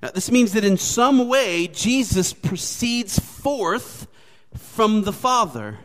Now, 0.00 0.10
this 0.10 0.30
means 0.30 0.52
that 0.52 0.64
in 0.64 0.76
some 0.76 1.28
way, 1.28 1.66
Jesus 1.66 2.32
proceeds 2.32 3.18
forth 3.18 4.06
from 4.54 5.02
the 5.02 5.12
Father. 5.12 5.78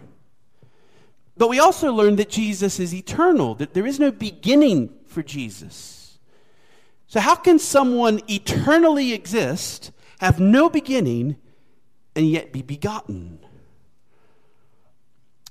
But 1.38 1.48
we 1.48 1.60
also 1.60 1.94
learn 1.94 2.18
that 2.18 2.30
Jesus 2.30 2.80
is 2.80 2.94
eternal, 2.94 3.56
that 3.56 3.74
there 3.74 3.88
is 3.88 4.00
no 4.00 4.12
beginning 4.12 4.94
for 5.08 5.24
Jesus. 5.24 6.20
So, 7.08 7.20
how 7.22 7.36
can 7.36 7.58
someone 7.58 8.22
eternally 8.28 9.14
exist, 9.14 9.92
have 10.20 10.40
no 10.40 10.70
beginning, 10.70 11.38
and 12.16 12.30
yet 12.30 12.52
be 12.52 12.62
begotten? 12.62 13.40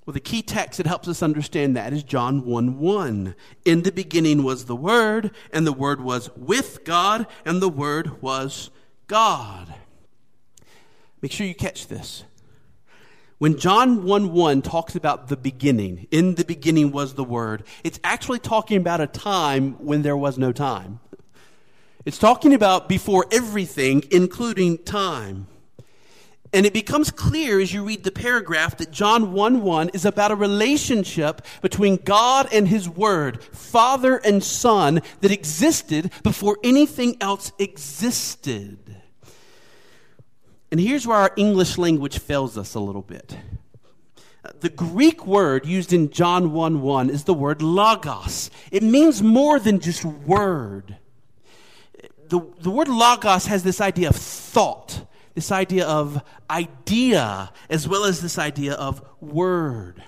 Well, 0.09 0.15
the 0.15 0.21
key 0.21 0.41
text 0.41 0.79
that 0.79 0.87
helps 0.87 1.07
us 1.07 1.23
understand 1.23 1.77
that 1.77 1.93
is 1.93 2.03
John 2.03 2.47
1 2.47 2.79
1. 2.79 3.35
In 3.67 3.83
the 3.83 3.93
beginning 3.93 4.43
was 4.43 4.65
the 4.65 4.75
Word, 4.75 5.33
and 5.53 5.67
the 5.67 5.73
Word 5.73 6.01
was 6.01 6.31
with 6.35 6.83
God, 6.85 7.27
and 7.45 7.61
the 7.61 7.69
Word 7.69 8.23
was 8.23 8.71
God. 9.07 9.75
Make 11.21 11.31
sure 11.31 11.47
you 11.47 11.55
catch 11.55 11.89
this. 11.89 12.25
When 13.37 13.59
John 13.59 14.03
1 14.03 14.33
1 14.33 14.63
talks 14.63 14.97
about 14.97 15.29
the 15.29 15.37
beginning, 15.37 16.07
in 16.11 16.37
the 16.37 16.45
beginning 16.47 16.91
was 16.91 17.13
the 17.13 17.23
Word, 17.23 17.65
it's 17.85 18.01
actually 18.03 18.39
talking 18.39 18.79
about 18.79 19.03
a 19.03 19.07
time 19.07 19.73
when 19.73 20.01
there 20.01 20.17
was 20.17 20.39
no 20.39 20.53
time. 20.53 21.01
It's 22.07 22.17
talking 22.17 22.55
about 22.55 22.89
before 22.89 23.27
everything, 23.31 24.05
including 24.11 24.79
time. 24.85 25.49
And 26.53 26.65
it 26.65 26.73
becomes 26.73 27.11
clear 27.11 27.61
as 27.61 27.75
you 27.75 27.85
read 27.85 28.05
the 28.05 28.11
paragraph 28.11 28.79
that 28.79 28.91
John 28.91 29.33
1 29.33 29.63
1 29.63 29.91
is 29.91 30.05
about 30.05 30.31
a 30.31 30.37
relationship 30.37 31.43
between 31.61 31.97
God 31.97 32.49
and 32.53 32.69
His 32.69 32.89
Word, 32.89 33.43
Father 33.43 34.17
and 34.17 34.43
Son, 34.43 35.03
that 35.21 35.31
existed 35.31 36.11
before 36.23 36.59
anything 36.65 37.17
else 37.21 37.53
existed. 37.59 38.79
And 40.71 40.81
here's 40.81 41.07
where 41.07 41.19
our 41.19 41.33
English 41.37 41.77
language 41.77 42.19
fails 42.19 42.57
us 42.57 42.75
a 42.75 42.81
little 42.81 43.03
bit. 43.03 43.37
The 44.61 44.69
Greek 44.71 45.27
word 45.27 45.67
used 45.67 45.93
in 45.93 46.11
John 46.11 46.53
1 46.53 46.81
1 46.81 47.11
is 47.11 47.25
the 47.25 47.35
word 47.35 47.61
logos. 47.61 48.51
It 48.71 48.83
means 48.83 49.23
more 49.23 49.59
than 49.59 49.81
just 49.81 50.05
word. 50.05 50.97
The, 52.29 52.41
the 52.61 52.71
word 52.71 52.89
logos 52.89 53.47
has 53.47 53.63
this 53.63 53.81
idea 53.81 54.09
of 54.09 54.17
thought 54.17 55.07
this 55.39 55.53
idea 55.53 55.87
of 55.87 56.21
idea 56.51 57.53
as 57.71 57.87
well 57.87 58.05
as 58.05 58.21
this 58.21 58.41
idea 58.41 58.73
of 58.73 59.01
word. 59.21 60.03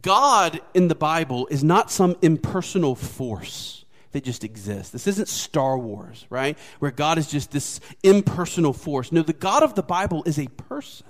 God 0.00 0.62
in 0.72 0.88
the 0.88 0.94
Bible 0.94 1.46
is 1.50 1.62
not 1.62 1.90
some 1.90 2.16
impersonal 2.22 2.94
force 2.94 3.84
that 4.12 4.24
just 4.24 4.44
exists. 4.44 4.92
This 4.92 5.06
isn't 5.06 5.28
Star 5.28 5.76
Wars, 5.76 6.24
right? 6.30 6.56
Where 6.78 6.90
God 6.90 7.18
is 7.18 7.26
just 7.26 7.50
this 7.50 7.80
impersonal 8.02 8.72
force. 8.72 9.12
No, 9.12 9.20
the 9.20 9.34
God 9.34 9.62
of 9.62 9.74
the 9.74 9.82
Bible 9.82 10.22
is 10.24 10.38
a 10.38 10.46
person. 10.46 11.06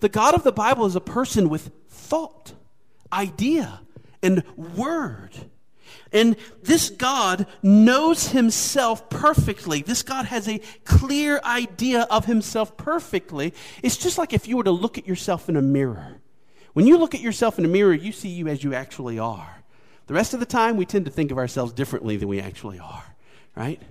The 0.00 0.10
God 0.10 0.34
of 0.34 0.42
the 0.42 0.52
Bible 0.52 0.84
is 0.84 0.94
a 0.94 1.00
person 1.00 1.48
with 1.48 1.70
thought, 1.88 2.52
idea, 3.10 3.80
and 4.22 4.42
word. 4.56 5.30
And 6.16 6.36
this 6.62 6.88
God 6.88 7.46
knows 7.62 8.28
himself 8.28 9.10
perfectly. 9.10 9.82
This 9.82 10.02
God 10.02 10.24
has 10.24 10.48
a 10.48 10.60
clear 10.84 11.40
idea 11.44 12.06
of 12.10 12.24
himself 12.24 12.76
perfectly. 12.78 13.52
It's 13.82 13.98
just 13.98 14.16
like 14.16 14.32
if 14.32 14.48
you 14.48 14.56
were 14.56 14.64
to 14.64 14.70
look 14.70 14.96
at 14.96 15.06
yourself 15.06 15.50
in 15.50 15.56
a 15.56 15.62
mirror. 15.62 16.16
When 16.72 16.86
you 16.86 16.96
look 16.96 17.14
at 17.14 17.20
yourself 17.20 17.58
in 17.58 17.66
a 17.66 17.68
mirror, 17.68 17.92
you 17.92 18.12
see 18.12 18.30
you 18.30 18.48
as 18.48 18.64
you 18.64 18.72
actually 18.72 19.18
are. 19.18 19.62
The 20.06 20.14
rest 20.14 20.32
of 20.32 20.40
the 20.40 20.46
time, 20.46 20.78
we 20.78 20.86
tend 20.86 21.04
to 21.04 21.10
think 21.10 21.30
of 21.30 21.38
ourselves 21.38 21.74
differently 21.74 22.16
than 22.16 22.28
we 22.28 22.40
actually 22.40 22.78
are, 22.78 23.04
right? 23.54 23.82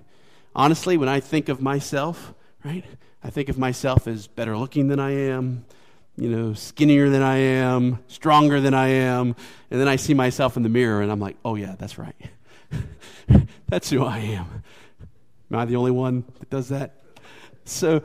Honestly, 0.54 0.96
when 0.96 1.08
I 1.08 1.20
think 1.20 1.48
of 1.48 1.60
myself, 1.60 2.34
right, 2.64 2.84
I 3.22 3.30
think 3.30 3.48
of 3.48 3.56
myself 3.56 4.08
as 4.08 4.26
better 4.26 4.56
looking 4.56 4.88
than 4.88 4.98
I 4.98 5.12
am, 5.12 5.64
you 6.16 6.30
know, 6.30 6.54
skinnier 6.54 7.10
than 7.10 7.22
I 7.22 7.36
am, 7.36 7.98
stronger 8.08 8.60
than 8.60 8.74
I 8.74 8.88
am. 8.88 9.36
And 9.70 9.80
then 9.80 9.88
I 9.88 9.96
see 9.96 10.14
myself 10.14 10.56
in 10.56 10.62
the 10.62 10.68
mirror 10.68 11.02
and 11.02 11.12
I'm 11.12 11.20
like, 11.20 11.36
oh, 11.44 11.54
yeah, 11.54 11.74
that's 11.78 11.98
right. 11.98 12.16
that's 13.68 13.90
who 13.90 14.04
I 14.04 14.18
am. 14.18 14.62
Am 15.50 15.58
I 15.58 15.64
the 15.64 15.76
only 15.76 15.90
one 15.90 16.24
that 16.38 16.50
does 16.50 16.68
that? 16.70 17.02
So, 17.64 18.02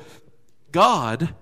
God 0.72 1.34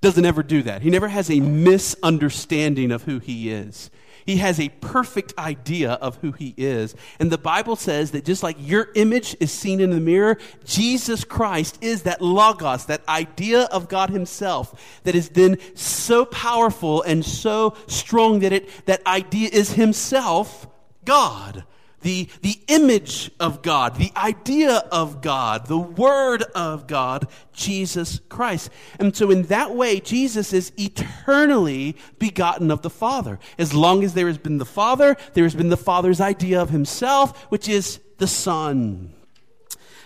doesn't 0.00 0.24
ever 0.24 0.42
do 0.42 0.62
that. 0.62 0.82
He 0.82 0.90
never 0.90 1.08
has 1.08 1.30
a 1.30 1.40
misunderstanding 1.40 2.90
of 2.90 3.04
who 3.04 3.18
He 3.18 3.50
is. 3.50 3.90
He 4.28 4.36
has 4.36 4.60
a 4.60 4.68
perfect 4.68 5.32
idea 5.38 5.92
of 5.92 6.16
who 6.16 6.32
he 6.32 6.52
is. 6.58 6.94
And 7.18 7.32
the 7.32 7.38
Bible 7.38 7.76
says 7.76 8.10
that 8.10 8.26
just 8.26 8.42
like 8.42 8.58
your 8.60 8.88
image 8.94 9.34
is 9.40 9.50
seen 9.50 9.80
in 9.80 9.88
the 9.88 10.00
mirror, 10.00 10.36
Jesus 10.66 11.24
Christ 11.24 11.78
is 11.80 12.02
that 12.02 12.20
logos, 12.20 12.84
that 12.84 13.08
idea 13.08 13.62
of 13.62 13.88
God 13.88 14.10
himself 14.10 15.00
that 15.04 15.14
is 15.14 15.30
then 15.30 15.56
so 15.74 16.26
powerful 16.26 17.00
and 17.04 17.24
so 17.24 17.74
strong 17.86 18.40
that 18.40 18.52
it 18.52 18.68
that 18.84 19.00
idea 19.06 19.48
is 19.50 19.72
himself 19.72 20.66
God 21.06 21.64
the, 22.00 22.28
the 22.42 22.58
image 22.68 23.30
of 23.40 23.62
God, 23.62 23.96
the 23.96 24.12
idea 24.16 24.84
of 24.92 25.20
God, 25.20 25.66
the 25.66 25.78
Word 25.78 26.42
of 26.54 26.86
God, 26.86 27.28
Jesus 27.52 28.20
Christ. 28.28 28.70
And 28.98 29.16
so, 29.16 29.30
in 29.30 29.42
that 29.44 29.74
way, 29.74 30.00
Jesus 30.00 30.52
is 30.52 30.72
eternally 30.76 31.96
begotten 32.18 32.70
of 32.70 32.82
the 32.82 32.90
Father. 32.90 33.38
As 33.58 33.74
long 33.74 34.04
as 34.04 34.14
there 34.14 34.28
has 34.28 34.38
been 34.38 34.58
the 34.58 34.64
Father, 34.64 35.16
there 35.34 35.44
has 35.44 35.54
been 35.54 35.70
the 35.70 35.76
Father's 35.76 36.20
idea 36.20 36.60
of 36.60 36.70
Himself, 36.70 37.36
which 37.50 37.68
is 37.68 38.00
the 38.18 38.26
Son. 38.26 39.14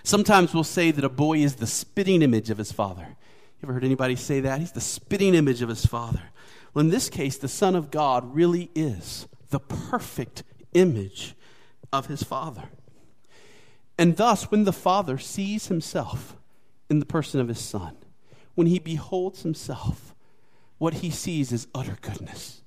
Sometimes 0.04 0.52
we'll 0.52 0.64
say 0.64 0.90
that 0.90 1.04
a 1.04 1.08
boy 1.08 1.38
is 1.38 1.56
the 1.56 1.66
spitting 1.66 2.22
image 2.22 2.50
of 2.50 2.58
his 2.58 2.72
father. 2.72 3.06
You 3.06 3.66
ever 3.66 3.74
heard 3.74 3.84
anybody 3.84 4.16
say 4.16 4.40
that? 4.40 4.58
He's 4.58 4.72
the 4.72 4.80
spitting 4.80 5.34
image 5.34 5.62
of 5.62 5.68
his 5.68 5.86
father. 5.86 6.22
Well, 6.74 6.84
in 6.84 6.90
this 6.90 7.08
case, 7.08 7.38
the 7.38 7.48
Son 7.48 7.76
of 7.76 7.90
God 7.90 8.34
really 8.34 8.70
is 8.74 9.28
the 9.50 9.60
perfect 9.60 10.42
image 10.74 11.36
of 11.92 12.06
his 12.06 12.22
Father. 12.22 12.64
And 13.98 14.16
thus, 14.16 14.50
when 14.50 14.64
the 14.64 14.72
Father 14.72 15.18
sees 15.18 15.68
himself 15.68 16.36
in 16.88 16.98
the 16.98 17.06
person 17.06 17.40
of 17.40 17.48
his 17.48 17.60
Son, 17.60 17.96
when 18.54 18.66
he 18.66 18.78
beholds 18.78 19.42
himself, 19.42 20.14
what 20.78 20.94
he 20.94 21.10
sees 21.10 21.52
is 21.52 21.68
utter 21.74 21.98
goodness 22.00 22.61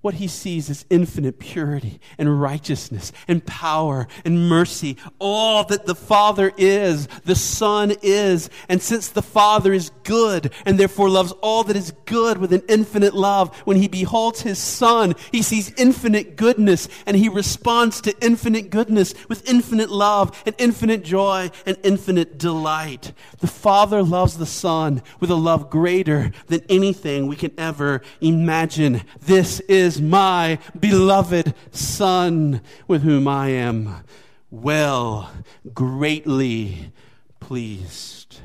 what 0.00 0.14
he 0.14 0.28
sees 0.28 0.70
is 0.70 0.84
infinite 0.90 1.40
purity 1.40 2.00
and 2.18 2.40
righteousness 2.40 3.10
and 3.26 3.44
power 3.44 4.06
and 4.24 4.48
mercy. 4.48 4.96
All 5.18 5.64
that 5.64 5.86
the 5.86 5.94
Father 5.94 6.52
is, 6.56 7.08
the 7.24 7.34
Son 7.34 7.92
is. 8.00 8.48
And 8.68 8.80
since 8.80 9.08
the 9.08 9.22
Father 9.22 9.72
is 9.72 9.90
good 10.04 10.52
and 10.64 10.78
therefore 10.78 11.08
loves 11.08 11.32
all 11.42 11.64
that 11.64 11.76
is 11.76 11.92
good 12.04 12.38
with 12.38 12.52
an 12.52 12.62
infinite 12.68 13.14
love, 13.14 13.54
when 13.60 13.76
he 13.76 13.88
beholds 13.88 14.42
his 14.42 14.58
Son, 14.58 15.16
he 15.32 15.42
sees 15.42 15.72
infinite 15.76 16.36
goodness 16.36 16.88
and 17.04 17.16
he 17.16 17.28
responds 17.28 18.00
to 18.02 18.14
infinite 18.24 18.70
goodness 18.70 19.14
with 19.28 19.48
infinite 19.50 19.90
love 19.90 20.40
and 20.46 20.54
infinite 20.58 21.02
joy 21.02 21.50
and 21.66 21.76
infinite 21.82 22.38
delight. 22.38 23.12
The 23.40 23.48
Father 23.48 24.04
loves 24.04 24.38
the 24.38 24.46
Son 24.46 25.02
with 25.18 25.30
a 25.30 25.34
love 25.34 25.70
greater 25.70 26.30
than 26.46 26.62
anything 26.68 27.26
we 27.26 27.36
can 27.36 27.52
ever 27.58 28.02
imagine. 28.20 29.02
This 29.20 29.58
is 29.60 29.87
is 29.88 30.02
my 30.02 30.58
beloved 30.78 31.54
Son, 31.70 32.60
with 32.86 33.02
whom 33.02 33.26
I 33.26 33.48
am 33.48 34.04
well, 34.50 35.30
greatly 35.72 36.92
pleased. 37.40 38.40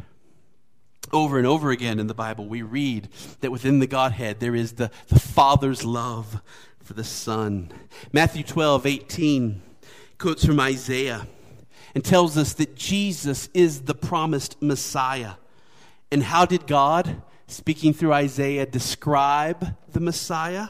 Over 1.11 1.37
and 1.37 1.45
over 1.45 1.69
again 1.71 1.99
in 1.99 2.07
the 2.07 2.13
Bible, 2.13 2.47
we 2.47 2.61
read 2.61 3.09
that 3.41 3.51
within 3.51 3.79
the 3.79 3.87
Godhead 3.87 4.39
there 4.39 4.55
is 4.55 4.73
the, 4.73 4.89
the 5.09 5.19
Father's 5.19 5.83
love 5.83 6.41
for 6.81 6.93
the 6.93 7.03
Son. 7.03 7.69
Matthew 8.13 8.43
12, 8.43 8.85
18 8.85 9.61
quotes 10.17 10.45
from 10.45 10.61
Isaiah 10.61 11.27
and 11.93 12.05
tells 12.05 12.37
us 12.37 12.53
that 12.53 12.73
Jesus 12.77 13.49
is 13.53 13.81
the 13.81 13.95
promised 13.95 14.61
Messiah. 14.61 15.33
And 16.09 16.23
how 16.23 16.45
did 16.45 16.67
God, 16.67 17.21
speaking 17.47 17.93
through 17.93 18.13
Isaiah, 18.13 18.65
describe 18.65 19.75
the 19.91 19.99
Messiah? 19.99 20.69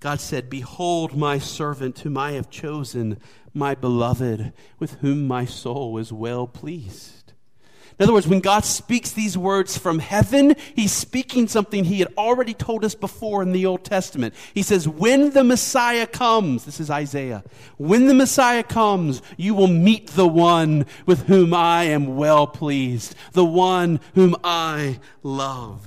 God 0.00 0.20
said, 0.20 0.48
Behold 0.48 1.16
my 1.16 1.38
servant 1.38 1.98
whom 2.00 2.16
I 2.16 2.32
have 2.32 2.50
chosen, 2.50 3.18
my 3.52 3.74
beloved, 3.74 4.52
with 4.78 4.94
whom 5.00 5.28
my 5.28 5.44
soul 5.44 5.98
is 5.98 6.12
well 6.12 6.46
pleased. 6.46 7.20
In 7.98 8.04
other 8.04 8.14
words, 8.14 8.26
when 8.26 8.40
God 8.40 8.64
speaks 8.64 9.12
these 9.12 9.36
words 9.36 9.76
from 9.76 9.98
heaven, 9.98 10.56
he's 10.74 10.90
speaking 10.90 11.46
something 11.46 11.84
he 11.84 11.98
had 11.98 12.08
already 12.16 12.54
told 12.54 12.82
us 12.82 12.94
before 12.94 13.42
in 13.42 13.52
the 13.52 13.66
Old 13.66 13.84
Testament. 13.84 14.34
He 14.54 14.62
says, 14.62 14.88
When 14.88 15.32
the 15.32 15.44
Messiah 15.44 16.06
comes, 16.06 16.64
this 16.64 16.80
is 16.80 16.88
Isaiah, 16.88 17.44
when 17.76 18.06
the 18.06 18.14
Messiah 18.14 18.62
comes, 18.62 19.20
you 19.36 19.52
will 19.52 19.66
meet 19.66 20.06
the 20.12 20.26
one 20.26 20.86
with 21.04 21.26
whom 21.26 21.52
I 21.52 21.84
am 21.84 22.16
well 22.16 22.46
pleased, 22.46 23.14
the 23.32 23.44
one 23.44 24.00
whom 24.14 24.34
I 24.42 24.98
love. 25.22 25.86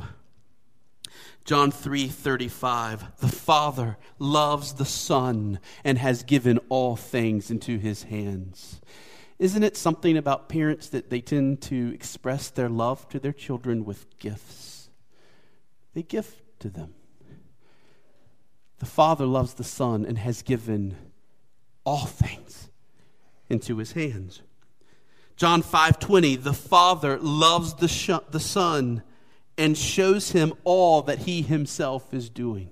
John 1.45 1.71
3:35 1.71 3.17
The 3.17 3.27
Father 3.27 3.97
loves 4.17 4.73
the 4.73 4.85
Son 4.85 5.59
and 5.83 5.97
has 5.97 6.23
given 6.23 6.57
all 6.69 6.95
things 6.95 7.51
into 7.51 7.77
his 7.79 8.03
hands. 8.03 8.79
Isn't 9.39 9.63
it 9.63 9.75
something 9.75 10.15
about 10.15 10.47
parents 10.47 10.87
that 10.89 11.09
they 11.09 11.19
tend 11.19 11.61
to 11.63 11.93
express 11.93 12.49
their 12.49 12.69
love 12.69 13.09
to 13.09 13.19
their 13.19 13.33
children 13.33 13.83
with 13.83 14.17
gifts? 14.19 14.89
They 15.93 16.03
gift 16.03 16.41
to 16.59 16.69
them. 16.69 16.93
The 18.79 18.85
Father 18.85 19.25
loves 19.25 19.55
the 19.55 19.63
Son 19.65 20.05
and 20.05 20.17
has 20.17 20.41
given 20.43 20.95
all 21.83 22.05
things 22.05 22.69
into 23.49 23.77
his 23.77 23.91
hands. 23.91 24.41
John 25.35 25.61
5:20 25.61 26.41
The 26.41 26.53
Father 26.53 27.19
loves 27.19 27.73
the, 27.73 27.89
sh- 27.89 28.11
the 28.29 28.39
Son 28.39 29.03
and 29.57 29.77
shows 29.77 30.31
him 30.31 30.53
all 30.63 31.01
that 31.03 31.19
he 31.19 31.41
himself 31.41 32.13
is 32.13 32.29
doing. 32.29 32.69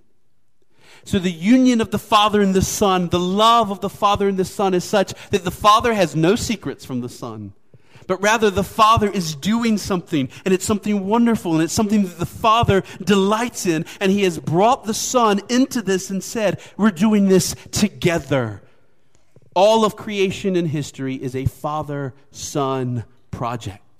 So 1.03 1.19
the 1.19 1.31
union 1.31 1.81
of 1.81 1.91
the 1.91 1.99
Father 1.99 2.41
and 2.41 2.53
the 2.53 2.61
Son, 2.61 3.09
the 3.09 3.19
love 3.19 3.71
of 3.71 3.81
the 3.81 3.89
Father 3.89 4.27
and 4.27 4.37
the 4.37 4.45
Son 4.45 4.73
is 4.73 4.83
such 4.83 5.13
that 5.31 5.43
the 5.43 5.51
Father 5.51 5.93
has 5.93 6.15
no 6.15 6.35
secrets 6.35 6.85
from 6.85 7.01
the 7.01 7.09
Son. 7.09 7.53
But 8.07 8.21
rather, 8.21 8.49
the 8.49 8.63
Father 8.63 9.09
is 9.09 9.35
doing 9.35 9.77
something, 9.77 10.29
and 10.43 10.53
it's 10.53 10.65
something 10.65 11.07
wonderful, 11.07 11.53
and 11.53 11.63
it's 11.63 11.73
something 11.73 12.03
that 12.03 12.19
the 12.19 12.25
Father 12.25 12.83
delights 13.03 13.65
in, 13.65 13.85
and 13.99 14.11
He 14.11 14.23
has 14.23 14.39
brought 14.39 14.83
the 14.83 14.93
Son 14.93 15.39
into 15.49 15.81
this 15.81 16.09
and 16.09 16.23
said, 16.23 16.59
We're 16.77 16.91
doing 16.91 17.29
this 17.29 17.55
together. 17.71 18.61
All 19.55 19.85
of 19.85 19.95
creation 19.95 20.55
and 20.55 20.67
history 20.67 21.15
is 21.15 21.35
a 21.35 21.45
Father 21.45 22.13
Son 22.31 23.05
project 23.29 23.90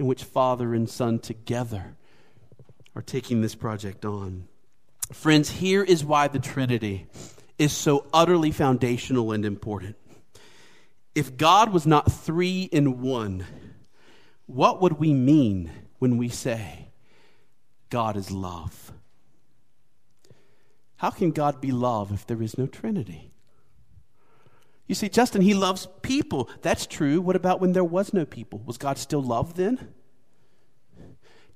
in 0.00 0.06
which 0.06 0.24
Father 0.24 0.74
and 0.74 0.88
Son 0.88 1.18
together 1.18 1.94
are 2.96 3.02
taking 3.02 3.42
this 3.42 3.54
project 3.54 4.06
on. 4.06 4.48
Friends, 5.12 5.50
here 5.50 5.84
is 5.84 6.02
why 6.02 6.26
the 6.26 6.38
Trinity 6.38 7.06
is 7.58 7.70
so 7.74 8.06
utterly 8.10 8.50
foundational 8.50 9.30
and 9.30 9.44
important. 9.44 9.96
If 11.14 11.36
God 11.36 11.70
was 11.70 11.86
not 11.86 12.10
three 12.10 12.62
in 12.62 13.02
one, 13.02 13.44
what 14.46 14.80
would 14.80 14.94
we 14.94 15.12
mean 15.12 15.70
when 15.98 16.16
we 16.16 16.30
say 16.30 16.88
God 17.90 18.16
is 18.16 18.30
love? 18.30 18.92
How 20.96 21.10
can 21.10 21.30
God 21.30 21.60
be 21.60 21.72
love 21.72 22.10
if 22.10 22.26
there 22.26 22.42
is 22.42 22.56
no 22.56 22.66
Trinity? 22.66 23.29
You 24.90 24.96
see, 24.96 25.08
Justin, 25.08 25.42
he 25.42 25.54
loves 25.54 25.86
people. 26.02 26.50
That's 26.62 26.84
true. 26.84 27.20
What 27.20 27.36
about 27.36 27.60
when 27.60 27.74
there 27.74 27.84
was 27.84 28.12
no 28.12 28.26
people? 28.26 28.60
Was 28.66 28.76
God 28.76 28.98
still 28.98 29.22
love 29.22 29.54
then? 29.54 29.94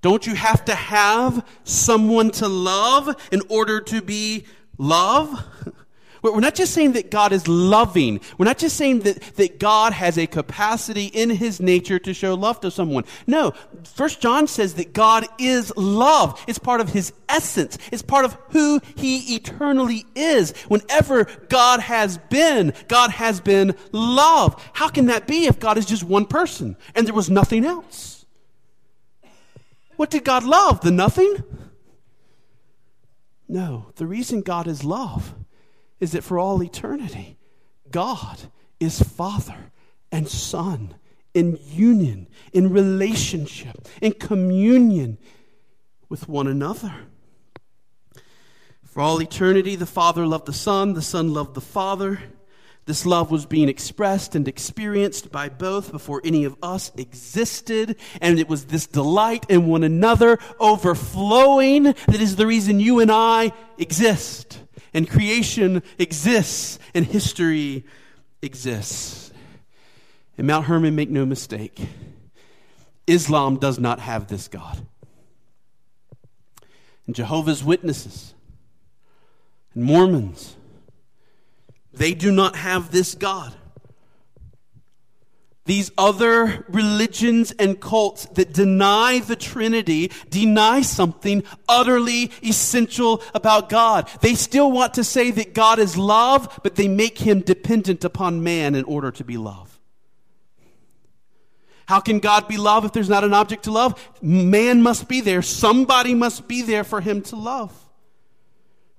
Don't 0.02 0.24
you 0.24 0.36
have 0.36 0.64
to 0.66 0.74
have 0.76 1.44
someone 1.64 2.30
to 2.30 2.46
love 2.46 3.16
in 3.32 3.42
order 3.48 3.80
to 3.80 4.00
be 4.00 4.44
love? 4.78 5.44
We're 6.32 6.40
not 6.40 6.54
just 6.54 6.72
saying 6.72 6.92
that 6.92 7.10
God 7.10 7.32
is 7.32 7.46
loving. 7.46 8.18
We're 8.38 8.46
not 8.46 8.56
just 8.56 8.78
saying 8.78 9.00
that, 9.00 9.20
that 9.36 9.60
God 9.60 9.92
has 9.92 10.16
a 10.16 10.26
capacity 10.26 11.06
in 11.06 11.28
his 11.28 11.60
nature 11.60 11.98
to 11.98 12.14
show 12.14 12.32
love 12.32 12.60
to 12.60 12.70
someone. 12.70 13.04
No. 13.26 13.52
First 13.84 14.22
John 14.22 14.46
says 14.46 14.74
that 14.74 14.94
God 14.94 15.26
is 15.38 15.70
love. 15.76 16.42
It's 16.48 16.58
part 16.58 16.80
of 16.80 16.88
his 16.88 17.12
essence. 17.28 17.76
It's 17.92 18.00
part 18.00 18.24
of 18.24 18.38
who 18.50 18.80
he 18.96 19.34
eternally 19.34 20.06
is. 20.14 20.52
Whenever 20.68 21.24
God 21.50 21.80
has 21.80 22.16
been, 22.16 22.72
God 22.88 23.10
has 23.10 23.42
been 23.42 23.74
love. 23.92 24.70
How 24.72 24.88
can 24.88 25.06
that 25.06 25.26
be 25.26 25.44
if 25.44 25.58
God 25.60 25.76
is 25.76 25.84
just 25.84 26.04
one 26.04 26.24
person 26.24 26.78
and 26.94 27.06
there 27.06 27.14
was 27.14 27.28
nothing 27.28 27.66
else? 27.66 28.24
What 29.96 30.08
did 30.08 30.24
God 30.24 30.42
love? 30.42 30.80
The 30.80 30.90
nothing? 30.90 31.36
No, 33.46 33.92
the 33.96 34.06
reason 34.06 34.40
God 34.40 34.66
is 34.66 34.84
love 34.84 35.34
is 36.04 36.12
that 36.12 36.22
for 36.22 36.38
all 36.38 36.62
eternity, 36.62 37.38
God 37.90 38.38
is 38.78 39.00
Father 39.02 39.72
and 40.12 40.28
Son 40.28 40.94
in 41.32 41.58
union, 41.64 42.28
in 42.52 42.70
relationship, 42.70 43.88
in 44.02 44.12
communion 44.12 45.16
with 46.10 46.28
one 46.28 46.46
another. 46.46 46.94
For 48.84 49.00
all 49.00 49.20
eternity, 49.22 49.76
the 49.76 49.86
Father 49.86 50.26
loved 50.26 50.44
the 50.44 50.52
Son, 50.52 50.92
the 50.92 51.00
Son 51.00 51.32
loved 51.32 51.54
the 51.54 51.62
Father. 51.62 52.20
This 52.84 53.06
love 53.06 53.30
was 53.30 53.46
being 53.46 53.70
expressed 53.70 54.34
and 54.34 54.46
experienced 54.46 55.32
by 55.32 55.48
both 55.48 55.90
before 55.90 56.20
any 56.22 56.44
of 56.44 56.54
us 56.62 56.92
existed. 56.98 57.96
And 58.20 58.38
it 58.38 58.46
was 58.46 58.66
this 58.66 58.86
delight 58.86 59.46
in 59.48 59.66
one 59.66 59.84
another 59.84 60.38
overflowing 60.60 61.84
that 61.84 62.20
is 62.20 62.36
the 62.36 62.46
reason 62.46 62.78
you 62.78 63.00
and 63.00 63.10
I 63.10 63.52
exist. 63.78 64.60
And 64.94 65.10
creation 65.10 65.82
exists 65.98 66.78
and 66.94 67.04
history 67.04 67.84
exists. 68.40 69.32
And 70.38 70.46
Mount 70.46 70.66
Hermon, 70.66 70.94
make 70.94 71.10
no 71.10 71.26
mistake, 71.26 71.80
Islam 73.06 73.56
does 73.56 73.78
not 73.78 74.00
have 74.00 74.28
this 74.28 74.48
God. 74.48 74.86
And 77.06 77.14
Jehovah's 77.14 77.62
Witnesses 77.62 78.34
and 79.74 79.84
Mormons 79.84 80.56
they 81.96 82.14
do 82.14 82.32
not 82.32 82.56
have 82.56 82.90
this 82.90 83.14
God. 83.14 83.54
These 85.66 85.92
other 85.96 86.66
religions 86.68 87.52
and 87.52 87.80
cults 87.80 88.26
that 88.34 88.52
deny 88.52 89.20
the 89.20 89.36
Trinity 89.36 90.12
deny 90.28 90.82
something 90.82 91.42
utterly 91.66 92.30
essential 92.42 93.22
about 93.34 93.70
God. 93.70 94.10
They 94.20 94.34
still 94.34 94.70
want 94.70 94.94
to 94.94 95.04
say 95.04 95.30
that 95.30 95.54
God 95.54 95.78
is 95.78 95.96
love, 95.96 96.60
but 96.62 96.74
they 96.74 96.86
make 96.86 97.18
him 97.18 97.40
dependent 97.40 98.04
upon 98.04 98.42
man 98.42 98.74
in 98.74 98.84
order 98.84 99.10
to 99.12 99.24
be 99.24 99.38
love. 99.38 99.80
How 101.86 102.00
can 102.00 102.18
God 102.18 102.46
be 102.48 102.56
love 102.56 102.84
if 102.84 102.92
there's 102.92 103.08
not 103.08 103.24
an 103.24 103.34
object 103.34 103.64
to 103.64 103.72
love? 103.72 103.98
Man 104.22 104.82
must 104.82 105.08
be 105.08 105.20
there. 105.20 105.42
Somebody 105.42 106.14
must 106.14 106.46
be 106.46 106.62
there 106.62 106.84
for 106.84 107.00
him 107.00 107.22
to 107.22 107.36
love. 107.36 107.83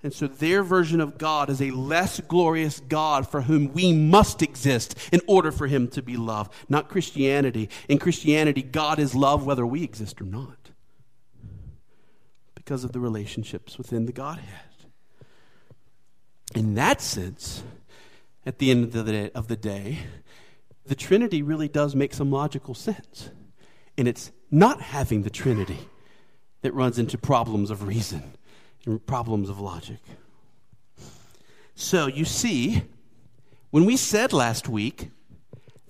And 0.05 0.13
so 0.13 0.27
their 0.27 0.61
version 0.61 1.01
of 1.01 1.17
God 1.17 1.49
is 1.49 1.59
a 1.59 1.71
less 1.71 2.19
glorious 2.19 2.79
God 2.79 3.27
for 3.27 3.41
whom 3.41 3.73
we 3.73 3.91
must 3.91 4.43
exist 4.43 4.95
in 5.11 5.19
order 5.25 5.51
for 5.51 5.65
him 5.65 5.87
to 5.87 6.03
be 6.03 6.15
love, 6.15 6.47
not 6.69 6.89
Christianity. 6.89 7.71
In 7.89 7.97
Christianity, 7.97 8.61
God 8.61 8.99
is 8.99 9.15
love 9.15 9.47
whether 9.47 9.65
we 9.65 9.83
exist 9.83 10.21
or 10.21 10.25
not 10.25 10.69
because 12.53 12.83
of 12.83 12.91
the 12.91 12.99
relationships 12.99 13.79
within 13.79 14.05
the 14.05 14.11
Godhead. 14.11 14.69
In 16.53 16.75
that 16.75 17.01
sense, 17.01 17.63
at 18.45 18.59
the 18.59 18.69
end 18.69 18.83
of 18.83 18.91
the 18.93 19.03
day, 19.11 19.31
of 19.33 19.47
the, 19.47 19.57
day, 19.57 20.01
the 20.85 20.93
Trinity 20.93 21.41
really 21.41 21.67
does 21.67 21.95
make 21.95 22.13
some 22.13 22.29
logical 22.29 22.75
sense. 22.75 23.31
And 23.97 24.07
it's 24.07 24.31
not 24.51 24.81
having 24.81 25.23
the 25.23 25.31
Trinity 25.31 25.89
that 26.61 26.75
runs 26.75 26.99
into 26.99 27.17
problems 27.17 27.71
of 27.71 27.87
reason 27.87 28.35
and 28.85 29.05
problems 29.05 29.49
of 29.49 29.59
logic. 29.59 29.99
So 31.75 32.07
you 32.07 32.25
see, 32.25 32.83
when 33.71 33.85
we 33.85 33.97
said 33.97 34.31
last 34.31 34.69
week 34.69 35.09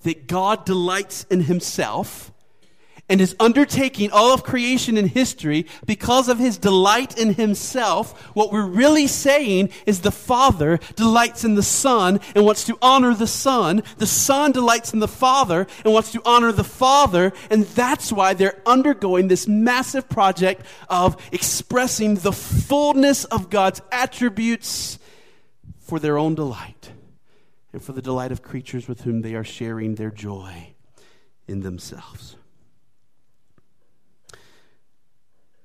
that 0.02 0.26
God 0.26 0.64
delights 0.64 1.24
in 1.24 1.42
himself 1.42 2.32
and 3.08 3.20
is 3.20 3.36
undertaking 3.38 4.10
all 4.10 4.34
of 4.34 4.42
creation 4.42 4.96
and 4.96 5.10
history 5.10 5.66
because 5.86 6.28
of 6.28 6.38
his 6.38 6.58
delight 6.58 7.16
in 7.18 7.34
himself, 7.34 8.20
what 8.34 8.52
we're 8.52 8.66
really 8.66 9.06
saying 9.06 9.70
is 9.86 10.00
the 10.00 10.10
Father 10.10 10.78
delights 10.96 11.44
in 11.44 11.54
the 11.54 11.62
Son 11.62 12.18
and 12.34 12.44
wants 12.44 12.64
to 12.64 12.76
honor 12.82 13.14
the 13.14 13.26
Son. 13.26 13.82
The 13.98 14.06
Son 14.06 14.52
delights 14.52 14.92
in 14.92 14.98
the 14.98 15.08
Father 15.08 15.66
and 15.84 15.94
wants 15.94 16.12
to 16.12 16.22
honor 16.24 16.50
the 16.50 16.64
Father. 16.64 17.32
And 17.50 17.64
that's 17.64 18.12
why 18.12 18.34
they're 18.34 18.60
undergoing 18.66 19.28
this 19.28 19.46
massive 19.46 20.08
project 20.08 20.62
of 20.88 21.16
expressing 21.32 22.16
the 22.16 22.32
fullness 22.32 23.24
of 23.26 23.50
God's 23.50 23.82
attributes 23.92 24.98
for 25.78 26.00
their 26.00 26.18
own 26.18 26.34
delight 26.34 26.90
and 27.72 27.80
for 27.80 27.92
the 27.92 28.02
delight 28.02 28.32
of 28.32 28.42
creatures 28.42 28.88
with 28.88 29.02
whom 29.02 29.22
they 29.22 29.34
are 29.34 29.44
sharing 29.44 29.94
their 29.94 30.10
joy 30.10 30.74
in 31.46 31.60
themselves. 31.60 32.35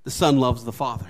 The 0.03 0.11
Son 0.11 0.39
loves 0.39 0.63
the 0.63 0.71
Father. 0.71 1.07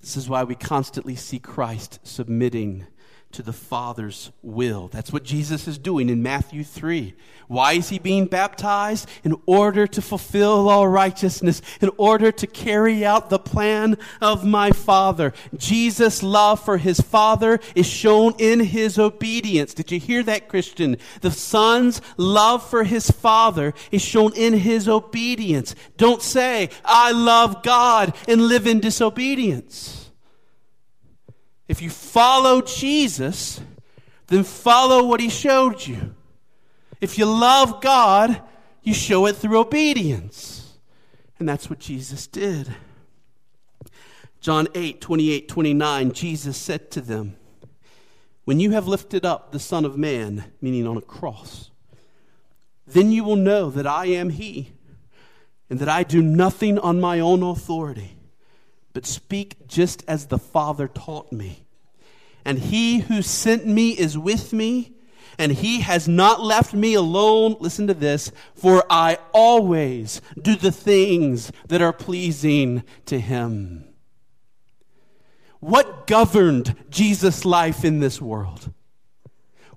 This 0.00 0.16
is 0.16 0.28
why 0.28 0.44
we 0.44 0.54
constantly 0.54 1.14
see 1.14 1.38
Christ 1.38 1.98
submitting 2.04 2.86
to 3.32 3.42
the 3.42 3.52
Father's 3.52 4.30
will. 4.42 4.88
That's 4.88 5.12
what 5.12 5.22
Jesus 5.22 5.68
is 5.68 5.78
doing 5.78 6.08
in 6.08 6.22
Matthew 6.22 6.64
3. 6.64 7.14
Why 7.48 7.74
is 7.74 7.90
he 7.90 7.98
being 7.98 8.26
baptized? 8.26 9.08
In 9.24 9.36
order 9.46 9.86
to 9.86 10.02
fulfill 10.02 10.68
all 10.68 10.88
righteousness, 10.88 11.60
in 11.80 11.90
order 11.96 12.32
to 12.32 12.46
carry 12.46 13.04
out 13.04 13.30
the 13.30 13.38
plan 13.38 13.98
of 14.20 14.44
my 14.44 14.70
Father. 14.70 15.32
Jesus' 15.56 16.22
love 16.22 16.64
for 16.64 16.78
his 16.78 17.00
Father 17.00 17.60
is 17.74 17.86
shown 17.86 18.34
in 18.38 18.60
his 18.60 18.98
obedience. 18.98 19.74
Did 19.74 19.92
you 19.92 20.00
hear 20.00 20.22
that, 20.24 20.48
Christian? 20.48 20.96
The 21.20 21.30
Son's 21.30 22.00
love 22.16 22.68
for 22.68 22.84
his 22.84 23.10
Father 23.10 23.74
is 23.90 24.02
shown 24.02 24.34
in 24.34 24.54
his 24.54 24.88
obedience. 24.88 25.74
Don't 25.96 26.22
say, 26.22 26.70
I 26.84 27.12
love 27.12 27.62
God 27.62 28.16
and 28.26 28.48
live 28.48 28.66
in 28.66 28.80
disobedience. 28.80 30.05
If 31.76 31.82
you 31.82 31.90
follow 31.90 32.62
Jesus, 32.62 33.60
then 34.28 34.44
follow 34.44 35.04
what 35.04 35.20
he 35.20 35.28
showed 35.28 35.86
you. 35.86 36.14
If 37.02 37.18
you 37.18 37.26
love 37.26 37.82
God, 37.82 38.40
you 38.82 38.94
show 38.94 39.26
it 39.26 39.36
through 39.36 39.58
obedience. 39.58 40.78
And 41.38 41.46
that's 41.46 41.68
what 41.68 41.78
Jesus 41.78 42.26
did. 42.26 42.74
John 44.40 44.68
8, 44.74 45.02
28, 45.02 45.48
29, 45.48 46.12
Jesus 46.12 46.56
said 46.56 46.90
to 46.92 47.02
them, 47.02 47.36
When 48.46 48.58
you 48.58 48.70
have 48.70 48.88
lifted 48.88 49.26
up 49.26 49.52
the 49.52 49.60
Son 49.60 49.84
of 49.84 49.98
Man, 49.98 50.44
meaning 50.62 50.86
on 50.86 50.96
a 50.96 51.02
cross, 51.02 51.70
then 52.86 53.10
you 53.10 53.22
will 53.22 53.36
know 53.36 53.68
that 53.68 53.86
I 53.86 54.06
am 54.06 54.30
He, 54.30 54.72
and 55.68 55.78
that 55.80 55.90
I 55.90 56.04
do 56.04 56.22
nothing 56.22 56.78
on 56.78 57.02
my 57.02 57.20
own 57.20 57.42
authority 57.42 58.16
but 58.94 59.04
speak 59.04 59.66
just 59.66 60.02
as 60.08 60.28
the 60.28 60.38
Father 60.38 60.88
taught 60.88 61.30
me. 61.30 61.65
And 62.46 62.60
he 62.60 63.00
who 63.00 63.22
sent 63.22 63.66
me 63.66 63.90
is 63.90 64.16
with 64.16 64.52
me, 64.52 64.92
and 65.36 65.50
he 65.50 65.80
has 65.80 66.06
not 66.06 66.40
left 66.40 66.72
me 66.72 66.94
alone. 66.94 67.56
Listen 67.58 67.88
to 67.88 67.92
this, 67.92 68.30
for 68.54 68.84
I 68.88 69.18
always 69.32 70.22
do 70.40 70.54
the 70.54 70.70
things 70.70 71.50
that 71.66 71.82
are 71.82 71.92
pleasing 71.92 72.84
to 73.06 73.18
him. 73.18 73.84
What 75.58 76.06
governed 76.06 76.76
Jesus' 76.88 77.44
life 77.44 77.84
in 77.84 77.98
this 77.98 78.22
world? 78.22 78.72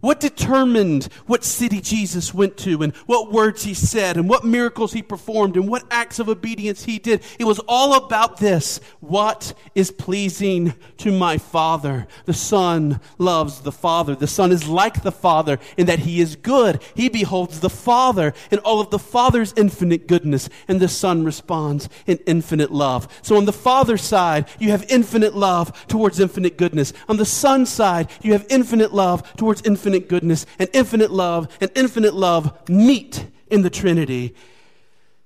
What 0.02 0.20
determined 0.22 1.06
what 1.26 1.44
city 1.44 1.82
Jesus 1.82 2.34
went 2.34 2.56
to 2.60 2.82
and 2.82 2.96
what 3.06 3.32
words 3.32 3.64
he 3.64 3.74
said 3.74 4.16
and 4.16 4.30
what 4.30 4.46
miracles 4.46 4.94
he 4.94 5.02
performed 5.02 5.58
and 5.58 5.68
what 5.68 5.84
acts 5.92 6.20
of 6.20 6.30
obedience 6.30 6.86
he 6.86 7.00
did? 7.00 7.22
It 7.38 7.44
was 7.44 7.60
all 7.68 7.96
about 7.96 8.38
this. 8.38 8.80
What 9.02 9.54
is 9.76 9.92
pleasing 9.92 10.74
to 10.98 11.12
my 11.12 11.38
Father? 11.38 12.08
The 12.26 12.34
Son 12.34 13.02
loves 13.18 13.60
the 13.62 13.74
Father. 13.74 14.16
The 14.16 14.28
Son 14.28 14.54
is 14.54 14.70
like 14.70 15.04
the 15.04 15.12
Father 15.12 15.60
in 15.76 15.88
that 15.88 16.00
he 16.00 16.22
is 16.22 16.38
good. 16.38 16.82
He 16.96 17.10
beholds 17.10 17.60
the 17.60 17.70
Father 17.70 18.34
in 18.52 18.60
all 18.60 18.80
of 18.80 18.92
the 18.92 19.00
Father's 19.00 19.54
infinite 19.58 20.08
goodness, 20.08 20.50
and 20.68 20.80
the 20.80 20.88
Son 20.88 21.26
responds 21.26 21.90
in 22.08 22.20
infinite 22.26 22.72
love. 22.72 23.08
So 23.22 23.36
on 23.36 23.46
the 23.46 23.54
Father's 23.54 24.02
side, 24.02 24.48
you 24.60 24.72
have 24.72 24.86
infinite 24.90 25.36
love 25.36 25.88
towards 25.88 26.20
infinite 26.20 26.58
goodness. 26.58 26.94
On 27.10 27.18
the 27.18 27.26
Son's 27.26 27.70
side, 27.70 28.10
you 28.22 28.32
have 28.32 28.46
infinite 28.50 28.94
love 28.94 29.36
towards 29.36 29.62
infinite 29.64 29.89
infinite 29.90 30.08
goodness 30.08 30.46
and 30.60 30.70
infinite 30.72 31.10
love 31.10 31.48
and 31.60 31.72
infinite 31.74 32.14
love 32.14 32.70
meet 32.70 33.26
in 33.48 33.64
the 33.64 33.72
Trinity. 33.72 34.36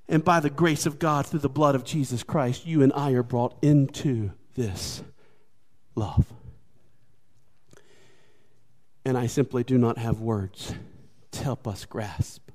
And 0.08 0.24
by 0.24 0.40
the 0.40 0.50
grace 0.50 0.86
of 0.86 1.00
God, 1.00 1.26
through 1.26 1.42
the 1.42 1.50
blood 1.50 1.76
of 1.76 1.84
Jesus 1.84 2.24
Christ, 2.24 2.66
you 2.66 2.82
and 2.82 2.94
I 2.94 3.12
are 3.12 3.24
brought 3.24 3.58
into 3.62 4.32
this 4.56 5.04
love. 5.96 6.32
And 9.04 9.18
I 9.18 9.28
simply 9.28 9.66
do 9.66 9.78
not 9.78 9.98
have 9.98 10.22
words 10.22 10.74
to 11.32 11.44
help 11.44 11.68
us 11.68 11.84
grasp 11.84 12.50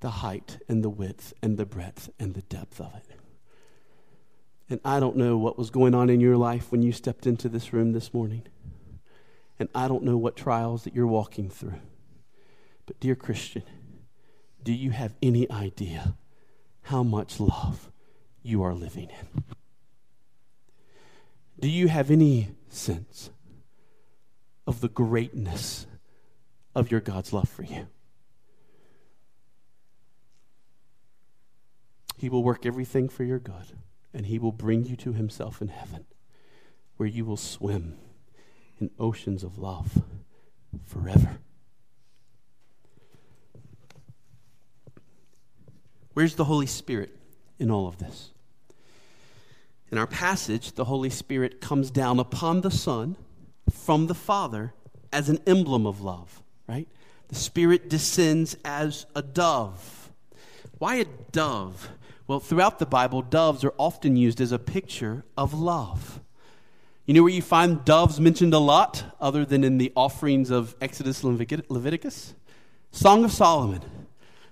the 0.00 0.10
height 0.10 0.58
and 0.68 0.84
the 0.84 0.90
width 0.90 1.32
and 1.42 1.56
the 1.56 1.64
breadth 1.64 2.10
and 2.18 2.34
the 2.34 2.42
depth 2.42 2.78
of 2.78 2.94
it. 2.94 3.16
And 4.68 4.80
I 4.84 5.00
don't 5.00 5.16
know 5.16 5.38
what 5.38 5.56
was 5.56 5.70
going 5.70 5.94
on 5.94 6.10
in 6.10 6.20
your 6.20 6.36
life 6.36 6.70
when 6.70 6.82
you 6.82 6.92
stepped 6.92 7.26
into 7.26 7.48
this 7.48 7.72
room 7.72 7.92
this 7.92 8.12
morning. 8.12 8.42
And 9.62 9.68
I 9.76 9.86
don't 9.86 10.02
know 10.02 10.16
what 10.16 10.34
trials 10.34 10.82
that 10.82 10.92
you're 10.92 11.06
walking 11.06 11.48
through. 11.48 11.78
But, 12.84 12.98
dear 12.98 13.14
Christian, 13.14 13.62
do 14.60 14.72
you 14.72 14.90
have 14.90 15.14
any 15.22 15.48
idea 15.48 16.16
how 16.82 17.04
much 17.04 17.38
love 17.38 17.92
you 18.42 18.64
are 18.64 18.74
living 18.74 19.10
in? 19.10 19.44
Do 21.60 21.68
you 21.68 21.86
have 21.86 22.10
any 22.10 22.48
sense 22.70 23.30
of 24.66 24.80
the 24.80 24.88
greatness 24.88 25.86
of 26.74 26.90
your 26.90 26.98
God's 26.98 27.32
love 27.32 27.48
for 27.48 27.62
you? 27.62 27.86
He 32.18 32.28
will 32.28 32.42
work 32.42 32.66
everything 32.66 33.08
for 33.08 33.22
your 33.22 33.38
good, 33.38 33.78
and 34.12 34.26
He 34.26 34.40
will 34.40 34.50
bring 34.50 34.86
you 34.86 34.96
to 34.96 35.12
Himself 35.12 35.62
in 35.62 35.68
heaven, 35.68 36.04
where 36.96 37.08
you 37.08 37.24
will 37.24 37.36
swim 37.36 37.96
in 38.82 38.90
oceans 38.98 39.44
of 39.44 39.58
love 39.58 40.02
forever. 40.84 41.38
Where's 46.14 46.34
the 46.34 46.44
Holy 46.44 46.66
Spirit 46.66 47.16
in 47.60 47.70
all 47.70 47.86
of 47.86 47.98
this? 47.98 48.30
In 49.92 49.98
our 49.98 50.06
passage, 50.08 50.72
the 50.72 50.86
Holy 50.86 51.10
Spirit 51.10 51.60
comes 51.60 51.92
down 51.92 52.18
upon 52.18 52.62
the 52.62 52.72
Son 52.72 53.16
from 53.70 54.08
the 54.08 54.14
Father 54.14 54.74
as 55.12 55.28
an 55.28 55.38
emblem 55.46 55.86
of 55.86 56.00
love, 56.00 56.42
right? 56.66 56.88
The 57.28 57.36
Spirit 57.36 57.88
descends 57.88 58.56
as 58.64 59.06
a 59.14 59.22
dove. 59.22 60.10
Why 60.78 60.96
a 60.96 61.04
dove? 61.30 61.88
Well, 62.26 62.40
throughout 62.40 62.80
the 62.80 62.86
Bible, 62.86 63.22
doves 63.22 63.62
are 63.64 63.74
often 63.78 64.16
used 64.16 64.40
as 64.40 64.50
a 64.50 64.58
picture 64.58 65.24
of 65.36 65.54
love. 65.54 66.20
You 67.04 67.14
know 67.14 67.24
where 67.24 67.32
you 67.32 67.42
find 67.42 67.84
doves 67.84 68.20
mentioned 68.20 68.54
a 68.54 68.60
lot, 68.60 69.02
other 69.20 69.44
than 69.44 69.64
in 69.64 69.78
the 69.78 69.92
offerings 69.96 70.50
of 70.50 70.76
Exodus 70.80 71.24
and 71.24 71.64
Leviticus? 71.68 72.34
Song 72.92 73.24
of 73.24 73.32
Solomon. 73.32 73.82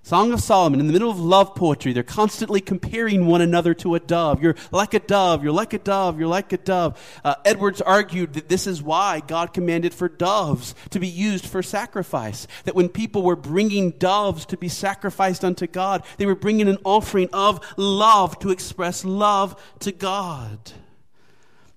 Song 0.03 0.33
of 0.33 0.41
Solomon, 0.41 0.81
in 0.81 0.89
the 0.89 0.93
middle 0.93 1.11
of 1.11 1.21
love 1.21 1.55
poetry, 1.55 1.93
they're 1.93 2.03
constantly 2.03 2.61
comparing 2.61 3.27
one 3.27 3.41
another 3.41 3.73
to 3.75 3.95
a 3.95 4.01
dove. 4.01 4.43
You're 4.43 4.57
like 4.73 4.95
a 4.95 4.99
dove, 4.99 5.45
you're 5.45 5.53
like 5.53 5.75
a 5.75 5.79
dove, 5.79 6.19
you're 6.19 6.27
like 6.27 6.53
a 6.53 6.57
dove. 6.57 7.21
Uh, 7.23 7.37
Edwards 7.45 7.81
argued 7.83 8.33
that 8.33 8.49
this 8.49 8.67
is 8.67 8.83
why 8.83 9.21
God 9.25 9.53
commanded 9.53 9.95
for 9.95 10.09
doves 10.09 10.75
to 10.89 10.99
be 10.99 11.07
used 11.07 11.47
for 11.47 11.63
sacrifice. 11.63 12.49
That 12.65 12.75
when 12.75 12.89
people 12.89 13.23
were 13.23 13.37
bringing 13.37 13.93
doves 13.93 14.45
to 14.47 14.57
be 14.57 14.69
sacrificed 14.69 15.45
unto 15.45 15.69
God, 15.69 16.03
they 16.17 16.27
were 16.27 16.35
bringing 16.35 16.67
an 16.67 16.79
offering 16.83 17.29
of 17.33 17.61
love 17.77 18.41
to 18.41 18.51
express 18.51 19.05
love 19.05 19.63
to 19.81 19.93
God. 19.93 20.73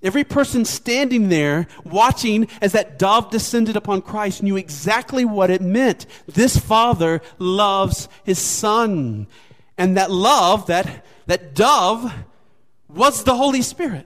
Every 0.03 0.25
person 0.25 0.65
standing 0.65 1.29
there 1.29 1.65
watching 1.85 2.49
as 2.61 2.73
that 2.73 2.99
dove 2.99 3.31
descended 3.31 3.77
upon 3.77 4.01
Christ 4.01 4.43
knew 4.43 4.57
exactly 4.57 5.23
what 5.23 5.49
it 5.49 5.61
meant. 5.61 6.05
This 6.27 6.57
father 6.57 7.21
loves 7.39 8.09
his 8.25 8.37
son. 8.37 9.27
And 9.77 9.95
that 9.95 10.11
love, 10.11 10.67
that, 10.67 11.05
that 11.27 11.55
dove, 11.55 12.13
was 12.89 13.23
the 13.23 13.35
Holy 13.35 13.61
Spirit 13.61 14.05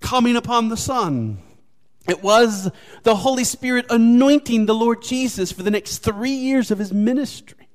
coming 0.00 0.36
upon 0.36 0.68
the 0.68 0.76
son. 0.76 1.38
It 2.06 2.22
was 2.22 2.70
the 3.02 3.16
Holy 3.16 3.44
Spirit 3.44 3.86
anointing 3.88 4.66
the 4.66 4.74
Lord 4.74 5.02
Jesus 5.02 5.52
for 5.52 5.62
the 5.62 5.70
next 5.70 5.98
three 5.98 6.32
years 6.32 6.70
of 6.70 6.78
his 6.78 6.92
ministry. 6.92 7.68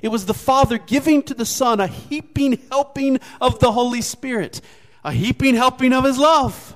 It 0.00 0.08
was 0.08 0.26
the 0.26 0.34
Father 0.34 0.78
giving 0.78 1.22
to 1.24 1.34
the 1.34 1.44
Son 1.44 1.80
a 1.80 1.88
heaping 1.88 2.60
helping 2.70 3.18
of 3.40 3.58
the 3.58 3.72
Holy 3.72 4.00
Spirit 4.00 4.60
a 5.04 5.12
heaping 5.12 5.54
helping 5.54 5.92
of 5.92 6.04
his 6.04 6.18
love 6.18 6.74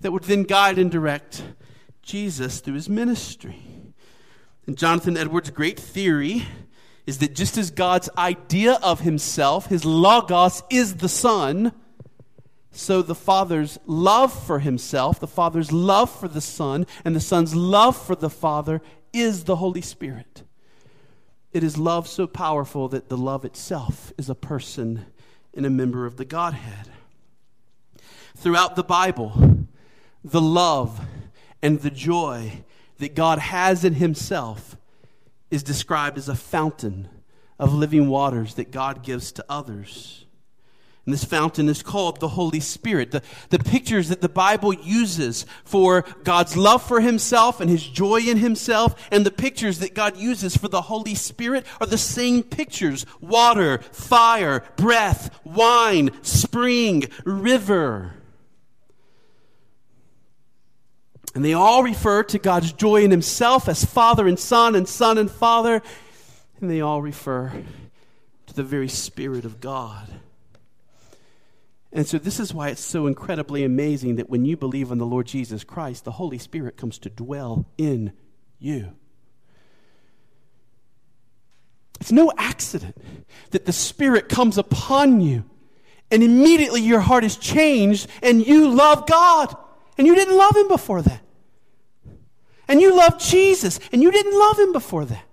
that 0.00 0.12
would 0.12 0.24
then 0.24 0.44
guide 0.44 0.78
and 0.78 0.90
direct 0.90 1.42
Jesus 2.02 2.60
through 2.60 2.74
his 2.74 2.88
ministry. 2.88 3.62
And 4.66 4.76
Jonathan 4.76 5.16
Edwards' 5.16 5.50
great 5.50 5.78
theory 5.78 6.46
is 7.06 7.18
that 7.18 7.34
just 7.34 7.58
as 7.58 7.70
God's 7.70 8.08
idea 8.16 8.78
of 8.82 9.00
himself, 9.00 9.66
his 9.66 9.84
logos, 9.84 10.62
is 10.70 10.96
the 10.96 11.08
Son, 11.08 11.72
so 12.70 13.02
the 13.02 13.14
Father's 13.14 13.78
love 13.84 14.32
for 14.32 14.60
himself, 14.60 15.18
the 15.18 15.26
Father's 15.26 15.72
love 15.72 16.10
for 16.10 16.28
the 16.28 16.40
Son, 16.40 16.86
and 17.04 17.16
the 17.16 17.20
Son's 17.20 17.54
love 17.54 17.96
for 17.96 18.14
the 18.14 18.30
Father 18.30 18.80
is 19.12 19.44
the 19.44 19.56
Holy 19.56 19.80
Spirit. 19.80 20.44
It 21.52 21.64
is 21.64 21.76
love 21.76 22.06
so 22.06 22.26
powerful 22.28 22.88
that 22.88 23.08
the 23.08 23.16
love 23.16 23.44
itself 23.44 24.12
is 24.16 24.30
a 24.30 24.36
person 24.36 25.06
and 25.52 25.66
a 25.66 25.70
member 25.70 26.06
of 26.06 26.16
the 26.16 26.24
Godhead. 26.24 26.90
Throughout 28.40 28.74
the 28.74 28.82
Bible, 28.82 29.66
the 30.24 30.40
love 30.40 30.98
and 31.60 31.78
the 31.78 31.90
joy 31.90 32.64
that 32.96 33.14
God 33.14 33.38
has 33.38 33.84
in 33.84 33.92
Himself 33.92 34.78
is 35.50 35.62
described 35.62 36.16
as 36.16 36.26
a 36.26 36.34
fountain 36.34 37.10
of 37.58 37.74
living 37.74 38.08
waters 38.08 38.54
that 38.54 38.70
God 38.70 39.02
gives 39.02 39.30
to 39.32 39.44
others. 39.46 40.24
And 41.04 41.12
this 41.12 41.22
fountain 41.22 41.68
is 41.68 41.82
called 41.82 42.18
the 42.18 42.28
Holy 42.28 42.60
Spirit. 42.60 43.10
The, 43.10 43.22
the 43.50 43.58
pictures 43.58 44.08
that 44.08 44.22
the 44.22 44.28
Bible 44.30 44.72
uses 44.72 45.44
for 45.62 46.06
God's 46.24 46.56
love 46.56 46.82
for 46.82 47.02
Himself 47.02 47.60
and 47.60 47.68
His 47.68 47.86
joy 47.86 48.20
in 48.20 48.38
Himself, 48.38 49.08
and 49.12 49.26
the 49.26 49.30
pictures 49.30 49.80
that 49.80 49.94
God 49.94 50.16
uses 50.16 50.56
for 50.56 50.68
the 50.68 50.80
Holy 50.80 51.14
Spirit 51.14 51.66
are 51.78 51.86
the 51.86 51.98
same 51.98 52.42
pictures 52.42 53.04
water, 53.20 53.80
fire, 53.92 54.64
breath, 54.78 55.38
wine, 55.44 56.10
spring, 56.22 57.04
river. 57.26 58.14
And 61.34 61.44
they 61.44 61.52
all 61.52 61.82
refer 61.82 62.22
to 62.24 62.38
God's 62.38 62.72
joy 62.72 63.04
in 63.04 63.10
Himself 63.10 63.68
as 63.68 63.84
Father 63.84 64.26
and 64.26 64.38
Son 64.38 64.74
and 64.74 64.88
Son 64.88 65.16
and 65.18 65.30
Father. 65.30 65.82
And 66.60 66.70
they 66.70 66.80
all 66.80 67.00
refer 67.00 67.52
to 68.46 68.54
the 68.54 68.64
very 68.64 68.88
Spirit 68.88 69.44
of 69.44 69.60
God. 69.60 70.08
And 71.92 72.06
so, 72.06 72.18
this 72.18 72.38
is 72.38 72.54
why 72.54 72.68
it's 72.68 72.84
so 72.84 73.06
incredibly 73.06 73.64
amazing 73.64 74.16
that 74.16 74.30
when 74.30 74.44
you 74.44 74.56
believe 74.56 74.90
in 74.90 74.98
the 74.98 75.06
Lord 75.06 75.26
Jesus 75.26 75.64
Christ, 75.64 76.04
the 76.04 76.12
Holy 76.12 76.38
Spirit 76.38 76.76
comes 76.76 76.98
to 77.00 77.10
dwell 77.10 77.66
in 77.78 78.12
you. 78.58 78.92
It's 82.00 82.12
no 82.12 82.32
accident 82.38 82.96
that 83.50 83.66
the 83.66 83.72
Spirit 83.72 84.28
comes 84.28 84.56
upon 84.56 85.20
you 85.20 85.44
and 86.10 86.22
immediately 86.22 86.82
your 86.82 87.00
heart 87.00 87.24
is 87.24 87.36
changed 87.36 88.08
and 88.22 88.44
you 88.44 88.68
love 88.68 89.06
God. 89.06 89.54
And 89.98 90.06
you 90.06 90.14
didn't 90.14 90.36
love 90.36 90.56
him 90.56 90.68
before 90.68 91.02
that. 91.02 91.20
And 92.68 92.80
you 92.80 92.94
love 92.96 93.18
Jesus, 93.18 93.80
and 93.92 94.02
you 94.02 94.10
didn't 94.12 94.38
love 94.38 94.58
him 94.58 94.72
before 94.72 95.04
that. 95.04 95.24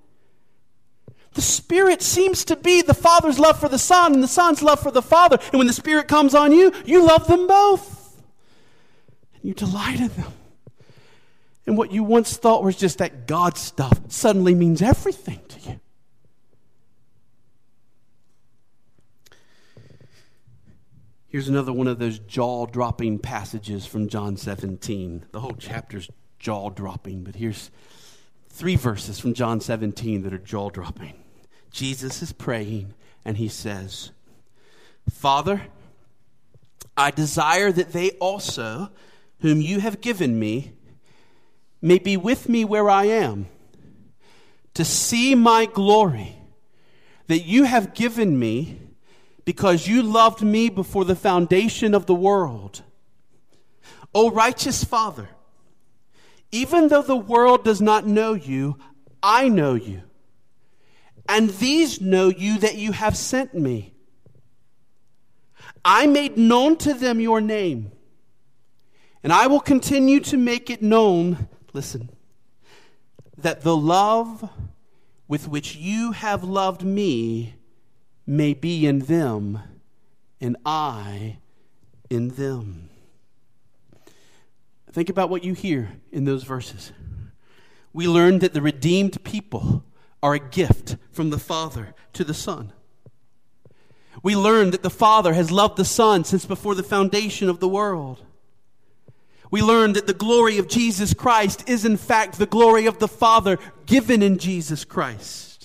The 1.33 1.41
Spirit 1.41 2.01
seems 2.01 2.43
to 2.45 2.55
be 2.55 2.81
the 2.81 2.95
Father's 2.95 3.37
love 3.37 3.59
for 3.59 3.69
the 3.69 3.77
Son 3.77 4.15
and 4.15 4.23
the 4.23 4.27
Son's 4.27 4.63
love 4.63 4.79
for 4.79 4.89
the 4.89 5.03
Father. 5.03 5.37
And 5.51 5.59
when 5.59 5.67
the 5.67 5.73
Spirit 5.73 6.07
comes 6.07 6.33
on 6.33 6.51
you, 6.51 6.71
you 6.83 7.05
love 7.05 7.27
them 7.27 7.45
both. 7.45 8.23
And 9.35 9.43
you 9.43 9.53
delight 9.53 9.99
in 9.99 10.07
them. 10.07 10.33
And 11.67 11.77
what 11.77 11.91
you 11.91 12.03
once 12.03 12.37
thought 12.37 12.63
was 12.63 12.75
just 12.75 12.97
that 12.97 13.27
God 13.27 13.55
stuff 13.55 13.99
suddenly 14.07 14.55
means 14.55 14.81
everything 14.81 15.41
to 15.49 15.59
you. 15.69 15.79
Here's 21.29 21.49
another 21.49 21.73
one 21.73 21.87
of 21.87 21.99
those 21.99 22.19
jaw 22.19 22.67
dropping 22.67 23.19
passages 23.19 23.85
from 23.85 24.07
John 24.07 24.37
17. 24.37 25.25
The 25.31 25.41
whole 25.41 25.55
chapter's 25.55 26.09
jaw 26.39 26.69
dropping, 26.69 27.23
but 27.25 27.35
here's 27.35 27.69
three 28.47 28.77
verses 28.77 29.19
from 29.19 29.33
John 29.33 29.59
17 29.59 30.23
that 30.23 30.33
are 30.33 30.37
jaw 30.37 30.69
dropping. 30.69 31.21
Jesus 31.69 32.21
is 32.21 32.31
praying, 32.31 32.93
and 33.25 33.35
he 33.35 33.49
says, 33.49 34.11
Father, 35.09 35.63
I 36.95 37.11
desire 37.11 37.73
that 37.73 37.91
they 37.91 38.11
also, 38.11 38.89
whom 39.41 39.59
you 39.59 39.81
have 39.81 39.99
given 39.99 40.39
me, 40.39 40.71
may 41.81 41.99
be 41.99 42.15
with 42.15 42.47
me 42.47 42.63
where 42.63 42.89
I 42.89 43.03
am, 43.05 43.47
to 44.75 44.85
see 44.85 45.35
my 45.35 45.65
glory 45.65 46.37
that 47.27 47.39
you 47.39 47.65
have 47.65 47.93
given 47.93 48.39
me 48.39 48.79
because 49.47 49.87
you 49.87 50.03
loved 50.03 50.41
me 50.41 50.67
before 50.67 51.05
the 51.05 51.15
foundation 51.15 51.95
of 51.95 52.05
the 52.05 52.13
world. 52.13 52.81
O 54.13 54.29
righteous 54.29 54.83
Father, 54.83 55.29
even 56.51 56.89
though 56.89 57.01
the 57.01 57.15
world 57.15 57.63
does 57.63 57.79
not 57.79 58.05
know 58.05 58.33
you, 58.33 58.77
I 59.23 59.47
know 59.47 59.75
you. 59.75 60.01
And 61.29 61.49
these 61.49 62.01
know 62.01 62.27
you 62.27 62.59
that 62.59 62.75
you 62.75 62.91
have 62.91 63.15
sent 63.15 63.53
me. 63.53 63.93
I 65.85 66.07
made 66.07 66.37
known 66.37 66.75
to 66.79 66.93
them 66.93 67.21
your 67.21 67.39
name, 67.39 67.93
and 69.23 69.31
I 69.31 69.47
will 69.47 69.61
continue 69.61 70.19
to 70.19 70.35
make 70.35 70.69
it 70.69 70.81
known. 70.81 71.47
Listen, 71.71 72.09
that 73.37 73.61
the 73.61 73.77
love 73.77 74.49
with 75.25 75.47
which 75.47 75.77
you 75.77 76.11
have 76.11 76.43
loved 76.43 76.83
me 76.83 77.53
may 78.27 78.53
be 78.53 78.85
in 78.85 78.99
them, 78.99 79.59
and 80.41 80.57
I 80.65 81.37
in 82.09 82.29
them. 82.29 82.89
Think 84.91 85.09
about 85.09 85.29
what 85.29 85.43
you 85.43 85.53
hear 85.53 85.89
in 86.11 86.25
those 86.25 86.43
verses. 86.43 86.91
We 87.93 88.07
learn 88.07 88.39
that 88.39 88.53
the 88.53 88.61
redeemed 88.61 89.23
people 89.23 89.83
are 90.21 90.33
a 90.33 90.39
gift 90.39 90.97
from 91.11 91.29
the 91.29 91.39
Father 91.39 91.93
to 92.13 92.23
the 92.23 92.33
Son. 92.33 92.73
We 94.23 94.35
learn 94.35 94.71
that 94.71 94.83
the 94.83 94.89
Father 94.89 95.33
has 95.33 95.51
loved 95.51 95.77
the 95.77 95.85
Son 95.85 96.23
since 96.23 96.45
before 96.45 96.75
the 96.75 96.83
foundation 96.83 97.49
of 97.49 97.59
the 97.59 97.67
world. 97.67 98.23
We 99.49 99.61
learn 99.61 99.93
that 99.93 100.07
the 100.07 100.13
glory 100.13 100.57
of 100.57 100.67
Jesus 100.67 101.13
Christ 101.13 101.69
is, 101.69 101.85
in 101.85 101.95
fact, 101.97 102.37
the 102.37 102.45
glory 102.45 102.85
of 102.85 102.99
the 102.99 103.07
Father 103.07 103.57
given 103.85 104.21
in 104.21 104.37
Jesus 104.37 104.83
Christ. 104.83 105.56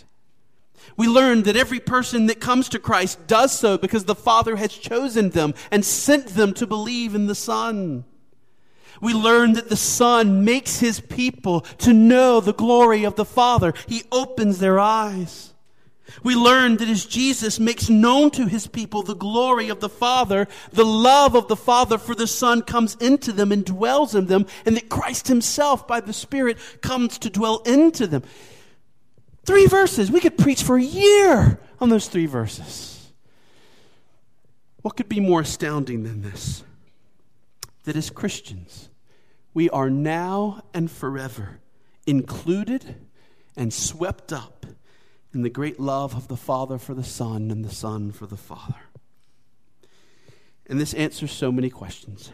We 0.97 1.09
learn 1.09 1.45
that 1.45 1.57
every 1.57 1.81
person 1.81 2.27
that 2.27 2.41
comes 2.41 2.69
to 2.71 2.79
Christ 2.79 3.27
does 3.27 3.59
so 3.59 3.79
because 3.79 4.05
the 4.05 4.15
Father 4.15 4.57
has 4.57 4.73
chosen 4.73 5.31
them 5.31 5.55
and 5.71 5.85
sent 5.85 6.29
them 6.29 6.53
to 6.55 6.67
believe 6.67 7.15
in 7.15 7.27
the 7.27 7.35
Son. 7.35 8.05
We 9.01 9.15
learn 9.15 9.55
that 9.55 9.69
the 9.69 9.77
Son 9.77 10.45
makes 10.45 10.79
his 10.79 11.01
people 11.01 11.63
to 11.79 11.93
know 11.93 12.41
the 12.41 12.53
glory 12.53 13.05
of 13.05 13.17
the 13.17 13.25
Father. 13.25 13.75
He 13.89 14.05
opens 14.13 14.59
their 14.59 14.79
eyes. 14.79 15.53
We 16.23 16.35
learn 16.35 16.77
that 16.77 16.89
as 16.89 17.07
Jesus 17.07 17.59
makes 17.59 17.89
known 17.89 18.31
to 18.33 18.47
his 18.47 18.67
people 18.67 19.03
the 19.03 19.17
glory 19.17 19.69
of 19.69 19.81
the 19.81 19.89
Father, 19.89 20.47
the 20.71 20.85
love 20.85 21.35
of 21.35 21.49
the 21.49 21.57
Father 21.57 21.97
for 21.97 22.15
the 22.15 22.27
Son 22.27 22.63
comes 22.63 22.97
into 22.97 23.33
them 23.33 23.51
and 23.51 23.65
dwells 23.65 24.15
in 24.15 24.27
them, 24.27 24.47
and 24.67 24.77
that 24.77 24.89
Christ 24.89 25.29
himself 25.29 25.87
by 25.89 26.01
the 26.01 26.13
Spirit 26.13 26.59
comes 26.81 27.19
to 27.19 27.31
dwell 27.31 27.59
into 27.61 28.07
them. 28.07 28.23
Three 29.45 29.67
verses. 29.67 30.11
We 30.11 30.21
could 30.21 30.39
preach 30.39 30.63
for 30.63 30.77
a 30.77 30.83
year 30.83 31.61
on 31.81 31.89
those 31.89 32.09
three 32.09 32.27
verses. 32.27 33.13
What 34.83 34.97
could 34.97 35.09
be 35.09 35.21
more 35.21 35.41
astounding 35.41 36.03
than 36.03 36.23
this? 36.23 36.65
That 37.85 37.97
as 37.97 38.11
Christians, 38.11 38.89
we 39.55 39.69
are 39.71 39.91
now 39.91 40.63
and 40.73 40.91
forever 40.91 41.61
included 42.07 42.97
and 43.57 43.73
swept 43.73 44.33
up 44.33 44.67
in 45.35 45.43
the 45.43 45.51
great 45.51 45.81
love 45.81 46.15
of 46.15 46.29
the 46.29 46.37
Father 46.37 46.79
for 46.79 46.95
the 46.95 47.05
Son 47.05 47.51
and 47.51 47.65
the 47.65 47.75
Son 47.75 48.13
for 48.13 48.27
the 48.27 48.37
Father. 48.37 48.77
And 50.67 50.81
this 50.81 50.95
answers 50.95 51.33
so 51.33 51.51
many 51.51 51.71
questions. 51.71 52.33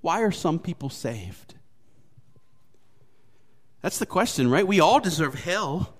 Why 0.00 0.20
are 0.22 0.30
some 0.30 0.58
people 0.58 0.90
saved? 0.90 1.54
That's 3.82 3.98
the 3.98 4.06
question, 4.06 4.50
right? 4.50 4.66
We 4.66 4.80
all 4.80 5.00
deserve 5.00 5.34
hell. 5.34 5.94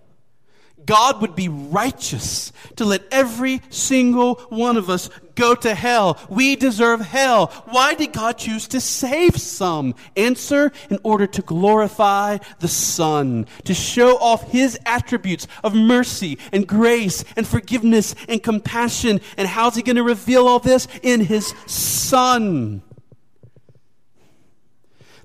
God 0.87 1.21
would 1.21 1.35
be 1.35 1.49
righteous 1.49 2.53
to 2.77 2.85
let 2.85 3.03
every 3.11 3.63
single 3.71 4.37
one 4.49 4.77
of 4.77 4.91
us 4.91 5.11
go 5.35 5.55
to 5.55 5.75
hell. 5.75 6.19
We 6.29 6.57
deserve 6.57 7.01
hell. 7.01 7.47
Why 7.67 7.95
did 7.95 8.13
God 8.13 8.39
choose 8.39 8.67
to 8.69 8.81
save 8.81 9.37
some? 9.37 9.95
Answer, 10.17 10.73
in 10.91 10.99
order 11.03 11.27
to 11.27 11.43
glorify 11.43 12.39
the 12.59 12.69
Son, 12.69 13.47
to 13.65 13.75
show 13.75 14.17
off 14.19 14.51
His 14.51 14.79
attributes 14.85 15.47
of 15.63 15.75
mercy 15.75 16.39
and 16.53 16.67
grace 16.67 17.25
and 17.37 17.47
forgiveness 17.47 18.15
and 18.29 18.43
compassion. 18.43 19.21
And 19.37 19.47
how's 19.47 19.77
He 19.77 19.83
going 19.83 19.97
to 19.97 20.03
reveal 20.03 20.49
all 20.49 20.59
this? 20.59 20.89
In 21.03 21.21
His 21.21 21.55
Son 21.67 22.83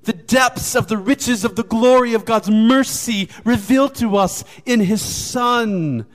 the 0.08 0.14
depths 0.14 0.74
of 0.74 0.88
the 0.88 0.96
riches 0.96 1.44
of 1.44 1.54
the 1.54 1.62
glory 1.62 2.14
of 2.14 2.24
God's 2.24 2.48
mercy 2.48 3.28
revealed 3.44 3.94
to 3.96 4.16
us 4.16 4.42
in 4.64 4.80
his 4.80 5.02
Son. 5.02 6.06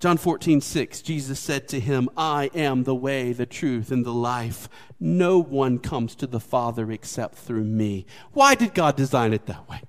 John 0.00 0.16
14, 0.16 0.60
6, 0.60 1.00
Jesus 1.00 1.38
said 1.38 1.68
to 1.68 1.78
him, 1.78 2.08
I 2.16 2.50
am 2.56 2.82
the 2.82 2.94
way, 2.94 3.32
the 3.32 3.46
truth, 3.46 3.92
and 3.92 4.04
the 4.04 4.12
life. 4.12 4.68
No 4.98 5.38
one 5.38 5.78
comes 5.78 6.16
to 6.16 6.26
the 6.26 6.40
Father 6.40 6.90
except 6.90 7.36
through 7.36 7.62
me. 7.62 8.04
Why 8.32 8.56
did 8.56 8.74
God 8.74 8.96
design 8.96 9.32
it 9.32 9.46
that 9.46 9.70
way? 9.70 9.82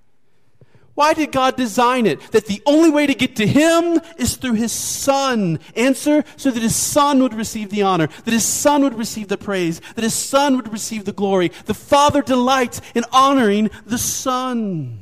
Why 0.95 1.15
did 1.15 1.31
God 1.31 1.55
design 1.55 2.05
it? 2.05 2.21
That 2.31 2.45
the 2.45 2.61
only 2.65 2.91
way 2.91 3.07
to 3.07 3.15
get 3.15 3.35
to 3.37 3.47
Him 3.47 3.99
is 4.17 4.35
through 4.35 4.53
His 4.53 4.71
Son. 4.71 5.59
Answer, 5.75 6.23
so 6.37 6.51
that 6.51 6.61
His 6.61 6.75
Son 6.75 7.21
would 7.23 7.33
receive 7.33 7.71
the 7.71 7.81
honor, 7.81 8.07
that 8.25 8.33
His 8.33 8.45
Son 8.45 8.83
would 8.83 8.97
receive 8.97 9.27
the 9.27 9.37
praise, 9.37 9.81
that 9.95 10.03
His 10.03 10.13
Son 10.13 10.55
would 10.55 10.71
receive 10.71 11.05
the 11.05 11.11
glory. 11.11 11.51
The 11.65 11.73
Father 11.73 12.21
delights 12.21 12.79
in 12.93 13.05
honoring 13.11 13.71
the 13.85 13.97
Son. 13.97 14.99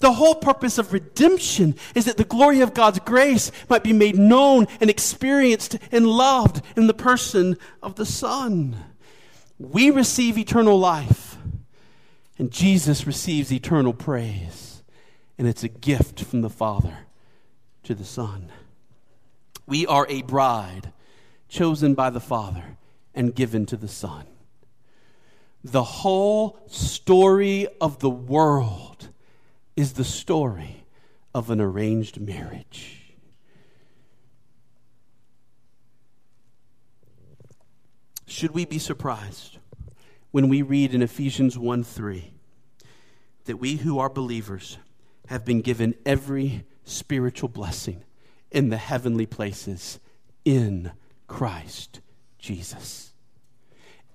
The 0.00 0.12
whole 0.12 0.36
purpose 0.36 0.78
of 0.78 0.92
redemption 0.92 1.74
is 1.94 2.04
that 2.04 2.16
the 2.16 2.24
glory 2.24 2.60
of 2.60 2.74
God's 2.74 3.00
grace 3.00 3.50
might 3.68 3.82
be 3.82 3.92
made 3.92 4.16
known 4.16 4.66
and 4.80 4.90
experienced 4.90 5.78
and 5.92 6.06
loved 6.06 6.62
in 6.76 6.86
the 6.86 6.94
person 6.94 7.56
of 7.82 7.96
the 7.96 8.06
Son. 8.06 8.76
We 9.58 9.90
receive 9.90 10.38
eternal 10.38 10.78
life, 10.78 11.36
and 12.36 12.50
Jesus 12.52 13.06
receives 13.06 13.52
eternal 13.52 13.92
praise. 13.92 14.67
And 15.38 15.46
it's 15.46 15.62
a 15.62 15.68
gift 15.68 16.24
from 16.24 16.42
the 16.42 16.50
Father 16.50 16.98
to 17.84 17.94
the 17.94 18.04
Son. 18.04 18.50
We 19.66 19.86
are 19.86 20.06
a 20.08 20.22
bride 20.22 20.92
chosen 21.48 21.94
by 21.94 22.10
the 22.10 22.20
Father 22.20 22.76
and 23.14 23.34
given 23.34 23.64
to 23.66 23.76
the 23.76 23.88
Son. 23.88 24.26
The 25.62 25.84
whole 25.84 26.58
story 26.66 27.68
of 27.80 28.00
the 28.00 28.10
world 28.10 29.08
is 29.76 29.92
the 29.92 30.04
story 30.04 30.84
of 31.34 31.50
an 31.50 31.60
arranged 31.60 32.20
marriage. 32.20 33.14
Should 38.26 38.52
we 38.52 38.64
be 38.64 38.78
surprised 38.78 39.58
when 40.30 40.48
we 40.48 40.62
read 40.62 40.94
in 40.94 41.02
Ephesians 41.02 41.56
1 41.56 41.84
3 41.84 42.32
that 43.44 43.56
we 43.56 43.76
who 43.76 43.98
are 43.98 44.10
believers 44.10 44.78
have 45.28 45.44
been 45.44 45.60
given 45.60 45.94
every 46.04 46.64
spiritual 46.84 47.48
blessing 47.48 48.02
in 48.50 48.70
the 48.70 48.76
heavenly 48.76 49.26
places 49.26 49.98
in 50.44 50.92
Christ 51.26 52.00
Jesus? 52.38 53.12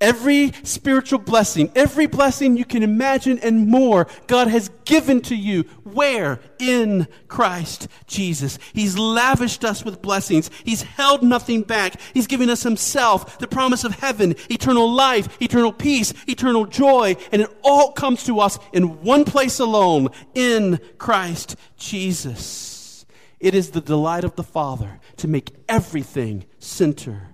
Every 0.03 0.51
spiritual 0.63 1.19
blessing, 1.19 1.71
every 1.75 2.07
blessing 2.07 2.57
you 2.57 2.65
can 2.65 2.83
imagine 2.83 3.39
and 3.39 3.69
more, 3.69 4.05
God 4.27 4.49
has 4.49 4.69
given 4.83 5.21
to 5.21 5.33
you. 5.33 5.63
Where? 5.83 6.41
In 6.59 7.07
Christ 7.29 7.87
Jesus. 8.05 8.59
He's 8.73 8.97
lavished 8.97 9.63
us 9.63 9.85
with 9.85 10.01
blessings. 10.01 10.51
He's 10.65 10.81
held 10.81 11.23
nothing 11.23 11.61
back. 11.61 12.01
He's 12.13 12.27
given 12.27 12.49
us 12.49 12.63
Himself, 12.63 13.37
the 13.37 13.47
promise 13.47 13.85
of 13.85 13.93
heaven, 13.93 14.35
eternal 14.49 14.91
life, 14.91 15.41
eternal 15.41 15.71
peace, 15.71 16.13
eternal 16.27 16.65
joy, 16.65 17.15
and 17.31 17.41
it 17.41 17.57
all 17.63 17.93
comes 17.93 18.25
to 18.25 18.41
us 18.41 18.59
in 18.73 19.01
one 19.03 19.23
place 19.23 19.59
alone, 19.59 20.09
in 20.33 20.81
Christ 20.97 21.55
Jesus. 21.77 23.05
It 23.39 23.55
is 23.55 23.71
the 23.71 23.79
delight 23.79 24.25
of 24.25 24.35
the 24.35 24.43
Father 24.43 24.99
to 25.15 25.29
make 25.29 25.55
everything 25.69 26.43
center 26.59 27.29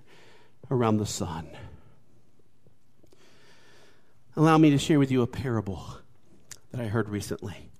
around 0.70 0.98
the 0.98 1.06
Son 1.06 1.48
allow 4.36 4.58
me 4.58 4.70
to 4.70 4.78
share 4.78 4.98
with 4.98 5.10
you 5.10 5.22
a 5.22 5.26
parable 5.26 5.84
that 6.70 6.80
I 6.80 6.86
heard 6.86 7.08
recently. 7.08 7.70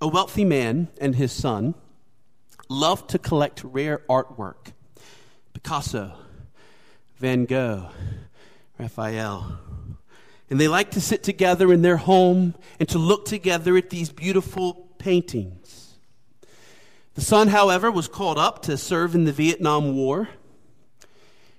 A 0.00 0.06
wealthy 0.06 0.44
man 0.44 0.88
and 1.00 1.16
his 1.16 1.32
son 1.32 1.74
loved 2.68 3.10
to 3.10 3.18
collect 3.18 3.64
rare 3.64 4.02
artwork 4.08 4.72
Picasso, 5.52 6.12
Van 7.16 7.44
Gogh, 7.44 7.88
Raphael. 8.78 9.58
And 10.50 10.60
they 10.60 10.68
liked 10.68 10.92
to 10.92 11.00
sit 11.00 11.24
together 11.24 11.72
in 11.72 11.82
their 11.82 11.96
home 11.96 12.54
and 12.78 12.88
to 12.90 12.98
look 12.98 13.24
together 13.24 13.76
at 13.76 13.90
these 13.90 14.10
beautiful 14.10 14.88
paintings. 14.98 15.94
The 17.14 17.20
son, 17.20 17.48
however, 17.48 17.90
was 17.90 18.06
called 18.06 18.38
up 18.38 18.62
to 18.62 18.78
serve 18.78 19.16
in 19.16 19.24
the 19.24 19.32
Vietnam 19.32 19.96
War 19.96 20.28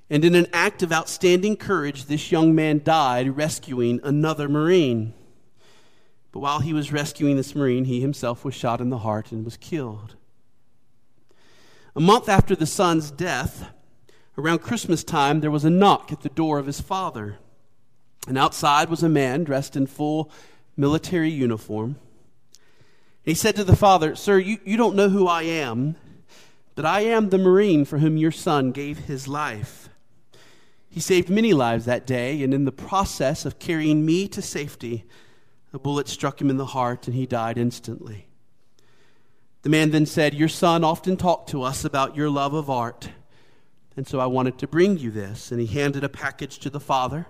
and 0.10 0.26
in 0.26 0.34
an 0.34 0.48
act 0.52 0.82
of 0.82 0.92
outstanding 0.92 1.56
courage, 1.56 2.06
this 2.06 2.32
young 2.32 2.56
man 2.56 2.82
died 2.84 3.38
rescuing 3.38 4.00
another 4.04 4.50
Marine. 4.50 5.14
But 6.32 6.40
while 6.40 6.60
he 6.60 6.74
was 6.74 6.92
rescuing 6.92 7.36
this 7.36 7.56
Marine, 7.56 7.86
he 7.86 8.02
himself 8.02 8.44
was 8.44 8.56
shot 8.56 8.82
in 8.82 8.90
the 8.90 9.00
heart 9.00 9.32
and 9.32 9.46
was 9.46 9.58
killed. 9.58 10.16
A 11.96 12.00
month 12.00 12.30
after 12.30 12.56
the 12.56 12.66
son's 12.66 13.12
death, 13.12 13.72
around 14.38 14.60
Christmas 14.60 15.04
time, 15.04 15.42
there 15.42 15.52
was 15.52 15.66
a 15.66 15.70
knock 15.70 16.12
at 16.12 16.22
the 16.22 16.30
door 16.30 16.58
of 16.60 16.66
his 16.66 16.82
father. 16.82 17.38
And 18.28 18.38
outside 18.38 18.90
was 18.90 19.04
a 19.04 19.10
man 19.10 19.44
dressed 19.44 19.76
in 19.76 19.88
full 19.88 20.32
military 20.78 21.30
uniform. 21.30 21.98
he 23.24 23.34
said 23.34 23.56
to 23.56 23.64
the 23.64 23.76
father, 23.76 24.16
Sir, 24.16 24.40
you, 24.40 24.60
you 24.64 24.78
don't 24.78 24.96
know 24.96 25.10
who 25.10 25.28
I 25.28 25.44
am, 25.44 25.96
but 26.76 26.86
I 26.86 27.02
am 27.02 27.30
the 27.30 27.38
Marine 27.38 27.86
for 27.86 27.98
whom 27.98 28.18
your 28.18 28.32
son 28.32 28.72
gave 28.72 29.00
his 29.00 29.28
life. 29.28 29.89
He 30.90 31.00
saved 31.00 31.30
many 31.30 31.54
lives 31.54 31.86
that 31.86 32.08
day, 32.08 32.42
and 32.42 32.54
in 32.54 32.66
the 32.66 32.72
process 32.72 33.46
of 33.46 33.60
carrying 33.60 34.06
me 34.06 34.28
to 34.30 34.42
safety, 34.42 35.06
a 35.72 35.80
bullet 35.80 36.08
struck 36.08 36.42
him 36.42 36.50
in 36.50 36.58
the 36.58 36.66
heart 36.68 37.08
and 37.08 37.16
he 37.16 37.28
died 37.28 37.58
instantly. 37.58 38.28
The 39.62 39.70
man 39.70 39.92
then 39.92 40.06
said, 40.06 40.34
Your 40.34 40.48
son 40.48 40.84
often 40.84 41.18
talked 41.18 41.50
to 41.50 41.62
us 41.62 41.86
about 41.86 42.16
your 42.16 42.30
love 42.30 42.54
of 42.54 42.70
art, 42.70 43.10
and 43.96 44.08
so 44.08 44.20
I 44.20 44.26
wanted 44.26 44.58
to 44.60 44.68
bring 44.68 44.98
you 44.98 45.12
this. 45.12 45.52
And 45.52 45.60
he 45.60 45.68
handed 45.68 46.04
a 46.04 46.10
package 46.10 46.60
to 46.60 46.70
the 46.70 46.80
father. 46.80 47.28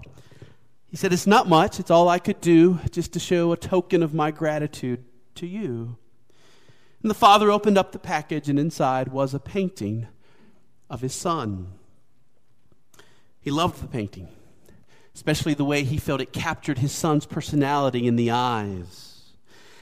He 0.87 0.95
said, 0.95 1.11
It's 1.11 1.27
not 1.27 1.49
much, 1.49 1.79
it's 1.79 1.91
all 1.91 2.07
I 2.07 2.19
could 2.19 2.39
do 2.39 2.79
just 2.91 3.11
to 3.13 3.19
show 3.19 3.51
a 3.51 3.57
token 3.57 4.03
of 4.03 4.13
my 4.13 4.31
gratitude 4.31 5.03
to 5.35 5.47
you. 5.47 5.97
And 7.01 7.09
the 7.09 7.15
father 7.15 7.51
opened 7.51 7.77
up 7.77 7.91
the 7.91 7.99
package, 7.99 8.47
and 8.47 8.59
inside 8.59 9.09
was 9.09 9.33
a 9.33 9.39
painting 9.39 10.07
of 10.89 11.01
his 11.01 11.13
son. 11.13 11.73
He 13.41 13.51
loved 13.51 13.81
the 13.81 13.87
painting, 13.87 14.27
especially 15.15 15.53
the 15.53 15.65
way 15.65 15.83
he 15.83 15.97
felt 15.97 16.21
it 16.21 16.33
captured 16.33 16.79
his 16.79 16.91
son's 16.91 17.25
personality 17.25 18.07
in 18.07 18.15
the 18.15 18.31
eyes. 18.31 19.05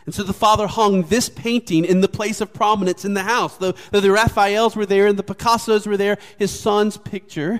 And 0.05 0.16
so 0.16 0.24
the 0.24 0.34
father 0.34 0.68
hung 0.68 1.03
this 1.03 1.28
painting 1.28 1.84
in 1.84 1.99
the 1.99 2.08
place 2.08 2.39
of 2.39 2.53
prominence 2.53 3.03
in 3.03 3.14
the 3.14 3.24
house. 3.24 3.58
Though, 3.58 3.74
the 3.91 4.12
Raphaels 4.12 4.76
were 4.76 4.86
there 4.86 5.08
and 5.08 5.20
the 5.20 5.24
Picassos 5.24 5.86
were 5.86 5.97
there, 5.97 6.18
his 6.38 6.58
son's 6.58 6.95
picture 6.95 7.60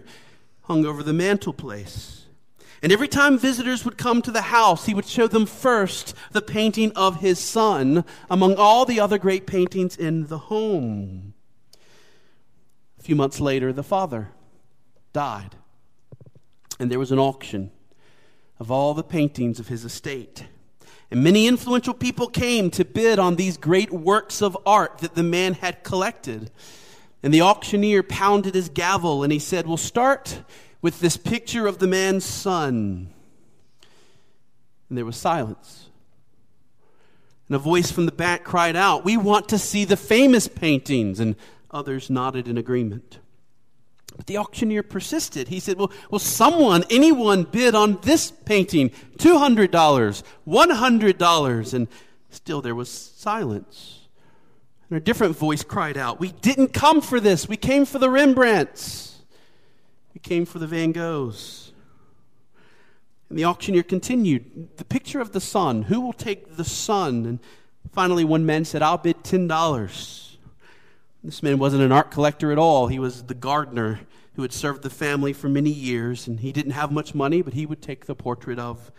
hung 0.62 0.86
over 0.86 1.04
the 1.04 1.14
mantelpiece. 1.14 2.26
And 2.82 2.92
every 2.92 3.08
time 3.08 3.38
visitors 3.38 3.84
would 3.84 3.98
come 3.98 4.22
to 4.22 4.32
the 4.32 4.44
house, 4.44 4.86
he 4.86 4.94
would 4.94 5.08
show 5.08 5.28
them 5.28 5.46
first 5.46 6.14
the 6.32 6.42
painting 6.42 6.92
of 6.94 7.20
his 7.20 7.40
son 7.40 8.06
among 8.30 8.56
all 8.56 8.86
the 8.86 9.00
other 9.00 9.18
great 9.18 9.48
paintings 9.48 9.98
in 9.98 10.28
the 10.28 10.38
home. 10.38 11.34
A 13.00 13.04
few 13.04 13.16
months 13.16 13.42
later, 13.42 13.74
the 13.74 13.84
father 13.84 14.30
died 15.12 15.56
and 16.80 16.92
there 16.92 17.00
was 17.00 17.12
an 17.12 17.20
auction 17.20 17.72
of 18.60 18.72
all 18.72 18.94
the 18.94 19.04
paintings 19.04 19.60
of 19.60 19.68
his 19.68 19.86
estate. 19.86 20.46
And 21.10 21.24
many 21.24 21.48
influential 21.48 21.94
people 21.94 22.28
came 22.28 22.70
to 22.72 22.84
bid 22.84 23.18
on 23.20 23.36
these 23.36 23.58
great 23.58 23.92
works 23.92 24.42
of 24.42 24.58
art 24.66 25.00
that 25.00 25.16
the 25.16 25.24
man 25.24 25.54
had 25.54 25.84
collected. 25.84 26.52
And 27.24 27.34
the 27.34 27.42
auctioneer 27.42 28.04
pounded 28.04 28.56
his 28.56 28.70
gavel 28.70 29.24
and 29.24 29.32
he 29.32 29.40
said, 29.40 29.68
We'll 29.68 29.78
start 29.78 30.42
with 30.82 31.00
this 31.00 31.18
picture 31.18 31.66
of 31.66 31.80
the 31.80 31.88
man's 31.88 32.26
son. 32.26 33.14
And 34.90 34.98
there 34.98 35.06
was 35.06 35.18
silence. 35.18 35.90
And 37.48 37.56
a 37.56 37.60
voice 37.60 37.90
from 37.90 38.06
the 38.06 38.12
back 38.12 38.44
cried 38.44 38.76
out, 38.76 39.06
We 39.06 39.16
want 39.16 39.48
to 39.50 39.58
see 39.58 39.86
the 39.86 39.98
famous 39.98 40.48
paintings. 40.48 41.20
And 41.20 41.36
others 41.72 42.10
nodded 42.10 42.48
in 42.48 42.58
agreement. 42.58 43.20
But 44.16 44.26
the 44.26 44.38
auctioneer 44.38 44.84
persisted. 44.84 45.50
He 45.50 45.60
said, 45.60 45.78
Well, 45.78 45.92
will 46.10 46.20
someone, 46.20 46.84
anyone 46.90 47.44
bid 47.44 47.76
on 47.76 48.00
this 48.02 48.32
painting? 48.32 48.90
$200, 49.18 50.24
$100. 50.48 51.74
And 51.74 51.88
still 52.30 52.62
there 52.62 52.76
was 52.76 52.90
silence. 52.90 54.08
And 54.90 54.98
a 54.98 55.02
different 55.02 55.36
voice 55.36 55.64
cried 55.64 55.98
out, 55.98 56.20
We 56.20 56.32
didn't 56.32 56.74
come 56.74 57.02
for 57.02 57.20
this. 57.20 57.48
We 57.48 57.58
came 57.58 57.86
for 57.86 58.00
the 58.00 58.10
Rembrandts. 58.10 59.16
We 60.14 60.20
came 60.20 60.46
for 60.46 60.60
the 60.60 60.68
Van 60.68 60.94
Goghs. 60.94 61.72
And 63.30 63.38
the 63.38 63.46
auctioneer 63.46 63.84
continued, 63.84 64.78
The 64.78 64.86
picture 64.86 65.20
of 65.20 65.34
the 65.34 65.42
son. 65.42 65.84
Who 65.84 66.02
will 66.02 66.14
take 66.14 66.56
the 66.56 66.64
son? 66.64 67.26
And 67.26 67.40
finally, 67.92 68.24
one 68.24 68.46
man 68.46 68.66
said, 68.66 68.82
I'll 68.82 68.98
bid 68.98 69.24
$10. 69.24 70.27
This 71.24 71.44
man 71.44 71.58
wasn't 71.58 71.84
an 71.84 71.92
art 71.92 72.12
collector 72.12 72.52
at 72.52 72.58
all. 72.58 72.88
He 72.88 73.00
was 73.00 73.24
the 73.24 73.34
gardener 73.34 74.00
who 74.36 74.44
had 74.44 74.54
served 74.54 74.84
the 74.84 74.90
family 74.90 75.34
for 75.34 75.50
many 75.50 75.72
years, 75.72 76.28
and 76.28 76.40
he 76.40 76.52
didn't 76.52 76.72
have 76.72 76.92
much 76.92 77.16
money, 77.16 77.42
but 77.42 77.54
he 77.54 77.66
would 77.66 77.82
take 77.82 78.06
the 78.06 78.16
portrait 78.16 78.60
of 78.60 78.92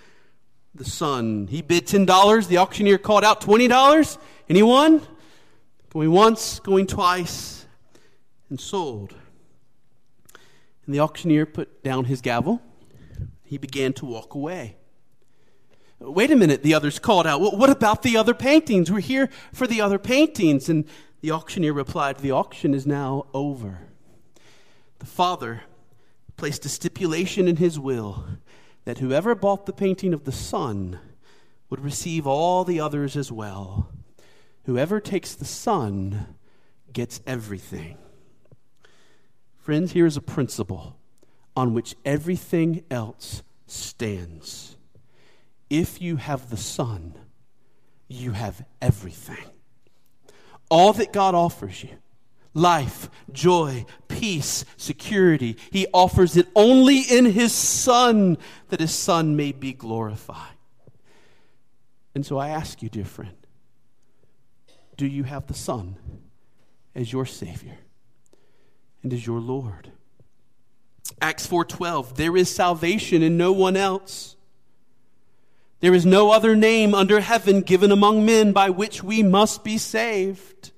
the 0.75 0.85
son. 0.85 1.47
He 1.49 1.63
bid 1.63 1.87
$10. 1.87 2.49
The 2.49 2.59
auctioneer 2.59 2.99
called 2.99 3.25
out 3.25 3.41
$20. 3.41 4.19
Anyone? 4.49 5.01
Going 5.91 6.11
once, 6.11 6.61
going 6.61 6.87
twice, 6.87 7.67
and 8.51 8.61
sold. 8.61 9.15
And 10.85 10.95
the 10.95 11.01
auctioneer 11.01 11.47
put 11.47 11.83
down 11.83 12.05
his 12.07 12.21
gavel. 12.21 12.61
He 13.45 13.59
began 13.59 13.93
to 13.95 14.05
walk 14.05 14.35
away. 14.35 14.77
Wait 16.01 16.31
a 16.31 16.37
minute, 16.37 16.63
the 16.63 16.75
others 16.75 16.99
called 16.99 17.27
out. 17.27 17.41
What 17.41 17.71
about 17.71 18.03
the 18.03 18.17
other 18.17 18.35
paintings? 18.35 18.91
We're 18.91 19.01
here 19.01 19.31
for 19.53 19.67
the 19.67 19.81
other 19.81 19.99
paintings. 19.99 20.69
And 20.69 20.85
the 21.21 21.31
auctioneer 21.31 21.73
replied, 21.73 22.19
The 22.19 22.31
auction 22.31 22.75
is 22.75 22.87
now 22.87 23.27
over. 23.35 23.81
The 24.99 25.07
father 25.07 25.63
placed 26.37 26.65
a 26.65 26.69
stipulation 26.69 27.49
in 27.49 27.57
his 27.57 27.79
will 27.79 28.25
that 28.85 28.99
whoever 28.99 29.35
bought 29.35 29.67
the 29.67 29.73
painting 29.73 30.15
of 30.15 30.25
the 30.25 30.33
son 30.33 30.99
would 31.71 31.81
receive 31.81 32.27
all 32.27 32.65
the 32.65 32.81
others 32.81 33.17
as 33.17 33.31
well. 33.31 33.91
Whoever 34.65 35.01
takes 35.01 35.35
the 35.35 35.45
son 35.45 36.35
gets 36.93 37.21
everything. 37.27 37.99
Friends, 39.57 39.93
here 39.93 40.07
is 40.07 40.17
a 40.17 40.23
principle 40.23 40.97
on 41.57 41.75
which 41.75 41.97
everything 42.05 42.85
else 42.91 43.43
stands. 43.67 44.77
If 45.69 46.01
you 46.01 46.17
have 46.17 46.49
the 46.49 46.57
Son, 46.57 47.15
you 48.09 48.33
have 48.33 48.65
everything. 48.81 49.45
All 50.69 50.93
that 50.95 51.13
God 51.13 51.35
offers 51.35 51.83
you 51.83 51.91
life, 52.55 53.09
joy, 53.33 53.85
peace, 54.09 54.65
security 54.77 55.57
He 55.71 55.87
offers 55.93 56.37
it 56.37 56.49
only 56.55 57.01
in 57.01 57.27
His 57.27 57.53
Son 57.53 58.37
that 58.69 58.81
His 58.81 58.95
Son 58.95 59.37
may 59.37 59.53
be 59.53 59.73
glorified. 59.73 60.57
And 62.15 62.27
so 62.27 62.39
I 62.39 62.49
ask 62.49 62.83
you, 62.83 62.89
dear 62.89 63.05
friend, 63.05 63.37
do 64.97 65.07
you 65.07 65.25
have 65.25 65.47
the 65.47 65.55
Son 65.55 65.97
as 66.95 67.13
your 67.13 67.25
Savior 67.27 67.79
and 69.03 69.13
as 69.13 69.25
your 69.25 69.41
Lord? 69.41 69.93
Acts 71.21 71.47
4:12 71.47 72.17
There 72.17 72.37
is 72.37 72.53
salvation 72.55 73.23
in 73.23 73.37
no 73.37 73.53
one 73.53 73.77
else. 73.77 74.37
There 75.81 75.95
is 75.95 76.05
no 76.05 76.31
other 76.33 76.57
name 76.57 76.95
under 76.95 77.21
heaven 77.21 77.61
given 77.61 77.93
among 77.93 78.27
men 78.27 78.53
by 78.53 78.71
which 78.71 79.03
we 79.03 79.23
must 79.23 79.63
be 79.63 79.79
saved. 79.79 80.73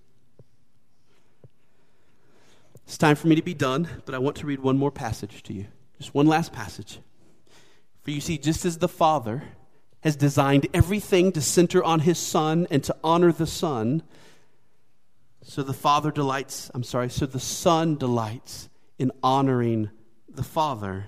It's 2.84 2.98
time 2.98 3.16
for 3.16 3.28
me 3.28 3.36
to 3.36 3.42
be 3.42 3.54
done, 3.54 3.88
but 4.04 4.14
I 4.14 4.18
want 4.18 4.36
to 4.38 4.46
read 4.46 4.60
one 4.60 4.76
more 4.76 4.90
passage 4.90 5.42
to 5.44 5.54
you. 5.54 5.66
Just 5.98 6.14
one 6.14 6.26
last 6.26 6.52
passage. 6.52 6.98
For 8.02 8.10
you 8.10 8.20
see, 8.20 8.36
just 8.36 8.64
as 8.64 8.78
the 8.78 8.88
Father 8.88 9.44
has 10.00 10.16
designed 10.16 10.66
everything 10.74 11.32
to 11.32 11.40
center 11.40 11.82
on 11.84 12.00
his 12.00 12.18
Son 12.18 12.66
and 12.70 12.82
to 12.84 12.96
honor 13.04 13.32
the 13.32 13.46
Son, 13.46 14.02
so 15.42 15.62
the 15.62 15.72
Father 15.72 16.10
delights, 16.10 16.70
I'm 16.74 16.82
sorry, 16.82 17.08
so 17.08 17.26
the 17.26 17.40
Son 17.40 17.96
delights 17.96 18.68
in 18.98 19.12
honoring 19.22 19.90
the 20.28 20.42
Father. 20.42 21.06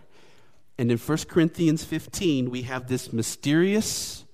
And 0.79 0.91
in 0.91 0.99
1 0.99 1.18
Corinthians 1.29 1.85
15, 1.85 2.51
we 2.51 2.62
have 2.62 2.89
this 2.89 3.12
mysterious 3.12 4.25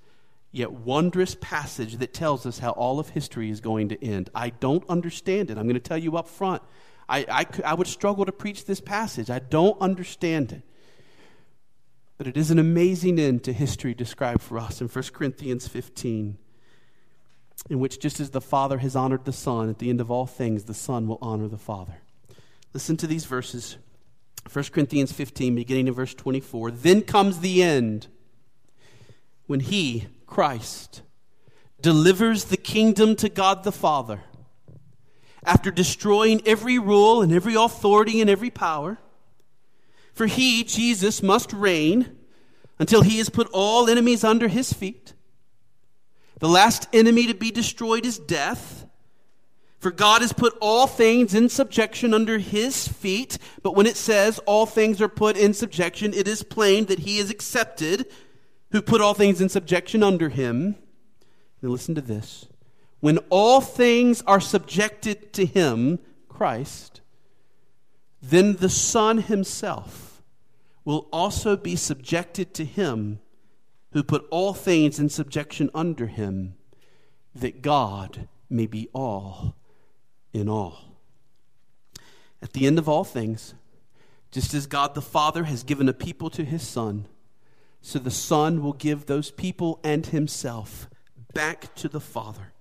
yet 0.50 0.72
wondrous 0.72 1.36
passage 1.40 1.96
that 1.96 2.14
tells 2.14 2.46
us 2.46 2.58
how 2.58 2.70
all 2.70 2.98
of 2.98 3.10
history 3.10 3.50
is 3.50 3.60
going 3.60 3.88
to 3.90 4.04
end. 4.04 4.30
I 4.34 4.50
don't 4.50 4.84
understand 4.88 5.50
it. 5.50 5.58
I'm 5.58 5.64
going 5.64 5.74
to 5.74 5.80
tell 5.80 5.98
you 5.98 6.16
up 6.16 6.28
front. 6.28 6.62
I, 7.08 7.24
I, 7.28 7.46
I 7.64 7.74
would 7.74 7.86
struggle 7.86 8.24
to 8.24 8.32
preach 8.32 8.64
this 8.64 8.80
passage. 8.80 9.30
I 9.30 9.38
don't 9.38 9.80
understand 9.80 10.52
it. 10.52 10.62
But 12.16 12.26
it 12.26 12.36
is 12.36 12.50
an 12.50 12.58
amazing 12.58 13.18
end 13.18 13.44
to 13.44 13.52
history 13.52 13.94
described 13.94 14.42
for 14.42 14.58
us 14.58 14.80
in 14.80 14.88
1 14.88 15.04
Corinthians 15.12 15.68
15, 15.68 16.36
in 17.70 17.78
which 17.78 18.00
just 18.00 18.18
as 18.18 18.30
the 18.30 18.40
Father 18.40 18.78
has 18.78 18.96
honored 18.96 19.24
the 19.24 19.32
Son, 19.32 19.70
at 19.70 19.78
the 19.78 19.88
end 19.88 20.00
of 20.00 20.10
all 20.10 20.26
things, 20.26 20.64
the 20.64 20.74
Son 20.74 21.06
will 21.06 21.18
honor 21.22 21.46
the 21.46 21.56
Father. 21.56 21.98
Listen 22.74 22.96
to 22.96 23.06
these 23.06 23.24
verses 23.24 23.78
1 24.50 24.64
Corinthians 24.66 25.12
15, 25.12 25.54
beginning 25.54 25.88
in 25.88 25.94
verse 25.94 26.14
24. 26.14 26.70
Then 26.70 27.02
comes 27.02 27.40
the 27.40 27.62
end 27.62 28.08
when 29.46 29.60
he, 29.60 30.06
Christ, 30.26 31.02
delivers 31.80 32.44
the 32.44 32.56
kingdom 32.56 33.16
to 33.16 33.28
God 33.28 33.64
the 33.64 33.72
Father 33.72 34.20
after 35.44 35.70
destroying 35.70 36.42
every 36.46 36.78
rule 36.78 37.22
and 37.22 37.32
every 37.32 37.54
authority 37.54 38.20
and 38.20 38.28
every 38.28 38.50
power. 38.50 38.98
For 40.12 40.26
he, 40.26 40.64
Jesus, 40.64 41.22
must 41.22 41.52
reign 41.52 42.16
until 42.78 43.02
he 43.02 43.18
has 43.18 43.28
put 43.28 43.48
all 43.52 43.88
enemies 43.88 44.24
under 44.24 44.48
his 44.48 44.72
feet. 44.72 45.14
The 46.40 46.48
last 46.48 46.88
enemy 46.92 47.26
to 47.26 47.34
be 47.34 47.50
destroyed 47.50 48.04
is 48.04 48.18
death. 48.18 48.77
For 49.78 49.92
God 49.92 50.22
has 50.22 50.32
put 50.32 50.56
all 50.60 50.86
things 50.88 51.34
in 51.34 51.48
subjection 51.48 52.12
under 52.12 52.38
his 52.38 52.88
feet. 52.88 53.38
But 53.62 53.76
when 53.76 53.86
it 53.86 53.96
says 53.96 54.40
all 54.40 54.66
things 54.66 55.00
are 55.00 55.08
put 55.08 55.36
in 55.36 55.54
subjection, 55.54 56.12
it 56.14 56.26
is 56.26 56.42
plain 56.42 56.86
that 56.86 57.00
he 57.00 57.18
is 57.18 57.30
accepted 57.30 58.06
who 58.72 58.82
put 58.82 59.00
all 59.00 59.14
things 59.14 59.40
in 59.40 59.48
subjection 59.48 60.02
under 60.02 60.28
him. 60.28 60.76
Now 61.62 61.70
listen 61.70 61.94
to 61.94 62.00
this. 62.00 62.46
When 63.00 63.18
all 63.30 63.60
things 63.60 64.22
are 64.26 64.40
subjected 64.40 65.32
to 65.34 65.46
him, 65.46 66.00
Christ, 66.28 67.00
then 68.20 68.56
the 68.56 68.68
Son 68.68 69.18
himself 69.18 70.22
will 70.84 71.08
also 71.12 71.56
be 71.56 71.76
subjected 71.76 72.52
to 72.54 72.64
him 72.64 73.20
who 73.92 74.02
put 74.02 74.26
all 74.30 74.54
things 74.54 74.98
in 74.98 75.08
subjection 75.08 75.70
under 75.72 76.08
him, 76.08 76.54
that 77.34 77.62
God 77.62 78.28
may 78.50 78.66
be 78.66 78.88
all 78.92 79.54
in 80.32 80.48
all. 80.48 80.78
At 82.40 82.52
the 82.52 82.66
end 82.66 82.78
of 82.78 82.88
all 82.88 83.04
things, 83.04 83.54
just 84.30 84.54
as 84.54 84.66
God 84.66 84.94
the 84.94 85.02
Father 85.02 85.44
has 85.44 85.62
given 85.62 85.88
a 85.88 85.92
people 85.92 86.30
to 86.30 86.44
his 86.44 86.66
Son, 86.66 87.06
so 87.80 87.98
the 87.98 88.10
Son 88.10 88.62
will 88.62 88.72
give 88.72 89.06
those 89.06 89.30
people 89.30 89.80
and 89.82 90.04
himself 90.06 90.88
back 91.32 91.74
to 91.76 91.88
the 91.88 92.00
Father. 92.00 92.52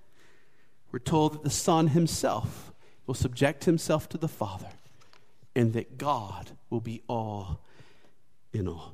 We're 0.92 1.00
told 1.00 1.34
that 1.34 1.44
the 1.44 1.50
Son 1.50 1.88
himself 1.88 2.72
will 3.06 3.14
subject 3.14 3.66
himself 3.66 4.08
to 4.10 4.18
the 4.18 4.28
Father, 4.28 4.68
and 5.56 5.74
that 5.74 5.98
God 5.98 6.52
will 6.70 6.82
be 6.82 7.02
all 7.08 7.60
in 8.54 8.68
all. 8.68 8.94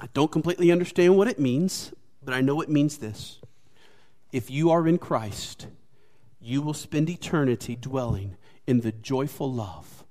I 0.00 0.08
don't 0.12 0.32
completely 0.32 0.72
understand 0.72 1.16
what 1.16 1.28
it 1.28 1.38
means, 1.38 1.92
but 2.22 2.34
I 2.34 2.40
know 2.40 2.60
it 2.60 2.68
means 2.68 2.98
this. 2.98 3.40
If 4.32 4.50
you 4.50 4.70
are 4.70 4.88
in 4.88 4.98
Christ, 4.98 5.68
you 6.44 6.60
will 6.60 6.74
spend 6.74 7.08
eternity 7.08 7.74
dwelling 7.74 8.36
in 8.66 8.80
the 8.80 8.92
joyful 8.92 9.50
love 9.50 10.04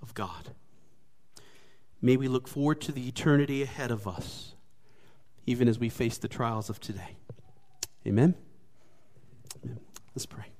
of 0.00 0.14
God. 0.14 0.50
May 2.00 2.16
we 2.16 2.28
look 2.28 2.46
forward 2.46 2.80
to 2.82 2.92
the 2.92 3.08
eternity 3.08 3.62
ahead 3.62 3.90
of 3.90 4.06
us, 4.06 4.54
even 5.44 5.66
as 5.68 5.78
we 5.78 5.88
face 5.88 6.16
the 6.18 6.28
trials 6.28 6.70
of 6.70 6.78
today. 6.78 7.16
Amen. 8.06 8.34
Amen. 9.64 9.80
Let's 10.14 10.26
pray. 10.26 10.55